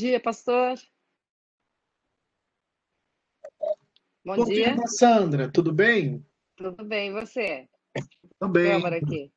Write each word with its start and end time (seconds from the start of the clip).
dia, 0.00 0.18
pastor. 0.18 0.78
Bom, 4.24 4.36
Bom 4.36 4.44
dia. 4.44 4.74
dia, 4.74 4.86
Sandra. 4.86 5.50
Tudo 5.50 5.72
bem? 5.72 6.26
Tudo 6.56 6.82
bem, 6.84 7.10
e 7.10 7.12
você? 7.12 7.68
Também. 8.38 8.72
Câmara 8.72 8.96
aqui. 8.96 9.30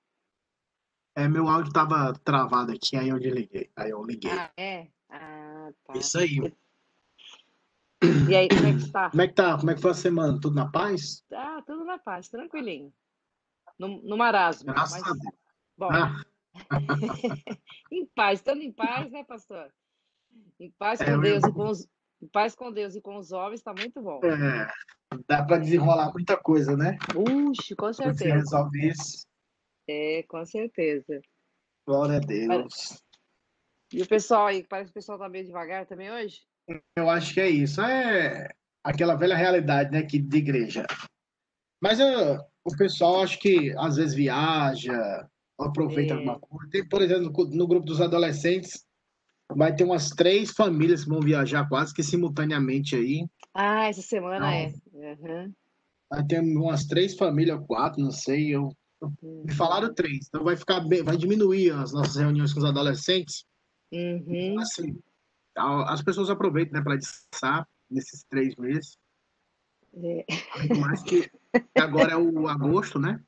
É, 1.16 1.28
meu 1.28 1.50
áudio 1.50 1.68
estava 1.68 2.14
travado 2.14 2.72
aqui, 2.72 2.96
aí 2.96 3.10
eu 3.10 3.20
desliguei. 3.20 3.70
Aí 3.76 3.90
eu 3.90 4.04
liguei. 4.06 4.32
Ah, 4.32 4.52
é? 4.56 4.88
Ah, 5.10 5.70
tá. 5.84 5.98
Isso 5.98 6.18
aí. 6.18 6.40
E 8.30 8.36
aí, 8.36 8.48
como 8.48 8.68
é 8.68 8.72
que 8.72 8.80
está? 8.80 9.10
Como 9.10 9.22
é 9.22 9.28
que 9.28 9.34
tá? 9.34 9.58
Como 9.58 9.72
é 9.72 9.76
que 9.76 9.82
foi 9.82 9.92
a 9.92 9.96
semana? 9.96 10.40
Tudo 10.40 10.56
na 10.56 10.72
paz? 10.72 11.26
Tá, 11.30 11.62
tudo 11.64 11.84
na 11.84 11.98
paz, 11.98 12.30
tranquilinho. 12.30 12.94
No, 13.78 14.02
no 14.02 14.18
marasmo. 14.18 14.72
Graças 14.74 15.02
mas, 15.02 15.12
a 15.12 15.14
Deus. 15.14 15.36
bom, 15.78 15.90
Ah, 15.92 16.24
em 17.92 18.06
paz, 18.06 18.40
estando 18.40 18.62
em 18.62 18.72
paz, 18.72 19.12
né, 19.12 19.24
pastor? 19.26 19.72
Em 20.60 20.72
paz 20.78 21.02
É, 21.02 21.06
com 21.06 21.12
eu- 21.12 21.22
Deus 21.22 21.44
e 21.44 21.52
com 21.52 21.68
os, 21.70 21.88
em 22.22 22.28
paz 22.28 22.56
com 22.56 22.72
Deus 22.72 22.96
e 22.96 23.02
com 23.02 23.18
os 23.18 23.32
homens, 23.32 23.60
está 23.60 23.74
muito 23.74 24.02
bom. 24.02 24.20
é, 24.24 24.72
dá 25.28 25.44
para 25.44 25.58
desenrolar 25.58 26.12
muita 26.14 26.38
coisa, 26.38 26.76
né? 26.78 26.98
Puxa, 27.12 27.76
com 27.76 27.86
Quando 27.86 27.96
você 27.96 28.04
certeza. 28.04 28.36
resolve 28.36 28.88
isso, 28.90 29.26
É, 29.88 30.24
com 30.24 30.46
certeza. 30.46 31.22
glória 31.86 32.18
a 32.18 32.20
Deus. 32.20 33.02
E 33.92 34.02
o 34.02 34.08
pessoal 34.08 34.48
aí, 34.48 34.66
parece 34.66 34.88
que 34.88 34.92
o 34.92 35.02
pessoal 35.02 35.20
tá 35.20 35.28
meio 35.30 35.46
devagar 35.46 35.86
também 35.86 36.10
hoje? 36.12 36.42
Eu 36.96 37.10
acho 37.10 37.34
que 37.34 37.42
é 37.42 37.50
isso. 37.50 37.82
É 37.82 38.50
aquela 38.84 39.16
velha 39.16 39.36
realidade, 39.36 39.92
né, 39.92 40.02
que 40.04 40.18
de 40.18 40.38
igreja. 40.38 40.86
Mas 41.82 42.00
eu- 42.00 42.40
o 42.66 42.78
pessoal 42.78 43.22
acho 43.22 43.38
que 43.40 43.76
às 43.78 43.98
vezes 43.98 44.16
viaja, 44.16 45.28
aproveita 45.60 46.14
É. 46.14 46.18
alguma 46.18 46.40
coisa. 46.40 46.70
Tem, 46.72 46.88
por 46.88 47.02
exemplo, 47.02 47.24
no, 47.32 47.56
no 47.56 47.68
grupo 47.68 47.86
dos 47.86 48.00
adolescentes, 48.02 48.86
vai 49.56 49.76
ter 49.76 49.84
umas 49.84 50.10
três 50.10 50.52
famílias 50.52 51.04
que 51.04 51.10
vão 51.10 51.20
viajar 51.20 51.68
quase 51.68 51.94
que 51.94 52.04
simultaneamente 52.04 52.96
aí. 52.96 53.28
Ah, 53.54 53.88
essa 53.88 54.02
semana 54.02 54.40
Não. 54.40 54.48
é. 54.48 54.74
Uhum. 54.94 55.54
Vai 56.10 56.26
ter 56.26 56.40
umas 56.42 56.86
três 56.86 57.16
famílias, 57.16 57.60
quatro, 57.66 58.02
não 58.02 58.12
sei. 58.12 58.56
Eu, 58.56 58.70
me 59.22 59.54
falaram 59.54 59.94
três. 59.94 60.28
Então 60.28 60.44
vai 60.44 60.56
ficar 60.56 60.82
bem, 60.82 61.04
vai 61.04 61.18
diminuir 61.18 61.72
as 61.72 61.92
nossas 61.92 62.16
reuniões 62.16 62.54
com 62.54 62.60
os 62.60 62.66
adolescentes. 62.66 63.46
Uhum. 63.92 64.60
Assim, 64.60 65.00
as 65.56 66.02
pessoas 66.04 66.30
aproveitam, 66.30 66.74
né, 66.74 66.84
para 66.84 66.98
descansar 66.98 67.68
nesses 67.90 68.24
três 68.30 68.56
meses. 68.56 68.98
É. 69.96 70.26
Mais 70.76 71.04
que 71.04 71.30
agora 71.76 72.14
é 72.14 72.18
o 72.18 72.48
agosto, 72.48 72.98
né? 72.98 73.24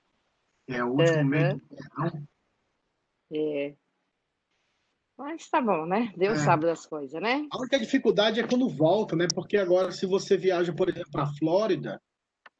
É 0.67 0.83
o 0.83 0.89
último 0.89 1.19
Aham. 1.19 1.25
mês 1.25 1.53
do 1.53 1.61
verão. 1.69 2.27
É. 3.31 3.75
Mas 5.17 5.47
tá 5.49 5.61
bom, 5.61 5.85
né? 5.85 6.13
Deus 6.17 6.39
É. 6.39 6.43
sabe 6.43 6.65
das 6.65 6.85
coisas, 6.85 7.21
né? 7.21 7.47
A 7.51 7.57
única 7.57 7.79
dificuldade 7.79 8.39
é 8.39 8.47
quando 8.47 8.69
volta, 8.69 9.15
né? 9.15 9.27
Porque 9.33 9.57
agora, 9.57 9.91
se 9.91 10.05
você 10.05 10.35
viaja, 10.37 10.73
por 10.73 10.89
exemplo, 10.89 11.11
para 11.11 11.23
a 11.23 11.33
Flórida 11.33 12.01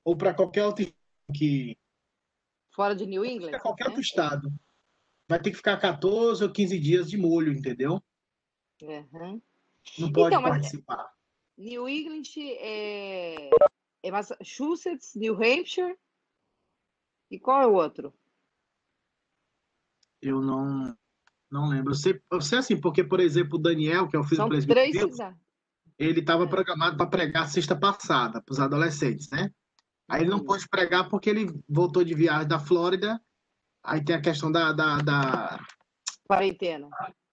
ou 0.03 0.15
para 0.15 0.33
qualquer 0.33 0.65
outro 0.65 0.85
que 1.33 1.77
Fora 2.73 2.95
de 2.95 3.05
New 3.05 3.25
England. 3.25 3.51
para 3.51 3.59
qualquer 3.61 3.85
né? 3.85 3.89
outro 3.89 4.01
estado, 4.01 4.53
vai 5.27 5.41
ter 5.41 5.51
que 5.51 5.57
ficar 5.57 5.77
14 5.77 6.43
ou 6.43 6.51
15 6.51 6.79
dias 6.79 7.09
de 7.09 7.17
molho, 7.17 7.51
entendeu? 7.51 8.01
Uhum. 8.81 9.41
Não 9.99 10.11
pode 10.11 10.35
Então, 10.35 10.43
participar. 10.43 11.13
New 11.57 11.87
England 11.87 12.23
é... 12.37 13.49
é 14.03 14.11
Massachusetts, 14.11 15.15
New 15.15 15.35
Hampshire. 15.35 15.97
E 17.31 17.39
qual 17.39 17.61
é 17.61 17.67
o 17.67 17.73
outro? 17.73 18.13
Eu 20.21 20.41
não 20.41 20.95
não 21.51 21.67
lembro. 21.69 21.91
Eu 21.91 21.95
sei, 21.95 22.19
eu 22.31 22.41
sei 22.41 22.57
assim, 22.59 22.79
porque, 22.79 23.03
por 23.03 23.19
exemplo, 23.19 23.57
o 23.57 23.61
Daniel, 23.61 24.07
que 24.07 24.15
é 24.15 24.19
o 24.19 24.23
filho 24.23 24.37
São 24.37 24.45
do 24.49 24.55
presbítero, 24.55 25.11
ele 25.97 26.19
estava 26.19 26.43
É. 26.43 26.47
programado 26.47 26.97
para 26.97 27.07
pregar 27.07 27.47
sexta 27.49 27.75
passada 27.75 28.41
para 28.41 28.51
os 28.53 28.59
adolescentes, 28.59 29.29
né? 29.29 29.51
Aí 30.09 30.21
ele 30.21 30.29
não 30.29 30.39
Uhum. 30.39 30.45
pôde 30.45 30.67
pregar 30.67 31.09
porque 31.09 31.29
ele 31.29 31.47
voltou 31.67 32.03
de 32.03 32.13
viagem 32.13 32.47
da 32.47 32.59
Flórida. 32.59 33.19
Aí 33.83 34.03
tem 34.03 34.15
a 34.15 34.21
questão 34.21 34.51
da, 34.51 34.71
da, 34.73 34.97
da, 34.97 35.59
Quarentena. 36.27 36.89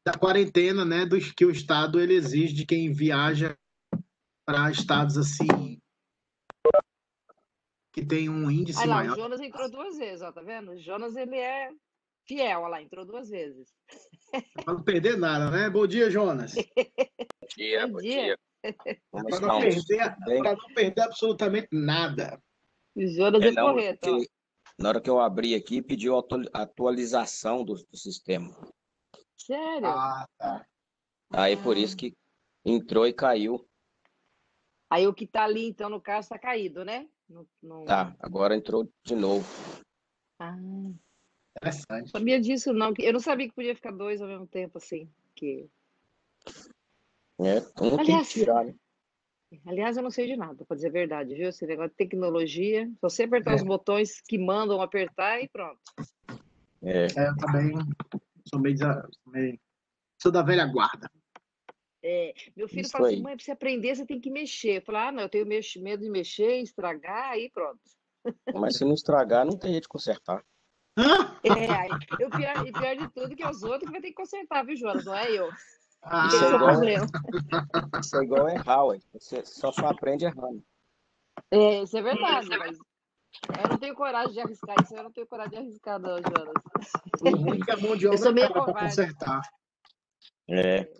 da 0.06 0.12
quarentena, 0.14 0.84
né? 0.84 1.04
Dos 1.06 1.32
que 1.32 1.44
o 1.44 1.50
Estado 1.50 2.00
ele 2.00 2.14
exige 2.14 2.54
de 2.54 2.64
quem 2.66 2.92
viaja 2.92 3.56
para 4.46 4.70
estados 4.70 5.16
assim 5.16 5.78
que 7.92 8.04
tem 8.04 8.28
um 8.28 8.50
índice 8.50 8.80
Aí 8.80 8.88
lá, 8.88 8.96
maior. 8.96 9.12
o 9.12 9.16
Jonas 9.20 9.40
entrou 9.40 9.70
duas 9.70 9.98
vezes, 9.98 10.22
ó, 10.22 10.32
tá 10.32 10.40
vendo? 10.40 10.70
O 10.72 10.78
Jonas, 10.78 11.14
ele 11.14 11.36
é 11.36 11.70
fiel, 12.26 12.62
ó 12.62 12.68
lá, 12.68 12.82
entrou 12.82 13.04
duas 13.04 13.28
vezes. 13.28 13.72
Para 14.64 14.74
não 14.74 14.82
perder 14.82 15.16
nada, 15.16 15.50
né? 15.50 15.70
Bom 15.70 15.86
dia, 15.86 16.10
Jonas. 16.10 16.54
Bom 16.54 17.48
dia, 17.56 17.86
Bom 17.86 17.92
bom 17.94 18.00
dia. 18.00 18.22
dia. 18.22 18.38
Para 19.10 19.40
não, 19.40 19.60
perder, 19.60 20.16
não 20.42 20.74
perder 20.74 21.00
absolutamente 21.02 21.68
nada. 21.72 22.42
Jonas 22.96 23.42
é, 23.42 23.48
É, 23.48 23.50
não, 23.52 23.72
correto, 23.72 23.98
porque 24.00 24.30
na 24.78 24.88
hora 24.88 25.00
que 25.00 25.10
eu 25.10 25.20
abri 25.20 25.54
aqui, 25.54 25.82
pediu 25.82 26.18
atu- 26.18 26.48
atualização 26.52 27.64
do, 27.64 27.74
do 27.74 27.96
sistema. 27.96 28.54
Sério? 29.36 29.86
Ah, 29.88 30.26
tá. 30.38 30.66
Aí 31.30 31.56
por 31.56 31.76
isso 31.76 31.96
que 31.96 32.14
entrou 32.64 33.06
e 33.06 33.12
caiu. 33.12 33.68
Aí 34.90 35.06
o 35.06 35.14
que 35.14 35.26
tá 35.26 35.44
ali, 35.44 35.66
então, 35.66 35.88
no 35.88 36.00
caso, 36.00 36.28
tá 36.28 36.38
caído, 36.38 36.84
né? 36.84 37.08
Não, 37.28 37.46
não... 37.62 37.84
Tá, 37.84 38.14
agora 38.18 38.54
entrou 38.54 38.86
de 39.02 39.14
novo. 39.14 39.46
Ah, 40.38 40.54
Interessante. 41.62 42.10
sabia 42.10 42.40
disso, 42.40 42.72
não. 42.72 42.92
Eu 42.98 43.12
não 43.12 43.20
sabia 43.20 43.48
que 43.48 43.54
podia 43.54 43.74
ficar 43.74 43.92
dois 43.92 44.20
ao 44.20 44.26
mesmo 44.28 44.46
tempo, 44.48 44.78
assim. 44.78 45.08
Que... 45.36 45.68
É, 47.40 47.58
um 47.80 47.90
tem 47.90 47.98
Aliás, 48.00 48.28
que 48.28 48.34
tirar, 48.34 48.64
né? 48.64 48.74
Aliás, 49.66 49.96
eu 49.96 50.02
não 50.02 50.10
sei 50.10 50.26
de 50.26 50.36
nada, 50.36 50.64
pra 50.64 50.74
dizer 50.74 50.88
a 50.88 50.92
verdade, 50.92 51.34
viu? 51.34 51.48
Esse 51.48 51.66
negócio 51.66 51.90
de 51.90 51.96
tecnologia, 51.96 52.90
só 53.00 53.08
você 53.08 53.24
apertar 53.24 53.52
É. 53.52 53.54
os 53.56 53.62
botões 53.62 54.20
que 54.22 54.38
mandam 54.38 54.80
apertar 54.80 55.40
e 55.42 55.48
pronto. 55.48 55.78
É, 56.82 57.06
É, 57.06 57.28
eu 57.28 57.36
também 57.36 57.74
sou 58.48 58.58
meio, 58.58 58.76
meio- 59.26 59.60
sou 60.20 60.32
da 60.32 60.42
velha 60.42 60.66
guarda. 60.66 61.08
É, 62.02 62.34
meu 62.56 62.66
filho 62.66 62.80
Isso 62.82 62.90
fala 62.90 63.06
assim, 63.06 63.16
aí. 63.16 63.22
mãe, 63.22 63.36
pra 63.36 63.44
você 63.44 63.52
aprender, 63.52 63.94
você 63.94 64.04
tem 64.06 64.20
que 64.20 64.30
mexer. 64.30 64.78
Eu 64.78 64.82
falo, 64.82 64.98
ah, 64.98 65.12
não, 65.12 65.22
eu 65.22 65.28
tenho 65.28 65.46
medo 65.46 66.02
de 66.02 66.10
mexer, 66.10 66.56
estragar, 66.60 67.30
aí 67.30 67.48
pronto. 67.50 67.80
mas 68.54 68.76
se 68.76 68.84
não 68.84 68.94
estragar, 68.94 69.44
não 69.44 69.56
tem 69.56 69.70
jeito 69.72 69.84
de 69.84 69.88
consertar. 69.88 70.42
É, 70.96 71.72
aí, 71.72 71.90
eu 72.20 72.28
pior, 72.30 72.66
e 72.66 72.72
pior 72.72 72.96
de 72.96 73.08
tudo 73.14 73.34
que 73.34 73.42
é 73.42 73.48
os 73.50 73.62
outros 73.62 73.84
que 73.86 73.92
vai 73.92 74.00
ter 74.00 74.08
que 74.08 74.14
consertar, 74.14 74.64
viu, 74.64 74.76
Jonas? 74.76 75.04
Não 75.04 75.14
é 75.14 75.30
eu. 75.30 75.48
Ah, 76.02 76.26
Isso 76.26 76.44
é 76.44 76.48
é 76.48 76.52
o 76.52 76.56
igual-. 76.56 78.00
Isso 78.00 78.16
é 78.16 78.22
igual 78.24 78.48
errar, 78.48 78.84
ué. 78.86 78.98
Você 79.14 79.44
só 79.44 79.72
só 79.72 79.86
aprende 79.86 80.24
errando. 80.24 80.62
É, 81.50 81.82
isso 81.82 81.96
é 81.96 82.02
verdade, 82.02 82.48
mas 82.58 82.76
eu 82.76 83.68
não 83.70 83.78
tenho 83.78 83.94
coragem 83.94 84.32
de 84.32 84.40
arriscar 84.40 84.76
isso, 84.82 84.94
eu 84.94 85.02
não 85.04 85.12
tenho 85.12 85.26
coragem 85.26 85.52
de 85.52 85.56
arriscar, 85.58 85.98
não, 85.98 86.16
Jonas. 86.18 86.52
o 87.22 87.30
ruim 87.36 87.60
é 87.60 87.64
que 87.64 87.70
a 87.70 87.76
mão 87.78 87.96
de 87.96 88.04
Eu 88.04 88.18
sou 88.18 88.28
obra 88.28 88.32
meio 88.34 88.46
é 88.46 88.52
para 88.52 88.64
covarde. 88.64 88.88
consertar. 88.88 89.40
É, 90.48 90.92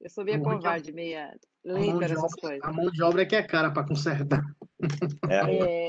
Eu 0.00 0.10
sou 0.10 0.24
meio 0.24 0.42
covarde, 0.42 0.92
meia 0.92 1.36
lenta 1.64 1.92
de 2.06 2.14
nessas 2.14 2.24
obra, 2.32 2.40
coisas. 2.40 2.64
a 2.64 2.72
mão 2.72 2.90
de 2.90 3.02
obra 3.02 3.22
é 3.22 3.26
que 3.26 3.36
é 3.36 3.42
cara 3.42 3.70
para 3.70 3.86
consertar. 3.86 4.42
é. 5.28 5.86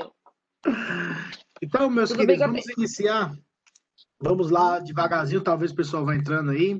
Então, 1.62 1.90
meus 1.90 2.10
Tudo 2.10 2.18
bem 2.18 2.38
queridos, 2.38 2.64
que 2.64 2.72
eu 2.72 2.76
vamos 2.76 2.78
iniciar. 2.78 3.36
Vamos 4.20 4.50
lá, 4.50 4.78
devagarzinho, 4.78 5.40
talvez 5.40 5.70
o 5.70 5.76
pessoal 5.76 6.04
vá 6.04 6.14
entrando 6.14 6.50
aí. 6.50 6.78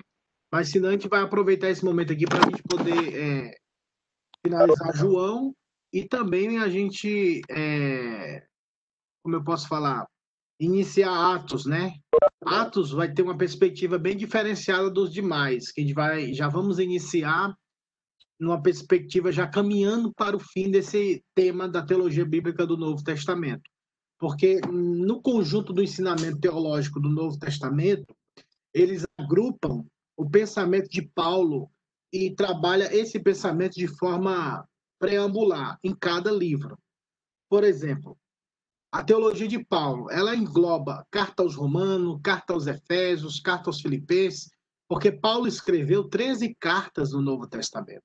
Mas 0.52 0.70
senão 0.70 0.88
a 0.88 0.92
gente 0.92 1.08
vai 1.08 1.20
aproveitar 1.20 1.68
esse 1.68 1.84
momento 1.84 2.12
aqui 2.12 2.26
para 2.26 2.38
a 2.38 2.50
gente 2.50 2.62
poder 2.62 3.14
é, 3.14 3.54
finalizar 4.44 4.96
João 4.96 5.54
e 5.92 6.06
também 6.06 6.58
a 6.58 6.68
gente, 6.68 7.42
é, 7.50 8.46
como 9.22 9.36
eu 9.36 9.44
posso 9.44 9.68
falar, 9.68 10.06
iniciar 10.60 11.34
Atos, 11.34 11.66
né? 11.66 11.92
Atos 12.44 12.92
vai 12.92 13.12
ter 13.12 13.22
uma 13.22 13.36
perspectiva 13.36 13.98
bem 13.98 14.16
diferenciada 14.16 14.90
dos 14.90 15.12
demais, 15.12 15.70
que 15.70 15.80
a 15.80 15.84
gente 15.84 15.94
vai, 15.94 16.32
já 16.32 16.48
vamos 16.48 16.78
iniciar 16.78 17.54
numa 18.40 18.62
perspectiva 18.62 19.32
já 19.32 19.46
caminhando 19.46 20.12
para 20.14 20.36
o 20.36 20.40
fim 20.40 20.70
desse 20.70 21.22
tema 21.34 21.68
da 21.68 21.84
teologia 21.84 22.24
bíblica 22.24 22.66
do 22.66 22.76
Novo 22.76 23.02
Testamento. 23.02 23.68
Porque 24.18 24.60
no 24.70 25.22
conjunto 25.22 25.72
do 25.72 25.82
ensinamento 25.82 26.40
teológico 26.40 27.00
do 27.00 27.08
Novo 27.08 27.38
Testamento, 27.38 28.14
eles 28.74 29.06
agrupam 29.18 29.84
o 30.16 30.28
pensamento 30.28 30.88
de 30.90 31.02
Paulo 31.02 31.70
e 32.12 32.34
trabalha 32.34 32.92
esse 32.94 33.20
pensamento 33.20 33.74
de 33.74 33.86
forma 33.86 34.66
preambular 34.98 35.78
em 35.82 35.94
cada 35.94 36.32
livro. 36.32 36.76
Por 37.48 37.62
exemplo, 37.62 38.18
a 38.90 39.04
teologia 39.04 39.46
de 39.46 39.62
Paulo, 39.62 40.10
ela 40.10 40.34
engloba 40.34 41.06
carta 41.10 41.42
aos 41.42 41.54
Romanos, 41.54 42.20
carta 42.22 42.54
aos 42.54 42.66
Efésios, 42.66 43.38
carta 43.38 43.68
aos 43.68 43.80
Filipenses, 43.80 44.50
porque 44.88 45.12
Paulo 45.12 45.46
escreveu 45.46 46.08
13 46.08 46.56
cartas 46.58 47.12
no 47.12 47.20
Novo 47.20 47.46
Testamento. 47.46 48.02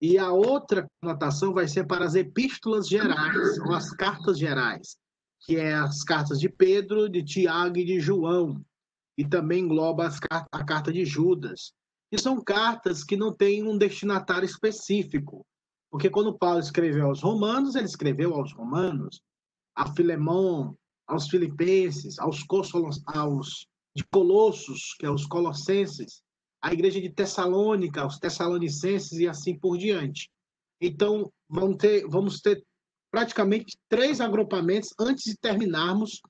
E 0.00 0.18
a 0.18 0.30
outra 0.30 0.86
conotação 1.00 1.52
vai 1.52 1.66
ser 1.66 1.86
para 1.86 2.04
as 2.04 2.14
epístolas 2.14 2.86
gerais, 2.86 3.58
ou 3.60 3.72
as 3.72 3.90
cartas 3.90 4.38
gerais, 4.38 4.96
que 5.40 5.56
é 5.56 5.74
as 5.74 6.02
cartas 6.02 6.38
de 6.40 6.48
Pedro, 6.48 7.08
de 7.08 7.22
Tiago 7.22 7.78
e 7.78 7.84
de 7.84 8.00
João. 8.00 8.64
E 9.16 9.26
também 9.26 9.64
engloba 9.64 10.06
as, 10.06 10.18
a 10.30 10.64
carta 10.64 10.92
de 10.92 11.04
Judas. 11.04 11.72
E 12.10 12.18
são 12.18 12.42
cartas 12.42 13.04
que 13.04 13.16
não 13.16 13.34
têm 13.34 13.62
um 13.62 13.76
destinatário 13.76 14.46
específico. 14.46 15.44
Porque 15.90 16.10
quando 16.10 16.36
Paulo 16.36 16.60
escreveu 16.60 17.06
aos 17.06 17.22
romanos, 17.22 17.74
ele 17.74 17.86
escreveu 17.86 18.34
aos 18.34 18.52
romanos, 18.52 19.20
a 19.74 19.92
Filemão, 19.94 20.76
aos 21.06 21.28
filipenses, 21.28 22.18
aos, 22.18 22.44
aos 23.06 23.66
de 23.96 24.04
Colossos, 24.12 24.94
que 24.98 25.06
é 25.06 25.10
os 25.10 25.26
colossenses, 25.26 26.22
a 26.62 26.72
igreja 26.72 27.00
de 27.00 27.08
Tessalônica, 27.08 28.06
os 28.06 28.18
tessalonicenses 28.18 29.18
e 29.18 29.26
assim 29.26 29.58
por 29.58 29.78
diante. 29.78 30.30
Então, 30.80 31.32
vamos 31.48 31.76
ter, 31.78 32.06
vamos 32.06 32.40
ter 32.40 32.62
praticamente 33.10 33.78
três 33.88 34.20
agrupamentos 34.20 34.92
antes 34.98 35.24
de 35.24 35.36
terminarmos 35.38 36.20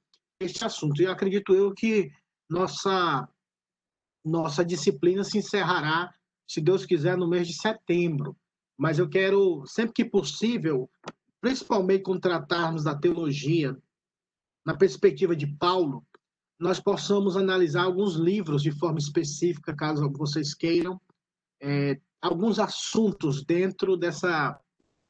este 0.41 0.65
assunto. 0.65 1.01
E 1.01 1.07
acredito 1.07 1.55
eu 1.55 1.73
que 1.73 2.11
nossa, 2.49 3.29
nossa 4.25 4.65
disciplina 4.65 5.25
se 5.25 5.39
encerrará, 5.39 6.13
se 6.49 6.61
Deus 6.61 6.87
quiser, 6.87 7.17
no 7.17 7.29
mês 7.29 7.47
de 7.47 7.55
setembro. 7.55 8.37
Mas 8.79 8.99
eu 8.99 9.09
quero, 9.09 9.65
sempre 9.67 9.93
que 9.93 10.05
possível, 10.05 10.89
principalmente 11.41 12.05
quando 12.05 12.21
tratarmos 12.21 12.85
da 12.85 12.95
teologia, 12.95 13.77
na 14.65 14.77
perspectiva 14.77 15.35
de 15.35 15.47
Paulo, 15.47 16.07
nós 16.59 16.81
possamos 16.81 17.37
analisar 17.37 17.85
alguns 17.85 18.15
livros 18.17 18.63
de 18.63 18.71
forma 18.73 18.99
específica, 18.99 19.75
caso 19.75 20.11
vocês 20.13 20.55
queiram, 20.55 21.01
é, 21.61 22.01
alguns 22.21 22.59
assuntos 22.59 23.45
dentro 23.45 23.97
dessa, 23.97 24.59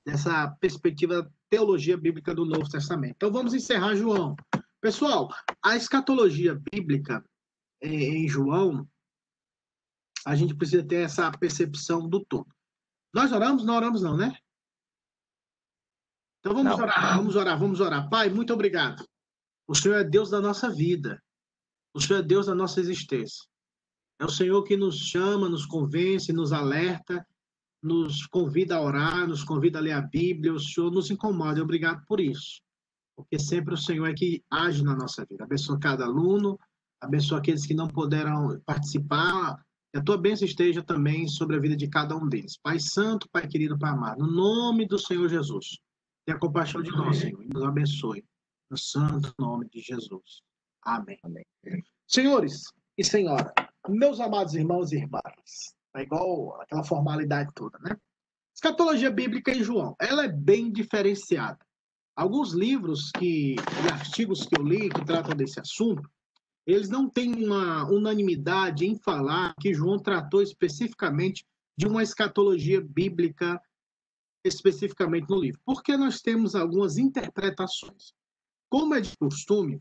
dessa 0.09 0.49
perspectiva 0.59 1.31
teologia 1.51 1.95
bíblica 1.95 2.35
do 2.35 2.47
Novo 2.47 2.67
Testamento. 2.67 3.17
Então 3.17 3.31
vamos 3.31 3.53
encerrar 3.53 3.95
João. 3.95 4.35
Pessoal, 4.81 5.29
a 5.63 5.77
escatologia 5.77 6.55
bíblica 6.55 7.23
é, 7.83 7.89
em 7.89 8.27
João, 8.27 8.89
a 10.25 10.35
gente 10.35 10.55
precisa 10.55 10.83
ter 10.83 11.03
essa 11.03 11.31
percepção 11.31 12.09
do 12.09 12.25
todo. 12.25 12.49
Nós 13.13 13.33
oramos? 13.33 13.67
Não 13.67 13.77
oramos 13.77 14.01
não, 14.01 14.17
né? 14.17 14.35
Então 16.41 16.55
vamos 16.55 16.79
não. 16.79 16.85
orar, 16.85 17.17
vamos 17.19 17.37
orar, 17.37 17.59
vamos 17.59 17.81
orar. 17.81 18.09
Pai, 18.09 18.31
muito 18.31 18.55
obrigado. 18.55 19.07
O 19.67 19.75
Senhor 19.75 19.97
é 19.97 20.05
Deus 20.05 20.31
da 20.31 20.41
nossa 20.41 20.71
vida. 20.71 21.23
O 21.93 22.01
Senhor 22.01 22.21
é 22.21 22.23
Deus 22.23 22.47
da 22.47 22.55
nossa 22.55 22.81
existência. 22.81 23.47
É 24.19 24.25
o 24.25 24.31
Senhor 24.31 24.63
que 24.65 24.75
nos 24.75 24.97
chama, 24.97 25.51
nos 25.51 25.67
convence, 25.67 26.33
nos 26.33 26.51
alerta, 26.51 27.27
nos 27.83 28.27
convida 28.27 28.77
a 28.77 28.83
orar, 28.83 29.27
nos 29.27 29.45
convida 29.45 29.79
a 29.79 29.83
ler 29.83 29.93
a 29.93 30.01
Bíblia. 30.01 30.53
O 30.53 30.61
Senhor 30.61 30.91
nos 30.91 31.11
incomoda. 31.11 31.63
Obrigado 31.63 32.05
por 32.07 32.21
isso. 32.21 32.61
Porque 33.17 33.39
sempre 33.39 33.75
o 33.75 33.77
Senhor 33.77 34.07
é 34.07 34.15
que 34.15 34.43
age 34.51 34.83
na 34.83 34.95
nossa 34.95 35.25
vida. 35.25 35.45
Abençoa 35.45 35.79
cada 35.79 36.05
aluno, 36.05 36.59
abençoa 37.01 37.39
aqueles 37.39 37.67
que 37.67 37.75
não 37.75 37.89
puderam 37.89 38.61
participar. 38.65 39.61
Que 39.93 39.99
a 39.99 40.03
tua 40.03 40.19
bênção 40.19 40.47
esteja 40.47 40.83
também 40.83 41.27
sobre 41.27 41.57
a 41.57 41.61
vida 41.61 41.77
de 41.77 41.89
cada 41.89 42.15
um 42.17 42.29
deles. 42.29 42.59
Pai 42.63 42.79
Santo, 42.79 43.29
Pai 43.33 43.49
querido, 43.49 43.79
Pai 43.79 43.91
amado, 43.91 44.19
no 44.19 44.31
nome 44.31 44.87
do 44.87 44.99
Senhor 44.99 45.29
Jesus, 45.29 45.79
tenha 46.27 46.39
compaixão 46.39 46.83
de 46.83 46.91
nós, 46.91 47.17
Senhor, 47.17 47.43
e 47.43 47.49
nos 47.49 47.63
abençoe. 47.63 48.23
No 48.71 48.77
santo 48.77 49.33
nome 49.39 49.67
de 49.71 49.81
Jesus. 49.81 50.43
Amém. 50.85 51.19
Amém. 51.23 51.45
Senhores 52.07 52.65
e 52.99 53.05
senhora, 53.05 53.53
meus 53.89 54.21
amados 54.21 54.55
irmãos 54.55 54.93
e 54.93 54.97
irmãs, 54.97 55.75
é 55.97 56.03
igual 56.03 56.61
aquela 56.61 56.85
formalidade 56.85 57.51
toda, 57.55 57.79
né? 57.79 57.97
Escatologia 58.55 59.11
bíblica 59.11 59.53
em 59.53 59.63
João, 59.63 59.95
ela 60.01 60.25
é 60.25 60.29
bem 60.29 60.73
diferenciada. 60.73 61.59
Alguns 62.17 62.53
livros 62.53 63.13
que, 63.13 63.55
e 63.55 63.93
artigos 63.93 64.45
que 64.45 64.59
eu 64.59 64.65
li 64.65 64.91
que 64.91 65.05
tratam 65.05 65.37
desse 65.37 65.61
assunto, 65.61 66.03
eles 66.67 66.89
não 66.89 67.09
têm 67.09 67.33
uma 67.35 67.89
unanimidade 67.89 68.85
em 68.85 68.99
falar 68.99 69.55
que 69.61 69.73
João 69.73 69.99
tratou 69.99 70.43
especificamente 70.43 71.47
de 71.79 71.87
uma 71.87 72.03
escatologia 72.03 72.81
bíblica 72.81 73.61
especificamente 74.45 75.31
no 75.31 75.41
livro, 75.41 75.61
porque 75.65 75.97
nós 75.97 76.21
temos 76.21 76.55
algumas 76.55 76.99
interpretações. 76.99 78.13
Como 78.69 78.95
é 78.95 79.01
de 79.01 79.17
costume, 79.17 79.79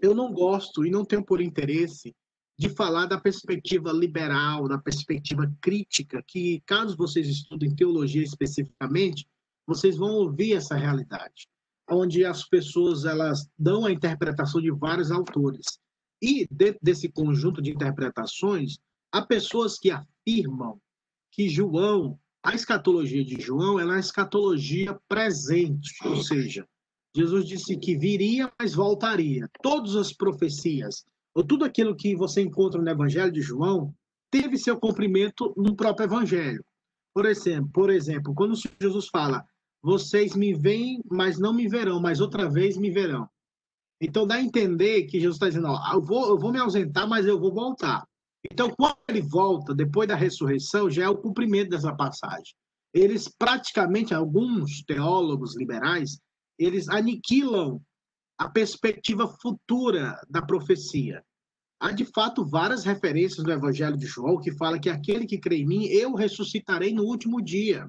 eu 0.00 0.14
não 0.14 0.32
gosto 0.32 0.84
e 0.84 0.90
não 0.90 1.04
tenho 1.04 1.24
por 1.24 1.40
interesse 1.40 2.14
de 2.60 2.68
falar 2.68 3.06
da 3.06 3.18
perspectiva 3.18 3.90
liberal, 3.90 4.68
da 4.68 4.76
perspectiva 4.76 5.50
crítica, 5.62 6.22
que 6.26 6.62
caso 6.66 6.94
vocês 6.94 7.26
estudem 7.26 7.74
teologia 7.74 8.22
especificamente, 8.22 9.26
vocês 9.66 9.96
vão 9.96 10.10
ouvir 10.10 10.52
essa 10.52 10.76
realidade, 10.76 11.48
onde 11.90 12.22
as 12.22 12.46
pessoas 12.46 13.06
elas 13.06 13.48
dão 13.58 13.86
a 13.86 13.90
interpretação 13.90 14.60
de 14.60 14.70
vários 14.70 15.10
autores. 15.10 15.78
E 16.20 16.46
dentro 16.50 16.78
desse 16.82 17.08
conjunto 17.08 17.62
de 17.62 17.70
interpretações, 17.70 18.76
há 19.10 19.22
pessoas 19.22 19.78
que 19.78 19.90
afirmam 19.90 20.78
que 21.32 21.48
João, 21.48 22.20
a 22.44 22.54
escatologia 22.54 23.24
de 23.24 23.40
João, 23.40 23.80
é 23.80 23.86
uma 23.86 23.98
escatologia 23.98 25.00
presente, 25.08 25.94
ou 26.04 26.16
seja, 26.22 26.68
Jesus 27.16 27.48
disse 27.48 27.74
que 27.78 27.96
viria, 27.96 28.52
mas 28.60 28.74
voltaria. 28.74 29.48
Todas 29.62 29.96
as 29.96 30.12
profecias, 30.12 31.06
ou 31.34 31.44
tudo 31.44 31.64
aquilo 31.64 31.96
que 31.96 32.14
você 32.14 32.40
encontra 32.40 32.80
no 32.80 32.90
Evangelho 32.90 33.32
de 33.32 33.40
João, 33.40 33.94
teve 34.30 34.58
seu 34.58 34.78
cumprimento 34.78 35.52
no 35.56 35.74
próprio 35.76 36.04
Evangelho. 36.04 36.64
Por 37.14 37.26
exemplo, 37.26 37.70
por 37.72 37.90
exemplo, 37.90 38.34
quando 38.34 38.54
Jesus 38.80 39.08
fala, 39.08 39.44
vocês 39.82 40.34
me 40.34 40.54
veem, 40.54 41.02
mas 41.10 41.38
não 41.38 41.52
me 41.52 41.68
verão, 41.68 42.00
mas 42.00 42.20
outra 42.20 42.48
vez 42.48 42.76
me 42.76 42.90
verão. 42.90 43.28
Então 44.00 44.26
dá 44.26 44.36
a 44.36 44.42
entender 44.42 45.04
que 45.04 45.20
Jesus 45.20 45.36
está 45.36 45.48
dizendo, 45.48 45.68
eu, 45.92 46.02
vou, 46.02 46.28
eu 46.28 46.38
vou 46.38 46.52
me 46.52 46.58
ausentar, 46.58 47.08
mas 47.08 47.26
eu 47.26 47.38
vou 47.38 47.52
voltar. 47.52 48.04
Então, 48.50 48.70
quando 48.70 48.96
ele 49.08 49.20
volta, 49.20 49.74
depois 49.74 50.08
da 50.08 50.14
ressurreição, 50.14 50.90
já 50.90 51.04
é 51.04 51.08
o 51.08 51.18
cumprimento 51.18 51.70
dessa 51.70 51.94
passagem. 51.94 52.54
Eles 52.94 53.28
praticamente, 53.28 54.14
alguns 54.14 54.82
teólogos 54.84 55.56
liberais, 55.56 56.18
eles 56.58 56.88
aniquilam 56.88 57.80
a 58.40 58.48
perspectiva 58.48 59.28
futura 59.28 60.18
da 60.26 60.40
profecia. 60.40 61.22
Há 61.78 61.92
de 61.92 62.06
fato 62.06 62.42
várias 62.42 62.84
referências 62.84 63.44
no 63.44 63.52
Evangelho 63.52 63.98
de 63.98 64.06
João 64.06 64.40
que 64.40 64.50
fala 64.52 64.78
que 64.78 64.88
aquele 64.88 65.26
que 65.26 65.38
crê 65.38 65.58
em 65.58 65.66
mim, 65.66 65.84
eu 65.88 66.14
ressuscitarei 66.14 66.90
no 66.94 67.04
último 67.04 67.42
dia. 67.42 67.86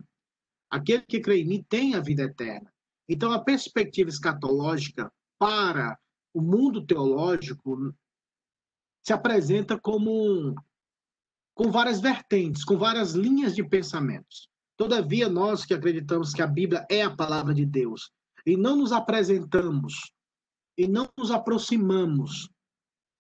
Aquele 0.70 1.04
que 1.04 1.22
crê 1.22 1.40
em 1.40 1.48
mim 1.48 1.66
tem 1.70 1.96
a 1.96 2.02
vida 2.02 2.24
eterna. 2.24 2.70
Então 3.08 3.32
a 3.32 3.40
perspectiva 3.40 4.10
escatológica 4.10 5.10
para 5.40 5.98
o 6.34 6.42
mundo 6.42 6.86
teológico 6.86 7.96
se 9.02 9.14
apresenta 9.14 9.80
como 9.80 10.54
com 11.56 11.72
várias 11.72 12.02
vertentes, 12.02 12.66
com 12.66 12.78
várias 12.78 13.14
linhas 13.14 13.56
de 13.56 13.64
pensamentos. 13.64 14.50
Todavia, 14.76 15.30
nós 15.30 15.64
que 15.64 15.74
acreditamos 15.74 16.34
que 16.34 16.42
a 16.42 16.48
Bíblia 16.48 16.86
é 16.90 17.04
a 17.04 17.16
palavra 17.16 17.54
de 17.54 17.66
Deus, 17.66 18.12
e 18.46 18.58
não 18.58 18.76
nos 18.76 18.92
apresentamos 18.92 20.12
e 20.78 20.88
não 20.88 21.10
nos 21.18 21.32
aproximamos 21.32 22.50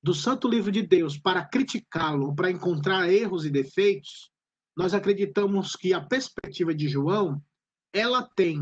do 0.03 0.13
Santo 0.13 0.47
Livro 0.47 0.71
de 0.71 0.81
Deus 0.81 1.17
para 1.17 1.45
criticá-lo, 1.45 2.33
para 2.35 2.49
encontrar 2.49 3.11
erros 3.11 3.45
e 3.45 3.49
defeitos, 3.49 4.31
nós 4.75 4.93
acreditamos 4.93 5.75
que 5.75 5.93
a 5.93 6.01
perspectiva 6.01 6.73
de 6.73 6.87
João, 6.87 7.41
ela 7.93 8.27
tem 8.35 8.59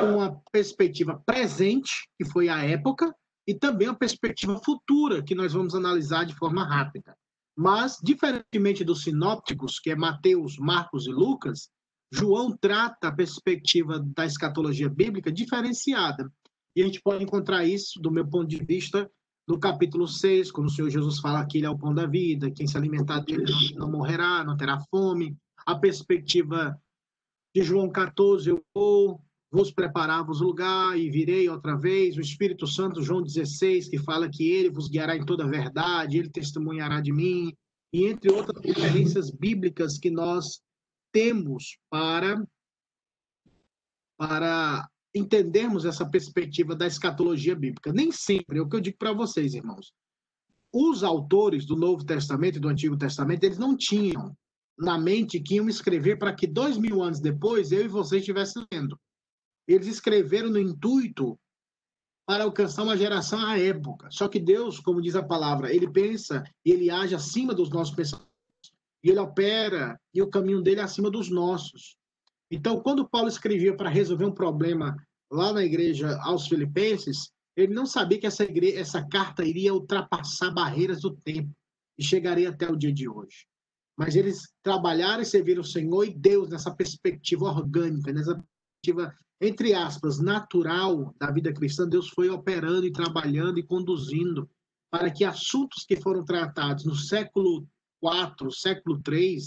uma 0.00 0.40
perspectiva 0.52 1.20
presente, 1.24 2.08
que 2.16 2.24
foi 2.24 2.48
a 2.48 2.62
época, 2.62 3.12
e 3.46 3.54
também 3.54 3.88
uma 3.88 3.98
perspectiva 3.98 4.60
futura, 4.62 5.22
que 5.22 5.34
nós 5.34 5.54
vamos 5.54 5.74
analisar 5.74 6.24
de 6.24 6.34
forma 6.34 6.64
rápida. 6.64 7.16
Mas, 7.56 7.98
diferentemente 8.00 8.84
dos 8.84 9.02
sinópticos, 9.02 9.80
que 9.80 9.90
é 9.90 9.96
Mateus, 9.96 10.58
Marcos 10.58 11.06
e 11.06 11.10
Lucas, 11.10 11.70
João 12.12 12.56
trata 12.56 13.08
a 13.08 13.12
perspectiva 13.12 13.98
da 14.14 14.24
escatologia 14.24 14.88
bíblica 14.88 15.32
diferenciada. 15.32 16.30
E 16.78 16.82
a 16.82 16.86
gente 16.86 17.02
pode 17.02 17.24
encontrar 17.24 17.64
isso, 17.64 18.00
do 18.00 18.08
meu 18.08 18.24
ponto 18.24 18.46
de 18.46 18.64
vista, 18.64 19.10
no 19.48 19.58
capítulo 19.58 20.06
6, 20.06 20.52
quando 20.52 20.68
o 20.68 20.70
Senhor 20.70 20.88
Jesus 20.88 21.18
fala 21.18 21.44
que 21.44 21.58
ele 21.58 21.66
é 21.66 21.70
o 21.70 21.76
pão 21.76 21.92
da 21.92 22.06
vida, 22.06 22.52
quem 22.52 22.68
se 22.68 22.76
alimentar 22.76 23.18
dele 23.18 23.42
não, 23.74 23.80
não 23.80 23.90
morrerá, 23.90 24.44
não 24.44 24.56
terá 24.56 24.78
fome. 24.88 25.36
A 25.66 25.74
perspectiva 25.74 26.80
de 27.52 27.64
João 27.64 27.90
14, 27.90 28.50
eu 28.50 28.64
vou 28.72 29.20
vos 29.50 29.72
preparar-vos 29.72 30.40
lugar 30.40 30.96
e 30.96 31.10
virei 31.10 31.48
outra 31.48 31.76
vez. 31.76 32.16
O 32.16 32.20
Espírito 32.20 32.64
Santo, 32.64 33.02
João 33.02 33.24
16, 33.24 33.88
que 33.88 33.98
fala 33.98 34.28
que 34.28 34.48
ele 34.48 34.70
vos 34.70 34.88
guiará 34.88 35.16
em 35.16 35.26
toda 35.26 35.42
a 35.42 35.48
verdade, 35.48 36.16
ele 36.16 36.30
testemunhará 36.30 37.00
de 37.00 37.12
mim. 37.12 37.52
E 37.92 38.06
entre 38.06 38.30
outras 38.30 38.64
referências 38.64 39.32
bíblicas 39.32 39.98
que 39.98 40.12
nós 40.12 40.60
temos 41.10 41.76
para, 41.90 42.40
para 44.16 44.88
entendermos 45.14 45.84
essa 45.84 46.08
perspectiva 46.08 46.74
da 46.74 46.86
escatologia 46.86 47.54
bíblica. 47.54 47.92
Nem 47.92 48.12
sempre, 48.12 48.58
é 48.58 48.62
o 48.62 48.68
que 48.68 48.76
eu 48.76 48.80
digo 48.80 48.98
para 48.98 49.12
vocês, 49.12 49.54
irmãos. 49.54 49.92
Os 50.72 51.02
autores 51.02 51.64
do 51.64 51.76
Novo 51.76 52.04
Testamento 52.04 52.56
e 52.56 52.60
do 52.60 52.68
Antigo 52.68 52.96
Testamento, 52.96 53.44
eles 53.44 53.58
não 53.58 53.76
tinham 53.76 54.36
na 54.78 54.98
mente 54.98 55.40
que 55.40 55.56
iam 55.56 55.68
escrever 55.68 56.18
para 56.18 56.32
que 56.32 56.46
dois 56.46 56.78
mil 56.78 57.02
anos 57.02 57.20
depois 57.20 57.72
eu 57.72 57.84
e 57.84 57.88
vocês 57.88 58.20
estivessem 58.20 58.64
lendo. 58.72 58.98
Eles 59.66 59.86
escreveram 59.86 60.50
no 60.50 60.58
intuito 60.58 61.38
para 62.26 62.44
alcançar 62.44 62.82
uma 62.82 62.96
geração 62.96 63.44
à 63.44 63.58
época. 63.58 64.08
Só 64.10 64.28
que 64.28 64.38
Deus, 64.38 64.78
como 64.78 65.00
diz 65.00 65.16
a 65.16 65.22
palavra, 65.22 65.74
ele 65.74 65.90
pensa 65.90 66.44
e 66.64 66.70
ele 66.70 66.90
age 66.90 67.14
acima 67.14 67.54
dos 67.54 67.70
nossos 67.70 67.94
pensamentos. 67.94 68.28
E 69.02 69.10
ele 69.10 69.18
opera 69.18 69.98
e 70.12 70.20
o 70.20 70.28
caminho 70.28 70.62
dele 70.62 70.80
é 70.80 70.84
acima 70.84 71.10
dos 71.10 71.30
nossos. 71.30 71.96
Então, 72.50 72.80
quando 72.80 73.08
Paulo 73.08 73.28
escrevia 73.28 73.76
para 73.76 73.90
resolver 73.90 74.24
um 74.24 74.34
problema 74.34 74.96
lá 75.30 75.52
na 75.52 75.64
igreja 75.64 76.18
aos 76.22 76.48
Filipenses, 76.48 77.30
ele 77.56 77.74
não 77.74 77.84
sabia 77.84 78.18
que 78.18 78.26
essa, 78.26 78.44
igreja, 78.44 78.78
essa 78.78 79.06
carta 79.06 79.44
iria 79.44 79.74
ultrapassar 79.74 80.50
barreiras 80.50 81.02
do 81.02 81.16
tempo 81.16 81.52
e 81.98 82.04
chegaria 82.04 82.50
até 82.50 82.70
o 82.70 82.76
dia 82.76 82.92
de 82.92 83.08
hoje. 83.08 83.46
Mas 83.98 84.14
eles 84.14 84.48
trabalharam 84.62 85.22
e 85.22 85.26
serviram 85.26 85.60
o 85.60 85.64
Senhor 85.64 86.04
e 86.04 86.14
Deus 86.14 86.48
nessa 86.48 86.72
perspectiva 86.72 87.46
orgânica, 87.46 88.12
nessa 88.12 88.40
perspectiva, 88.80 89.14
entre 89.40 89.74
aspas, 89.74 90.20
natural 90.20 91.12
da 91.18 91.32
vida 91.32 91.52
cristã. 91.52 91.86
Deus 91.86 92.08
foi 92.08 92.30
operando 92.30 92.86
e 92.86 92.92
trabalhando 92.92 93.58
e 93.58 93.66
conduzindo 93.66 94.48
para 94.90 95.10
que 95.10 95.24
assuntos 95.24 95.84
que 95.84 95.96
foram 95.96 96.24
tratados 96.24 96.84
no 96.84 96.94
século 96.94 97.66
IV, 98.02 98.52
século 98.52 99.02
III, 99.06 99.38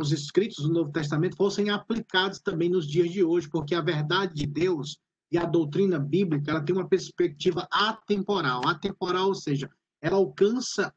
os 0.00 0.12
escritos 0.12 0.64
do 0.64 0.72
Novo 0.72 0.92
Testamento 0.92 1.36
fossem 1.36 1.70
aplicados 1.70 2.40
também 2.40 2.68
nos 2.68 2.86
dias 2.86 3.10
de 3.10 3.22
hoje, 3.22 3.48
porque 3.48 3.74
a 3.74 3.80
verdade 3.80 4.34
de 4.34 4.46
Deus 4.46 4.98
e 5.30 5.38
a 5.38 5.44
doutrina 5.44 5.98
bíblica 5.98 6.50
ela 6.50 6.62
tem 6.62 6.74
uma 6.74 6.88
perspectiva 6.88 7.66
atemporal, 7.70 8.66
atemporal, 8.68 9.28
ou 9.28 9.34
seja, 9.34 9.70
ela 10.00 10.16
alcança 10.16 10.94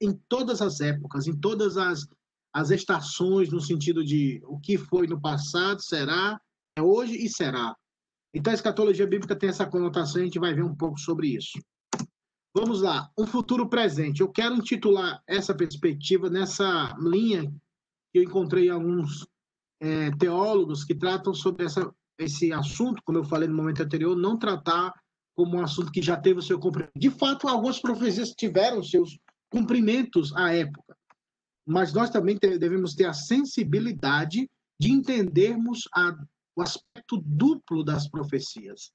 em 0.00 0.12
todas 0.28 0.60
as 0.60 0.80
épocas, 0.80 1.26
em 1.26 1.36
todas 1.36 1.76
as, 1.76 2.06
as 2.52 2.70
estações, 2.70 3.50
no 3.50 3.60
sentido 3.60 4.04
de 4.04 4.42
o 4.44 4.58
que 4.58 4.76
foi 4.76 5.06
no 5.06 5.20
passado, 5.20 5.80
será, 5.82 6.40
é 6.76 6.82
hoje 6.82 7.16
e 7.16 7.28
será. 7.28 7.76
Então 8.34 8.50
a 8.50 8.54
escatologia 8.54 9.06
bíblica 9.06 9.36
tem 9.36 9.48
essa 9.48 9.66
conotação, 9.66 10.20
a 10.20 10.24
gente 10.24 10.38
vai 10.38 10.52
ver 10.52 10.64
um 10.64 10.74
pouco 10.74 10.98
sobre 10.98 11.28
isso. 11.28 11.58
Vamos 12.54 12.80
lá, 12.80 13.10
um 13.18 13.26
futuro 13.26 13.68
presente. 13.68 14.20
Eu 14.20 14.30
quero 14.30 14.54
intitular 14.54 15.22
essa 15.26 15.54
perspectiva 15.54 16.30
nessa 16.30 16.96
linha 16.98 17.52
eu 18.14 18.22
encontrei 18.22 18.68
alguns 18.68 19.26
é, 19.80 20.10
teólogos 20.16 20.84
que 20.84 20.94
tratam 20.94 21.34
sobre 21.34 21.66
essa, 21.66 21.92
esse 22.18 22.52
assunto, 22.52 23.02
como 23.04 23.18
eu 23.18 23.24
falei 23.24 23.48
no 23.48 23.56
momento 23.56 23.82
anterior, 23.82 24.16
não 24.16 24.38
tratar 24.38 24.92
como 25.36 25.58
um 25.58 25.62
assunto 25.62 25.92
que 25.92 26.00
já 26.00 26.16
teve 26.16 26.40
o 26.40 26.42
seu 26.42 26.58
cumprimento. 26.58 26.92
De 26.96 27.10
fato, 27.10 27.46
algumas 27.46 27.78
profecias 27.78 28.30
tiveram 28.30 28.82
seus 28.82 29.18
cumprimentos 29.50 30.34
à 30.34 30.52
época, 30.52 30.96
mas 31.66 31.92
nós 31.92 32.10
também 32.10 32.38
devemos 32.38 32.94
ter 32.94 33.04
a 33.04 33.12
sensibilidade 33.12 34.48
de 34.80 34.90
entendermos 34.90 35.82
a, 35.94 36.16
o 36.56 36.62
aspecto 36.62 37.22
duplo 37.24 37.84
das 37.84 38.08
profecias. 38.08 38.90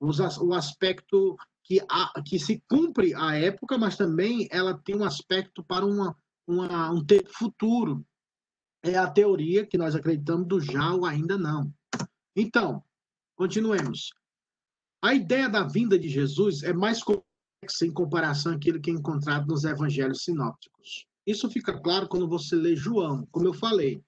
Os, 0.00 0.18
o 0.38 0.52
aspecto 0.52 1.36
que, 1.64 1.80
a, 1.88 2.22
que 2.22 2.38
se 2.38 2.62
cumpre 2.68 3.12
à 3.14 3.34
época, 3.36 3.76
mas 3.76 3.96
também 3.96 4.48
ela 4.50 4.78
tem 4.78 4.96
um 4.96 5.04
aspecto 5.04 5.64
para 5.64 5.84
uma, 5.84 6.16
uma, 6.46 6.90
um 6.90 7.04
tempo 7.04 7.28
futuro. 7.32 8.06
É 8.82 8.96
a 8.96 9.10
teoria 9.10 9.66
que 9.66 9.78
nós 9.78 9.94
acreditamos 9.94 10.46
do 10.46 10.60
já 10.60 10.92
ou 10.92 11.04
ainda 11.04 11.36
não. 11.36 11.72
Então, 12.34 12.82
continuemos. 13.34 14.10
A 15.02 15.14
ideia 15.14 15.48
da 15.48 15.62
vinda 15.62 15.98
de 15.98 16.08
Jesus 16.08 16.62
é 16.62 16.72
mais 16.72 17.02
complexa 17.02 17.86
em 17.86 17.92
comparação 17.92 18.52
àquilo 18.52 18.80
que 18.80 18.90
é 18.90 18.94
encontrado 18.94 19.46
nos 19.46 19.64
evangelhos 19.64 20.24
sinópticos. 20.24 21.06
Isso 21.26 21.50
fica 21.50 21.78
claro 21.80 22.08
quando 22.08 22.28
você 22.28 22.54
lê 22.54 22.76
João. 22.76 23.26
Como 23.32 23.46
eu 23.46 23.52
falei, 23.52 24.02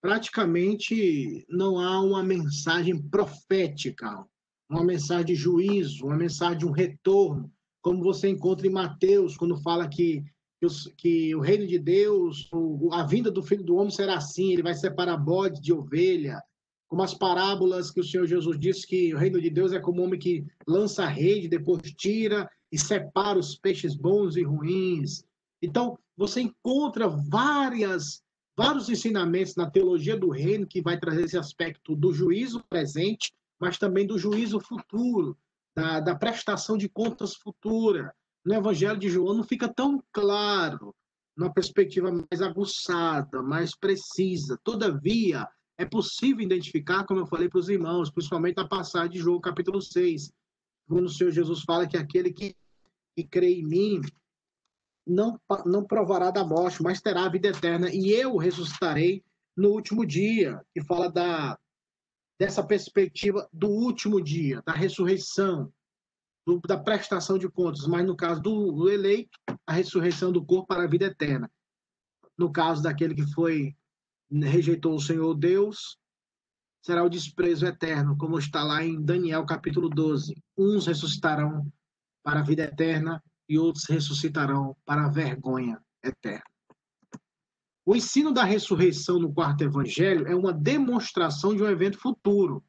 praticamente 0.00 1.44
não 1.48 1.78
há 1.78 2.00
uma 2.00 2.22
mensagem 2.22 3.00
profética, 3.00 4.26
uma 4.68 4.84
mensagem 4.84 5.26
de 5.26 5.34
juízo, 5.34 6.06
uma 6.06 6.16
mensagem 6.16 6.58
de 6.58 6.66
um 6.66 6.70
retorno, 6.70 7.52
como 7.82 8.02
você 8.02 8.28
encontra 8.28 8.66
em 8.66 8.70
Mateus, 8.70 9.36
quando 9.36 9.60
fala 9.62 9.88
que, 9.88 10.24
que, 10.62 10.66
os, 10.66 10.86
que 10.96 11.34
o 11.34 11.40
reino 11.40 11.66
de 11.66 11.76
Deus, 11.76 12.48
o, 12.52 12.88
a 12.92 13.02
vinda 13.02 13.32
do 13.32 13.42
Filho 13.42 13.64
do 13.64 13.74
Homem 13.74 13.90
será 13.90 14.14
assim, 14.14 14.52
ele 14.52 14.62
vai 14.62 14.74
separar 14.74 15.16
bode 15.16 15.60
de 15.60 15.72
ovelha, 15.72 16.40
como 16.86 17.02
as 17.02 17.12
parábolas 17.12 17.90
que 17.90 17.98
o 17.98 18.04
Senhor 18.04 18.26
Jesus 18.26 18.56
disse 18.60 18.86
que 18.86 19.12
o 19.12 19.18
reino 19.18 19.40
de 19.40 19.50
Deus 19.50 19.72
é 19.72 19.80
como 19.80 20.00
um 20.00 20.04
homem 20.04 20.20
que 20.20 20.46
lança 20.68 21.02
a 21.02 21.08
rede, 21.08 21.48
depois 21.48 21.82
tira 21.96 22.48
e 22.70 22.78
separa 22.78 23.40
os 23.40 23.56
peixes 23.56 23.96
bons 23.96 24.36
e 24.36 24.44
ruins. 24.44 25.24
Então, 25.60 25.98
você 26.16 26.42
encontra 26.42 27.08
várias 27.08 28.22
vários 28.54 28.88
ensinamentos 28.88 29.56
na 29.56 29.68
teologia 29.68 30.16
do 30.16 30.28
reino 30.28 30.66
que 30.66 30.82
vai 30.82 31.00
trazer 31.00 31.24
esse 31.24 31.38
aspecto 31.38 31.96
do 31.96 32.12
juízo 32.12 32.62
presente 32.68 33.32
mas 33.62 33.78
também 33.78 34.04
do 34.04 34.18
juízo 34.18 34.58
futuro, 34.58 35.38
da, 35.72 36.00
da 36.00 36.16
prestação 36.16 36.76
de 36.76 36.88
contas 36.88 37.36
futura. 37.36 38.12
No 38.44 38.54
Evangelho 38.54 38.98
de 38.98 39.08
João 39.08 39.34
não 39.34 39.44
fica 39.44 39.72
tão 39.72 40.02
claro, 40.12 40.94
numa 41.36 41.52
perspectiva 41.52 42.10
mais 42.10 42.42
aguçada, 42.42 43.42
mais 43.42 43.76
precisa. 43.76 44.58
Todavia, 44.64 45.48
é 45.78 45.84
possível 45.84 46.40
identificar, 46.40 47.04
como 47.04 47.20
eu 47.20 47.26
falei 47.26 47.48
para 47.48 47.58
os 47.58 47.68
irmãos, 47.68 48.10
principalmente 48.10 48.60
a 48.60 48.68
passagem 48.68 49.10
de 49.10 49.18
João 49.18 49.40
capítulo 49.40 49.80
6, 49.80 50.32
quando 50.86 51.06
o 51.06 51.10
Senhor 51.10 51.30
Jesus 51.30 51.62
fala 51.62 51.86
que 51.86 51.96
aquele 51.96 52.32
que, 52.32 52.54
que 53.16 53.24
crê 53.24 53.54
em 53.54 53.64
mim 53.64 54.00
não, 55.06 55.40
não 55.64 55.84
provará 55.84 56.30
da 56.30 56.44
morte, 56.44 56.82
mas 56.82 57.00
terá 57.00 57.24
a 57.24 57.28
vida 57.28 57.48
eterna, 57.48 57.88
e 57.90 58.10
eu 58.10 58.36
ressuscitarei 58.36 59.24
no 59.56 59.70
último 59.70 60.06
dia, 60.06 60.60
que 60.72 60.82
fala 60.82 61.10
da, 61.10 61.58
dessa 62.38 62.62
perspectiva 62.62 63.48
do 63.52 63.68
último 63.68 64.20
dia, 64.20 64.62
da 64.64 64.72
ressurreição, 64.72 65.72
do, 66.46 66.60
da 66.60 66.76
prestação 66.76 67.38
de 67.38 67.48
contas, 67.48 67.86
mas 67.86 68.04
no 68.06 68.16
caso 68.16 68.40
do, 68.40 68.72
do, 68.72 68.90
eleito, 68.90 69.38
a 69.66 69.72
ressurreição 69.72 70.32
do 70.32 70.44
corpo 70.44 70.66
para 70.66 70.84
a 70.84 70.88
vida 70.88 71.06
eterna. 71.06 71.50
No 72.36 72.50
caso 72.50 72.82
daquele 72.82 73.14
que 73.14 73.26
foi 73.32 73.76
rejeitou 74.30 74.94
o 74.94 75.00
Senhor 75.00 75.34
Deus, 75.34 75.98
será 76.82 77.04
o 77.04 77.08
desprezo 77.08 77.66
eterno, 77.66 78.16
como 78.16 78.38
está 78.38 78.64
lá 78.64 78.84
em 78.84 79.00
Daniel 79.00 79.44
capítulo 79.44 79.88
12. 79.88 80.34
Uns 80.56 80.86
ressuscitarão 80.86 81.70
para 82.22 82.40
a 82.40 82.42
vida 82.42 82.62
eterna 82.64 83.22
e 83.48 83.58
outros 83.58 83.84
ressuscitarão 83.84 84.76
para 84.84 85.04
a 85.04 85.08
vergonha 85.08 85.80
eterna. 86.02 86.44
O 87.84 87.96
ensino 87.96 88.32
da 88.32 88.44
ressurreição 88.44 89.18
no 89.18 89.32
quarto 89.32 89.62
evangelho 89.64 90.26
é 90.26 90.34
uma 90.34 90.52
demonstração 90.52 91.54
de 91.54 91.62
um 91.62 91.68
evento 91.68 91.98
futuro, 91.98 92.64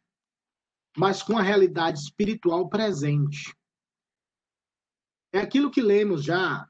mas 0.97 1.21
com 1.21 1.37
a 1.37 1.41
realidade 1.41 1.99
espiritual 1.99 2.67
presente. 2.67 3.53
É 5.33 5.39
aquilo 5.39 5.71
que 5.71 5.81
lemos 5.81 6.23
já 6.23 6.69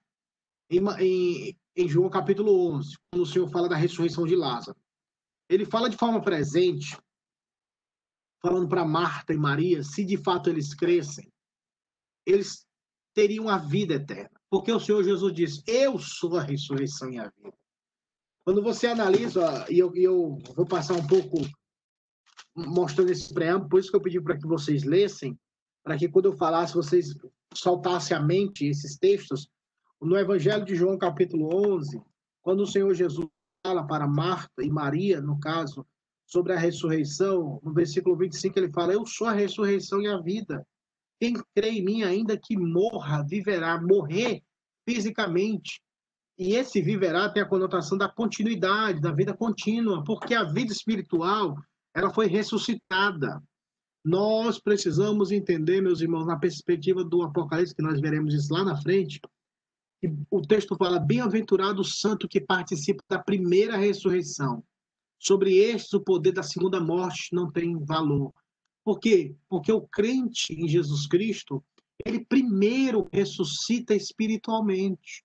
em, 0.69 0.79
em, 1.01 1.59
em 1.75 1.89
João 1.89 2.09
capítulo 2.09 2.73
11, 2.73 2.95
quando 3.11 3.23
o 3.23 3.25
Senhor 3.25 3.49
fala 3.49 3.67
da 3.67 3.75
ressurreição 3.75 4.25
de 4.25 4.37
Lázaro. 4.37 4.79
Ele 5.49 5.65
fala 5.65 5.89
de 5.89 5.97
forma 5.97 6.21
presente, 6.21 6.97
falando 8.41 8.69
para 8.69 8.85
Marta 8.85 9.33
e 9.33 9.37
Maria, 9.37 9.83
se 9.83 10.05
de 10.05 10.15
fato 10.15 10.49
eles 10.49 10.73
crescem, 10.73 11.29
eles 12.25 12.65
teriam 13.13 13.49
a 13.49 13.57
vida 13.57 13.95
eterna. 13.95 14.31
Porque 14.49 14.71
o 14.71 14.79
Senhor 14.79 15.03
Jesus 15.03 15.33
diz: 15.33 15.63
Eu 15.67 15.99
sou 15.99 16.37
a 16.37 16.41
ressurreição 16.41 17.11
e 17.11 17.19
a 17.19 17.29
vida. 17.29 17.53
Quando 18.45 18.63
você 18.63 18.87
analisa, 18.87 19.65
e 19.69 19.77
eu, 19.77 19.93
eu 19.93 20.37
vou 20.55 20.65
passar 20.65 20.93
um 20.93 21.05
pouco 21.05 21.37
mostrando 22.55 23.11
esse 23.11 23.33
preâmbulo, 23.33 23.69
por 23.69 23.79
isso 23.79 23.89
que 23.89 23.95
eu 23.97 24.01
pedi 24.01 24.21
para 24.21 24.37
que 24.37 24.47
vocês 24.47 24.83
lessem, 24.83 25.37
para 25.83 25.97
que 25.97 26.07
quando 26.07 26.25
eu 26.25 26.37
falasse, 26.37 26.73
vocês 26.73 27.13
soltassem 27.59 28.15
a 28.15 28.19
mente 28.19 28.65
esses 28.65 28.97
textos. 28.97 29.49
No 30.01 30.17
Evangelho 30.17 30.65
de 30.65 30.75
João, 30.75 30.97
capítulo 30.97 31.49
11, 31.75 32.01
quando 32.41 32.61
o 32.61 32.67
Senhor 32.67 32.93
Jesus 32.93 33.27
fala 33.65 33.85
para 33.85 34.07
Marta 34.07 34.63
e 34.63 34.69
Maria, 34.69 35.21
no 35.21 35.39
caso, 35.39 35.85
sobre 36.25 36.53
a 36.53 36.57
ressurreição, 36.57 37.59
no 37.63 37.73
versículo 37.73 38.15
25, 38.17 38.59
ele 38.59 38.71
fala: 38.71 38.93
Eu 38.93 39.05
sou 39.05 39.27
a 39.27 39.33
ressurreição 39.33 40.01
e 40.01 40.07
a 40.07 40.19
vida. 40.19 40.65
Quem 41.19 41.33
crê 41.55 41.69
em 41.69 41.85
mim, 41.85 42.03
ainda 42.03 42.37
que 42.37 42.57
morra, 42.57 43.23
viverá. 43.23 43.81
Morrer 43.81 44.43
fisicamente 44.85 45.81
e 46.37 46.55
esse 46.55 46.81
viverá 46.81 47.29
tem 47.29 47.43
a 47.43 47.47
conotação 47.47 47.97
da 47.97 48.09
continuidade, 48.09 48.99
da 48.99 49.11
vida 49.11 49.35
contínua, 49.35 50.03
porque 50.03 50.33
a 50.33 50.43
vida 50.43 50.71
espiritual, 50.71 51.55
ela 51.93 52.11
foi 52.11 52.27
ressuscitada. 52.27 53.41
Nós 54.03 54.59
precisamos 54.59 55.31
entender, 55.31 55.81
meus 55.81 56.01
irmãos, 56.01 56.25
na 56.25 56.37
perspectiva 56.37 57.03
do 57.03 57.21
Apocalipse, 57.21 57.73
que 57.73 57.81
nós 57.81 58.01
veremos 58.01 58.33
isso 58.33 58.53
lá 58.53 58.63
na 58.63 58.75
frente, 58.75 59.21
que 60.01 60.13
o 60.29 60.41
texto 60.41 60.75
fala: 60.75 60.99
Bem-aventurado 60.99 61.81
o 61.81 61.85
santo 61.85 62.27
que 62.27 62.41
participa 62.41 63.03
da 63.09 63.17
primeira 63.17 63.77
ressurreição. 63.77 64.63
Sobre 65.17 65.57
estes, 65.57 65.93
o 65.93 66.01
poder 66.01 66.33
da 66.33 66.43
segunda 66.43 66.81
morte 66.81 67.33
não 67.33 67.49
tem 67.49 67.77
valor. 67.85 68.33
Por 68.83 68.99
quê? 68.99 69.33
Porque 69.47 69.71
o 69.71 69.87
crente 69.87 70.53
em 70.53 70.67
Jesus 70.67 71.07
Cristo, 71.07 71.63
ele 72.05 72.25
primeiro 72.25 73.07
ressuscita 73.13 73.95
espiritualmente. 73.95 75.23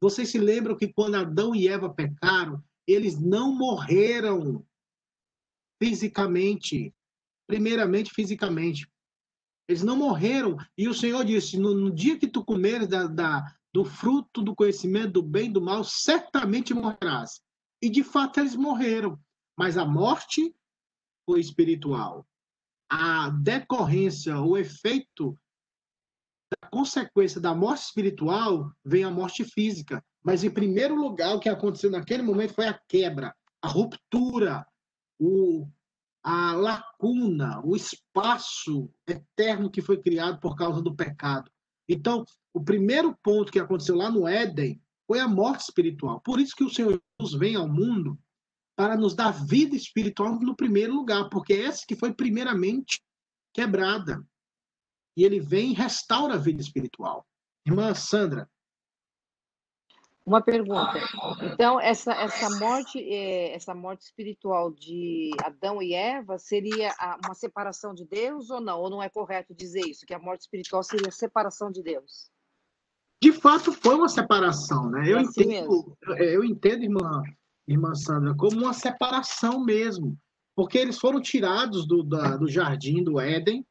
Vocês 0.00 0.28
se 0.28 0.38
lembram 0.38 0.76
que 0.76 0.86
quando 0.86 1.16
Adão 1.16 1.54
e 1.54 1.66
Eva 1.66 1.88
pecaram, 1.88 2.62
eles 2.86 3.18
não 3.18 3.52
morreram 3.52 4.64
fisicamente, 5.82 6.94
primeiramente 7.46 8.12
fisicamente. 8.12 8.88
Eles 9.68 9.82
não 9.82 9.96
morreram. 9.96 10.56
E 10.76 10.88
o 10.88 10.94
Senhor 10.94 11.24
disse: 11.24 11.58
no, 11.58 11.74
no 11.74 11.90
dia 11.90 12.18
que 12.18 12.26
tu 12.26 12.44
comeres 12.44 12.88
da, 12.88 13.06
da, 13.06 13.44
do 13.72 13.84
fruto 13.84 14.42
do 14.42 14.54
conhecimento 14.54 15.12
do 15.12 15.22
bem 15.22 15.46
e 15.46 15.52
do 15.52 15.60
mal, 15.60 15.82
certamente 15.84 16.74
morrerás. 16.74 17.40
E 17.82 17.88
de 17.88 18.02
fato 18.04 18.40
eles 18.40 18.56
morreram, 18.56 19.18
mas 19.56 19.76
a 19.76 19.84
morte 19.84 20.54
foi 21.26 21.40
espiritual. 21.40 22.26
A 22.90 23.30
decorrência, 23.30 24.38
o 24.40 24.56
efeito 24.56 25.38
da 26.50 26.68
consequência 26.68 27.40
da 27.40 27.54
morte 27.54 27.84
espiritual 27.84 28.70
vem 28.84 29.04
a 29.04 29.10
morte 29.10 29.44
física. 29.44 30.04
Mas 30.22 30.44
em 30.44 30.50
primeiro 30.50 30.94
lugar, 30.94 31.34
o 31.34 31.40
que 31.40 31.48
aconteceu 31.48 31.90
naquele 31.90 32.22
momento 32.22 32.54
foi 32.54 32.66
a 32.66 32.80
quebra, 32.88 33.34
a 33.60 33.68
ruptura, 33.68 34.66
o, 35.18 35.68
a 36.24 36.54
lacuna, 36.54 37.60
o 37.62 37.76
espaço 37.76 38.90
eterno 39.06 39.70
que 39.70 39.82
foi 39.82 40.00
criado 40.00 40.40
por 40.40 40.56
causa 40.56 40.80
do 40.80 40.96
pecado. 40.96 41.50
Então, 41.86 42.24
o 42.54 42.64
primeiro 42.64 43.14
ponto 43.22 43.52
que 43.52 43.60
aconteceu 43.60 43.94
lá 43.94 44.10
no 44.10 44.26
Éden 44.26 44.80
foi 45.06 45.20
a 45.20 45.28
morte 45.28 45.64
espiritual. 45.64 46.20
Por 46.20 46.40
isso 46.40 46.56
que 46.56 46.64
o 46.64 46.70
Senhor 46.70 46.98
Jesus 47.20 47.38
vem 47.38 47.56
ao 47.56 47.68
mundo 47.68 48.18
para 48.74 48.96
nos 48.96 49.14
dar 49.14 49.32
vida 49.32 49.76
espiritual 49.76 50.40
no 50.40 50.56
primeiro 50.56 50.94
lugar, 50.94 51.28
porque 51.28 51.52
é 51.52 51.64
essa 51.64 51.84
que 51.86 51.94
foi 51.94 52.14
primeiramente 52.14 53.02
quebrada. 53.52 54.26
E 55.16 55.24
ele 55.24 55.40
vem 55.40 55.72
e 55.72 55.74
restaura 55.74 56.34
a 56.34 56.38
vida 56.38 56.62
espiritual. 56.62 57.26
Irmã 57.66 57.94
Sandra. 57.94 58.50
Uma 60.26 60.40
pergunta. 60.40 60.98
Então, 61.42 61.78
essa, 61.78 62.12
essa, 62.14 62.48
morte, 62.58 62.98
é, 62.98 63.54
essa 63.54 63.74
morte 63.74 64.02
espiritual 64.02 64.70
de 64.70 65.30
Adão 65.44 65.82
e 65.82 65.92
Eva 65.92 66.38
seria 66.38 66.94
uma 67.24 67.34
separação 67.34 67.92
de 67.92 68.06
Deus 68.06 68.48
ou 68.48 68.60
não? 68.60 68.80
Ou 68.80 68.88
não 68.88 69.02
é 69.02 69.10
correto 69.10 69.54
dizer 69.54 69.82
isso, 69.86 70.06
que 70.06 70.14
a 70.14 70.18
morte 70.18 70.42
espiritual 70.42 70.82
seria 70.82 71.08
a 71.08 71.12
separação 71.12 71.70
de 71.70 71.82
Deus? 71.82 72.32
de 73.24 73.32
fato 73.32 73.72
foi 73.72 73.94
uma 73.94 74.08
separação, 74.08 74.90
né? 74.90 75.10
Eu, 75.10 75.18
assim 75.18 75.44
entendo, 75.44 75.96
é, 76.10 76.36
eu 76.36 76.44
entendo, 76.44 76.82
irmã, 76.82 77.22
irmã 77.66 77.94
Sandra, 77.94 78.34
como 78.34 78.58
uma 78.58 78.74
separação 78.74 79.64
mesmo, 79.64 80.18
porque 80.54 80.76
eles 80.76 80.98
foram 80.98 81.22
tirados 81.22 81.86
do, 81.86 82.02
da, 82.02 82.36
do 82.36 82.46
jardim 82.46 83.02
do 83.02 83.18
Éden, 83.18 83.64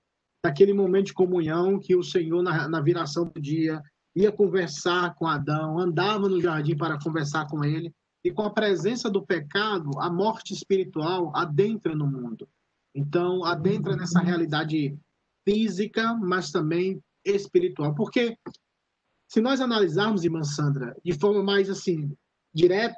daquele 0.44 0.74
momento 0.74 1.08
de 1.08 1.14
comunhão 1.14 1.80
que 1.80 1.96
o 1.96 2.02
Senhor, 2.02 2.42
na, 2.42 2.68
na 2.68 2.82
viração 2.82 3.26
do 3.26 3.40
dia, 3.40 3.80
ia 4.16 4.32
conversar 4.32 5.16
com 5.16 5.28
Adão, 5.28 5.80
andava 5.80 6.30
no 6.30 6.42
jardim 6.42 6.78
para 6.78 7.00
conversar 7.00 7.48
com 7.48 7.64
ele, 7.64 7.94
e 8.24 8.32
com 8.32 8.44
a 8.44 8.54
presença 8.54 9.10
do 9.10 9.26
pecado, 9.26 9.90
a 10.00 10.10
morte 10.10 10.54
espiritual 10.54 11.36
adentra 11.36 11.94
no 11.94 12.08
mundo. 12.08 12.48
Então, 12.96 13.44
adentra 13.44 13.96
nessa 13.96 14.20
realidade 14.20 14.98
física, 15.44 16.14
mas 16.14 16.52
também 16.52 17.04
espiritual. 17.26 17.94
Porque 17.94 18.38
se 19.28 19.42
nós 19.42 19.60
analisarmos, 19.60 20.24
irmã 20.24 20.44
Sandra, 20.44 20.96
de 21.04 21.12
forma 21.20 21.44
mais 21.44 21.70
assim, 21.70 22.16
direta, 22.54 22.96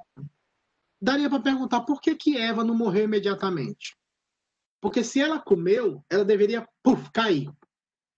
daria 1.01 1.29
para 1.29 1.41
perguntar 1.41 1.81
por 1.81 2.01
que, 2.01 2.13
que 2.15 2.37
Eva 2.37 2.63
não 2.63 2.75
morreu 2.75 3.05
imediatamente. 3.05 3.95
Porque 4.79 5.03
se 5.03 5.19
ela 5.19 5.39
comeu, 5.39 6.03
ela 6.09 6.25
deveria 6.25 6.67
puff, 6.83 7.09
cair. 7.11 7.49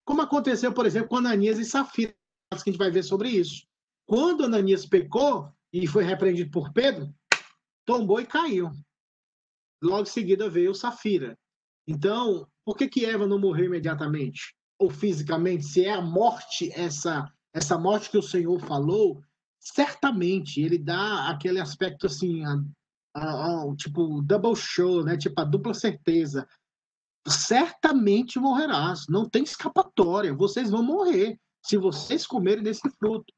Como 0.03 0.21
aconteceu, 0.21 0.73
por 0.73 0.85
exemplo, 0.85 1.09
com 1.09 1.17
Ananias 1.17 1.59
e 1.59 1.63
Safira, 1.63 2.13
que 2.49 2.69
a 2.69 2.71
gente 2.71 2.77
vai 2.77 2.91
ver 2.91 3.03
sobre 3.03 3.29
isso. 3.29 3.65
Quando 4.05 4.45
Ananias 4.45 4.85
pecou 4.85 5.51
e 5.71 5.85
foi 5.85 6.03
repreendido 6.03 6.49
por 6.49 6.71
Pedro, 6.71 7.13
tombou 7.85 8.21
e 8.21 8.25
caiu. 8.25 8.71
Logo 9.81 10.03
em 10.03 10.05
seguida 10.05 10.49
veio 10.49 10.73
Safira. 10.73 11.37
Então, 11.85 12.47
por 12.65 12.75
que, 12.75 12.87
que 12.87 13.05
Eva 13.05 13.27
não 13.27 13.39
morreu 13.39 13.65
imediatamente? 13.65 14.55
Ou 14.79 14.89
fisicamente? 14.89 15.65
Se 15.65 15.85
é 15.85 15.93
a 15.93 16.01
morte 16.01 16.71
essa 16.73 17.31
essa 17.53 17.77
morte 17.77 18.11
que 18.11 18.17
o 18.17 18.21
Senhor 18.21 18.59
falou, 18.59 19.23
certamente 19.59 20.61
ele 20.61 20.77
dá 20.77 21.27
aquele 21.27 21.59
aspecto 21.59 22.05
assim, 22.05 22.45
a, 22.45 22.61
a, 23.15 23.63
a, 23.63 23.75
tipo 23.75 24.21
double 24.21 24.55
show, 24.55 25.03
né? 25.03 25.17
Tipo 25.17 25.41
a 25.41 25.43
dupla 25.43 25.73
certeza. 25.73 26.47
Certamente 27.27 28.37
morrerás, 28.37 29.07
não 29.09 29.27
tem 29.27 29.43
escapatória, 29.43 30.35
vocês 30.35 30.69
vão 30.69 30.83
morrer 30.83 31.39
se 31.67 31.75
vocês 31.75 32.25
comerem 32.25 32.63
desse 32.63 32.89
fruto, 32.91 33.33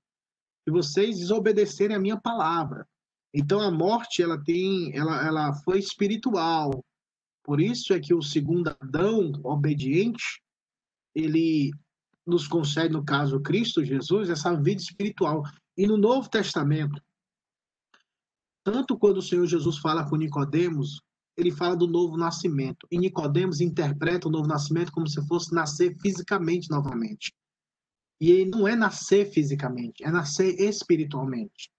se 0.63 0.71
vocês 0.71 1.17
desobedecerem 1.17 1.95
a 1.95 1.99
minha 1.99 2.19
palavra. 2.19 2.87
Então 3.33 3.59
a 3.59 3.71
morte 3.71 4.21
ela 4.21 4.41
tem, 4.43 4.95
ela, 4.95 5.25
ela 5.25 5.53
foi 5.63 5.79
espiritual. 5.79 6.85
Por 7.43 7.59
isso 7.59 7.91
é 7.91 7.99
que 7.99 8.13
o 8.13 8.21
segundo 8.21 8.69
Adão 8.79 9.31
obediente, 9.43 10.41
ele 11.15 11.71
nos 12.25 12.47
concede, 12.47 12.93
no 12.93 13.03
caso 13.03 13.41
Cristo 13.41 13.83
Jesus, 13.83 14.29
essa 14.29 14.55
vida 14.55 14.79
espiritual. 14.81 15.43
E 15.75 15.87
no 15.87 15.97
Novo 15.97 16.29
Testamento, 16.29 17.01
tanto 18.63 18.95
quando 18.95 19.17
o 19.17 19.23
Senhor 19.23 19.47
Jesus 19.47 19.79
fala 19.79 20.07
com 20.07 20.15
Nicodemos, 20.15 21.01
ele 21.35 21.51
fala 21.51 21.75
do 21.75 21.87
novo 21.87 22.15
nascimento. 22.15 22.85
E 22.91 22.99
Nicodemos 22.99 23.59
interpreta 23.59 24.27
o 24.27 24.31
novo 24.31 24.47
nascimento 24.47 24.91
como 24.91 25.07
se 25.07 25.25
fosse 25.25 25.51
nascer 25.53 25.97
fisicamente 25.99 26.69
novamente. 26.69 27.33
E 28.19 28.31
ele 28.31 28.49
não 28.49 28.67
é 28.67 28.75
nascer 28.75 29.31
fisicamente, 29.31 30.03
é 30.03 30.11
nascer 30.11 30.59
espiritualmente. 30.59 31.71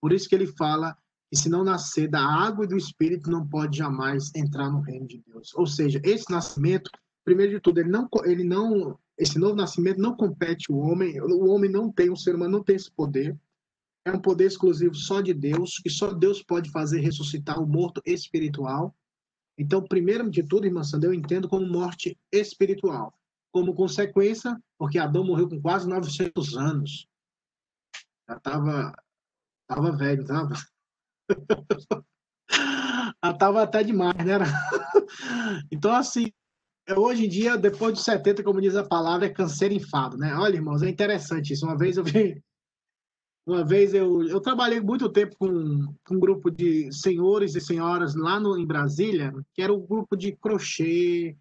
Por 0.00 0.12
isso 0.12 0.28
que 0.28 0.34
ele 0.34 0.46
fala 0.46 0.96
que 1.30 1.38
se 1.38 1.48
não 1.48 1.64
nascer 1.64 2.08
da 2.08 2.20
água 2.20 2.64
e 2.64 2.68
do 2.68 2.76
espírito, 2.76 3.30
não 3.30 3.46
pode 3.46 3.78
jamais 3.78 4.30
entrar 4.34 4.70
no 4.70 4.80
reino 4.80 5.06
de 5.06 5.22
Deus. 5.26 5.54
Ou 5.54 5.66
seja, 5.66 6.00
esse 6.04 6.30
nascimento, 6.30 6.90
primeiro 7.24 7.52
de 7.52 7.60
tudo, 7.60 7.80
ele 7.80 7.88
não, 7.88 8.08
ele 8.24 8.44
não 8.44 8.98
esse 9.18 9.38
novo 9.38 9.54
nascimento 9.54 9.98
não 9.98 10.14
compete 10.14 10.70
o 10.70 10.76
homem, 10.76 11.20
o 11.20 11.48
homem 11.48 11.70
não 11.70 11.90
tem, 11.90 12.10
o 12.10 12.16
ser 12.16 12.34
humano 12.34 12.58
não 12.58 12.64
tem 12.64 12.76
esse 12.76 12.90
poder. 12.90 13.36
É 14.04 14.12
um 14.12 14.20
poder 14.20 14.44
exclusivo 14.46 14.94
só 14.94 15.20
de 15.20 15.32
Deus, 15.32 15.78
que 15.82 15.90
só 15.90 16.12
Deus 16.12 16.42
pode 16.42 16.70
fazer 16.70 17.00
ressuscitar 17.00 17.60
o 17.60 17.66
morto 17.66 18.00
espiritual. 18.04 18.94
Então, 19.58 19.82
primeiro 19.82 20.30
de 20.30 20.42
tudo, 20.42 20.66
irmã 20.66 20.84
Sandra, 20.84 21.08
eu 21.08 21.14
entendo 21.14 21.48
como 21.48 21.66
morte 21.66 22.16
espiritual. 22.30 23.12
Como 23.56 23.72
consequência, 23.72 24.54
porque 24.78 24.98
Adão 24.98 25.24
morreu 25.24 25.48
com 25.48 25.58
quase 25.58 25.88
900 25.88 26.58
anos. 26.58 27.08
Já 28.28 28.36
estava 28.36 28.94
tava 29.66 29.96
velho, 29.96 30.20
estava? 30.20 30.52
Estava 33.24 33.62
até 33.64 33.82
demais, 33.82 34.14
né? 34.18 34.34
Então, 35.72 35.94
assim, 35.94 36.30
hoje 36.94 37.24
em 37.24 37.28
dia, 37.30 37.56
depois 37.56 37.94
dos 37.94 38.04
70, 38.04 38.44
como 38.44 38.60
diz 38.60 38.76
a 38.76 38.84
palavra, 38.84 39.24
é 39.24 39.32
câncer 39.32 39.72
enfado, 39.72 40.18
né? 40.18 40.34
Olha, 40.36 40.56
irmãos, 40.56 40.82
é 40.82 40.90
interessante 40.90 41.54
isso. 41.54 41.64
Uma 41.64 41.78
vez 41.78 41.96
eu 41.96 42.04
vi. 42.04 42.44
Uma 43.46 43.64
vez 43.64 43.94
eu, 43.94 44.22
eu 44.28 44.38
trabalhei 44.38 44.82
muito 44.82 45.08
tempo 45.08 45.34
com, 45.38 45.94
com 46.04 46.14
um 46.14 46.20
grupo 46.20 46.50
de 46.50 46.92
senhores 46.92 47.54
e 47.54 47.60
senhoras 47.62 48.14
lá 48.14 48.38
no, 48.38 48.58
em 48.58 48.66
Brasília, 48.66 49.32
que 49.54 49.62
era 49.62 49.72
um 49.72 49.80
grupo 49.80 50.14
de 50.14 50.36
crochê, 50.36 51.38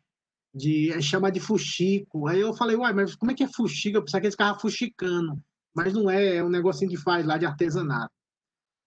de 0.56 1.02
chama 1.02 1.32
de 1.32 1.39
fuxico. 1.39 2.28
Aí 2.28 2.39
eu 2.39 2.54
falei, 2.54 2.76
uai, 2.76 2.94
mas 2.94 3.15
como 3.15 3.32
é 3.32 3.36
que 3.36 3.44
é 3.44 3.48
fuxico? 3.48 3.98
Eu 3.98 4.04
pensava 4.04 4.22
que 4.22 4.28
eles 4.28 4.36
ficavam 4.36 4.60
fuxicando. 4.60 5.39
Mas 5.76 5.94
não 5.94 6.10
é, 6.10 6.38
é 6.38 6.44
um 6.44 6.50
negocinho 6.50 6.89
que 6.89 6.98
faz 6.98 7.26
lá 7.26 7.38
de 7.38 7.46
artesanato. 7.46 8.13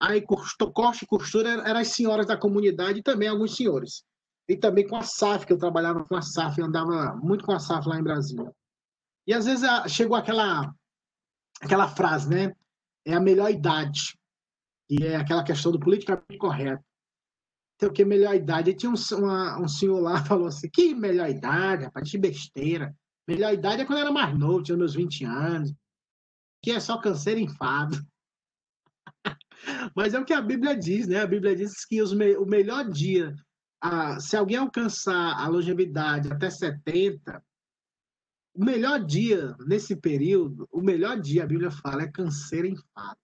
Aí 0.00 0.22
corte 0.22 1.04
e 1.04 1.06
costura 1.06 1.50
eram 1.50 1.80
as 1.80 1.88
senhoras 1.88 2.26
da 2.26 2.36
comunidade 2.36 3.00
e 3.00 3.02
também 3.02 3.28
alguns 3.28 3.54
senhores 3.56 4.02
e 4.48 4.56
também 4.56 4.86
com 4.86 4.96
a 4.96 5.02
SAF, 5.02 5.46
que 5.46 5.52
eu 5.52 5.58
trabalhava 5.58 6.04
com 6.04 6.16
a 6.16 6.22
SAF, 6.22 6.58
eu 6.58 6.64
andava 6.64 7.14
muito 7.16 7.44
com 7.44 7.52
a 7.52 7.60
SAF 7.60 7.86
lá 7.86 7.98
em 7.98 8.02
Brasília. 8.02 8.50
E 9.26 9.34
às 9.34 9.44
vezes 9.44 9.68
chegou 9.92 10.16
aquela, 10.16 10.74
aquela 11.60 11.86
frase, 11.86 12.30
né? 12.30 12.54
É 13.06 13.12
a 13.12 13.20
melhor 13.20 13.50
idade. 13.50 14.18
E 14.88 15.04
é 15.04 15.16
aquela 15.16 15.44
questão 15.44 15.70
do 15.70 15.78
politicamente 15.78 16.38
correto. 16.38 16.82
Então, 17.78 17.90
o 17.90 17.92
que 17.92 18.04
melhor 18.04 18.34
idade? 18.34 18.70
E 18.70 18.74
tinha 18.74 18.90
um, 18.90 18.96
uma, 19.16 19.60
um 19.60 19.68
senhor 19.68 20.00
lá 20.00 20.22
falou 20.26 20.48
assim: 20.48 20.68
que 20.68 20.94
melhor 20.94 21.30
idade, 21.30 21.84
rapaz, 21.84 22.10
de 22.10 22.18
besteira. 22.18 22.94
Melhor 23.26 23.54
idade 23.54 23.82
é 23.82 23.84
quando 23.84 23.98
eu 23.98 24.06
era 24.06 24.12
mais 24.12 24.36
novo, 24.36 24.62
tinha 24.62 24.76
meus 24.76 24.94
20 24.94 25.24
anos. 25.24 25.72
Que 26.60 26.72
é 26.72 26.80
só 26.80 26.98
câncer 26.98 27.38
e 27.38 27.42
enfado. 27.42 27.96
Mas 29.94 30.12
é 30.12 30.18
o 30.18 30.24
que 30.24 30.32
a 30.32 30.42
Bíblia 30.42 30.76
diz, 30.76 31.06
né? 31.06 31.20
A 31.20 31.26
Bíblia 31.26 31.54
diz 31.54 31.84
que 31.84 32.02
os 32.02 32.12
me, 32.12 32.36
o 32.36 32.44
melhor 32.44 32.90
dia 32.90 33.32
a, 33.80 34.18
se 34.18 34.36
alguém 34.36 34.56
alcançar 34.56 35.38
a 35.38 35.46
longevidade 35.46 36.32
até 36.32 36.50
70, 36.50 37.40
o 38.54 38.64
melhor 38.64 39.04
dia 39.04 39.54
nesse 39.66 39.94
período, 39.94 40.68
o 40.72 40.80
melhor 40.80 41.20
dia, 41.20 41.44
a 41.44 41.46
Bíblia 41.46 41.70
fala, 41.70 42.02
é 42.02 42.10
câncer 42.10 42.64
em 42.64 42.76
fato. 42.92 43.20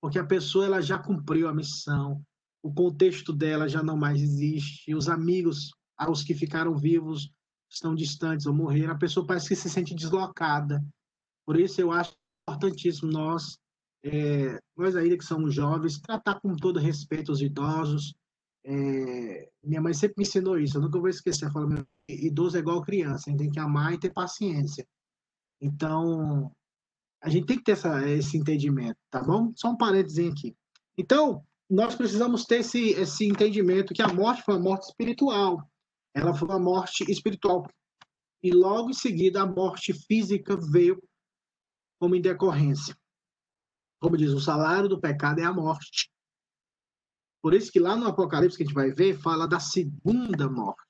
Porque 0.00 0.20
a 0.20 0.26
pessoa 0.26 0.66
ela 0.66 0.80
já 0.80 0.98
cumpriu 0.98 1.48
a 1.48 1.54
missão, 1.54 2.24
o 2.66 2.74
contexto 2.74 3.32
dela 3.32 3.68
já 3.68 3.82
não 3.82 3.96
mais 3.96 4.20
existe, 4.20 4.94
os 4.94 5.08
amigos, 5.08 5.70
os 6.08 6.22
que 6.22 6.34
ficaram 6.34 6.76
vivos, 6.76 7.30
estão 7.70 7.94
distantes 7.94 8.46
ou 8.46 8.54
morreram, 8.54 8.94
a 8.94 8.98
pessoa 8.98 9.26
parece 9.26 9.48
que 9.48 9.56
se 9.56 9.70
sente 9.70 9.94
deslocada. 9.94 10.84
Por 11.46 11.58
isso 11.58 11.80
eu 11.80 11.92
acho 11.92 12.12
importantíssimo 12.42 13.10
nós, 13.10 13.58
é, 14.04 14.58
nós 14.76 14.96
ainda 14.96 15.16
que 15.16 15.24
somos 15.24 15.54
jovens, 15.54 16.00
tratar 16.00 16.40
com 16.40 16.56
todo 16.56 16.80
respeito 16.80 17.32
os 17.32 17.40
idosos, 17.40 18.14
é, 18.64 19.48
minha 19.62 19.80
mãe 19.80 19.94
sempre 19.94 20.16
me 20.18 20.24
ensinou 20.24 20.58
isso, 20.58 20.76
eu 20.76 20.82
nunca 20.82 20.98
vou 20.98 21.08
esquecer. 21.08 21.44
Ela 21.44 21.52
falou: 21.52 21.86
idoso 22.08 22.56
é 22.56 22.60
igual 22.60 22.82
criança, 22.82 23.34
tem 23.36 23.50
que 23.50 23.60
amar 23.60 23.94
e 23.94 23.98
ter 23.98 24.12
paciência. 24.12 24.86
Então, 25.60 26.52
A 27.22 27.28
gente 27.28 27.46
tem 27.46 27.58
que 27.58 27.64
ter 27.64 27.72
essa, 27.72 28.08
esse 28.08 28.36
entendimento, 28.36 28.98
tá 29.10 29.22
bom? 29.22 29.52
Só 29.56 29.70
um 29.70 29.76
parênteses 29.76 30.30
aqui. 30.30 30.54
Então, 30.98 31.44
nós 31.68 31.94
precisamos 31.94 32.44
ter 32.44 32.60
esse, 32.60 32.90
esse 32.90 33.26
entendimento 33.26 33.92
que 33.92 34.02
a 34.02 34.12
morte 34.12 34.42
foi 34.42 34.54
uma 34.54 34.62
morte 34.62 34.84
espiritual. 34.84 35.68
Ela 36.14 36.32
foi 36.32 36.48
uma 36.48 36.58
morte 36.58 37.10
espiritual. 37.10 37.66
E 38.42 38.52
logo 38.52 38.90
em 38.90 38.94
seguida 38.94 39.42
a 39.42 39.46
morte 39.46 39.92
física 39.92 40.56
veio 40.56 41.02
como 41.98 42.14
em 42.14 42.20
decorrência. 42.20 42.96
Como 44.00 44.16
diz, 44.16 44.30
o 44.30 44.40
salário 44.40 44.88
do 44.88 45.00
pecado 45.00 45.40
é 45.40 45.44
a 45.44 45.52
morte. 45.52 46.10
Por 47.42 47.54
isso 47.54 47.72
que 47.72 47.80
lá 47.80 47.96
no 47.96 48.06
Apocalipse 48.06 48.56
que 48.56 48.62
a 48.62 48.66
gente 48.66 48.74
vai 48.74 48.92
ver, 48.92 49.18
fala 49.18 49.46
da 49.46 49.58
segunda 49.58 50.48
morte. 50.48 50.84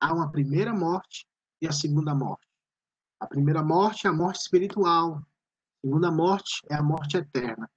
Há 0.00 0.14
uma 0.14 0.30
primeira 0.30 0.72
morte 0.72 1.26
e 1.60 1.66
a 1.66 1.72
segunda 1.72 2.14
morte. 2.14 2.46
A 3.18 3.26
primeira 3.26 3.62
morte 3.62 4.06
é 4.06 4.10
a 4.10 4.12
morte 4.12 4.40
espiritual. 4.40 5.16
A 5.16 5.86
segunda 5.86 6.10
morte 6.10 6.60
é 6.70 6.74
a 6.74 6.82
morte 6.82 7.16
eterna. 7.16 7.70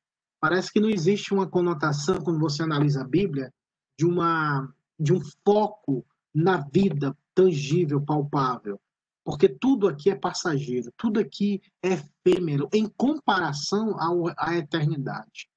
Parece 0.43 0.73
que 0.73 0.79
não 0.81 0.89
existe 0.89 1.33
uma 1.33 1.47
conotação, 1.47 2.21
quando 2.21 2.37
você 2.37 2.63
analisa 2.63 2.99
a 2.99 3.07
Bíblia, 3.07 3.49
de, 3.97 4.05
uma, 4.05 4.69
de 4.99 5.13
um 5.13 5.21
foco 5.41 6.05
na 6.35 6.57
vida 6.57 7.17
tangível, 7.33 8.01
palpável. 8.01 8.77
Porque 9.23 9.47
tudo 9.47 9.87
aqui 9.87 10.09
é 10.09 10.15
passageiro, 10.15 10.91
tudo 10.97 11.17
aqui 11.17 11.61
é 11.81 11.93
efêmero 11.93 12.67
em 12.73 12.89
comparação 12.89 13.97
ao, 13.97 14.33
à 14.37 14.57
eternidade. 14.57 15.49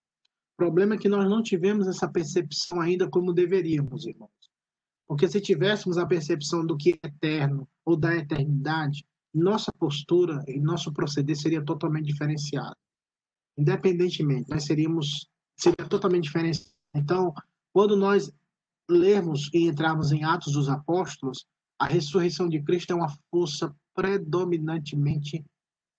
O 0.55 0.57
problema 0.57 0.95
é 0.95 0.99
que 0.99 1.09
nós 1.09 1.29
não 1.29 1.43
tivemos 1.43 1.89
essa 1.89 2.07
percepção 2.07 2.81
ainda 2.81 3.11
como 3.11 3.33
deveríamos, 3.33 4.07
irmãos. 4.07 4.31
Porque 5.05 5.27
se 5.27 5.41
tivéssemos 5.41 5.99
a 5.99 6.07
percepção 6.07 6.65
do 6.65 6.77
que 6.77 6.97
é 7.03 7.09
eterno 7.09 7.69
ou 7.85 7.97
da 7.97 8.15
eternidade, 8.15 9.05
nossa 9.35 9.73
postura 9.73 10.45
e 10.47 10.61
nosso 10.61 10.93
proceder 10.93 11.35
seria 11.35 11.65
totalmente 11.65 12.07
diferenciado. 12.07 12.77
Independentemente, 13.57 14.51
nós 14.51 14.65
seríamos 14.65 15.29
seria 15.57 15.89
totalmente 15.89 16.25
diferente. 16.25 16.67
Então, 16.95 17.33
quando 17.73 17.97
nós 17.97 18.31
lermos 18.89 19.51
e 19.53 19.67
entrarmos 19.67 20.13
em 20.13 20.23
Atos 20.25 20.53
dos 20.53 20.69
Apóstolos, 20.69 21.47
a 21.79 21.87
ressurreição 21.87 22.49
de 22.49 22.63
Cristo 22.63 22.93
é 22.93 22.95
uma 22.95 23.15
força 23.31 23.75
predominantemente 23.95 25.45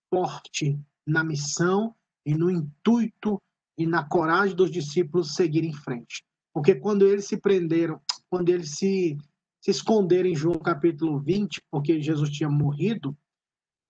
forte 0.10 0.80
na 1.06 1.24
missão 1.24 1.94
e 2.26 2.34
no 2.34 2.50
intuito 2.50 3.42
e 3.78 3.86
na 3.86 4.04
coragem 4.04 4.56
dos 4.56 4.72
discípulos 4.72 5.36
seguir 5.36 5.64
em 5.64 5.74
frente. 5.74 6.24
Porque 6.54 6.76
quando 6.76 7.06
eles 7.06 7.26
se 7.26 7.38
prenderam, 7.38 8.02
quando 8.30 8.50
eles 8.50 8.76
se, 8.76 9.18
se 9.62 9.72
esconderam 9.72 10.30
em 10.30 10.36
João 10.36 10.58
capítulo 10.60 11.20
20, 11.20 11.62
porque 11.70 12.02
Jesus 12.02 12.30
tinha 12.32 12.50
morrido, 12.50 13.16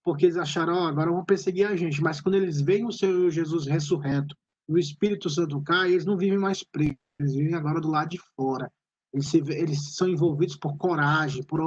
porque 0.08 0.26
eles 0.26 0.38
acharam, 0.38 0.74
oh, 0.74 0.88
agora 0.88 1.12
vão 1.12 1.26
perseguir 1.26 1.68
a 1.68 1.76
gente. 1.76 2.02
Mas 2.02 2.22
quando 2.22 2.36
eles 2.36 2.62
veem 2.62 2.86
o 2.86 2.94
Senhor 2.94 3.30
Jesus 3.30 3.68
ressurreto, 3.68 4.34
o 4.66 4.78
Espírito 4.78 5.30
Santo 5.30 5.62
cai, 5.62 5.92
eles 5.92 6.06
não 6.06 6.16
vivem 6.16 6.40
mais 6.40 6.64
presos, 6.64 6.96
eles 7.20 7.36
vivem 7.36 7.56
agora 7.56 7.82
do 7.82 7.90
lado 7.90 8.12
de 8.12 8.20
fora. 8.34 8.72
Eles, 9.14 9.28
se, 9.28 9.40
eles 9.40 9.96
são 9.96 10.08
envolvidos 10.08 10.56
por 10.56 10.78
coragem, 10.78 11.44
por 11.44 11.60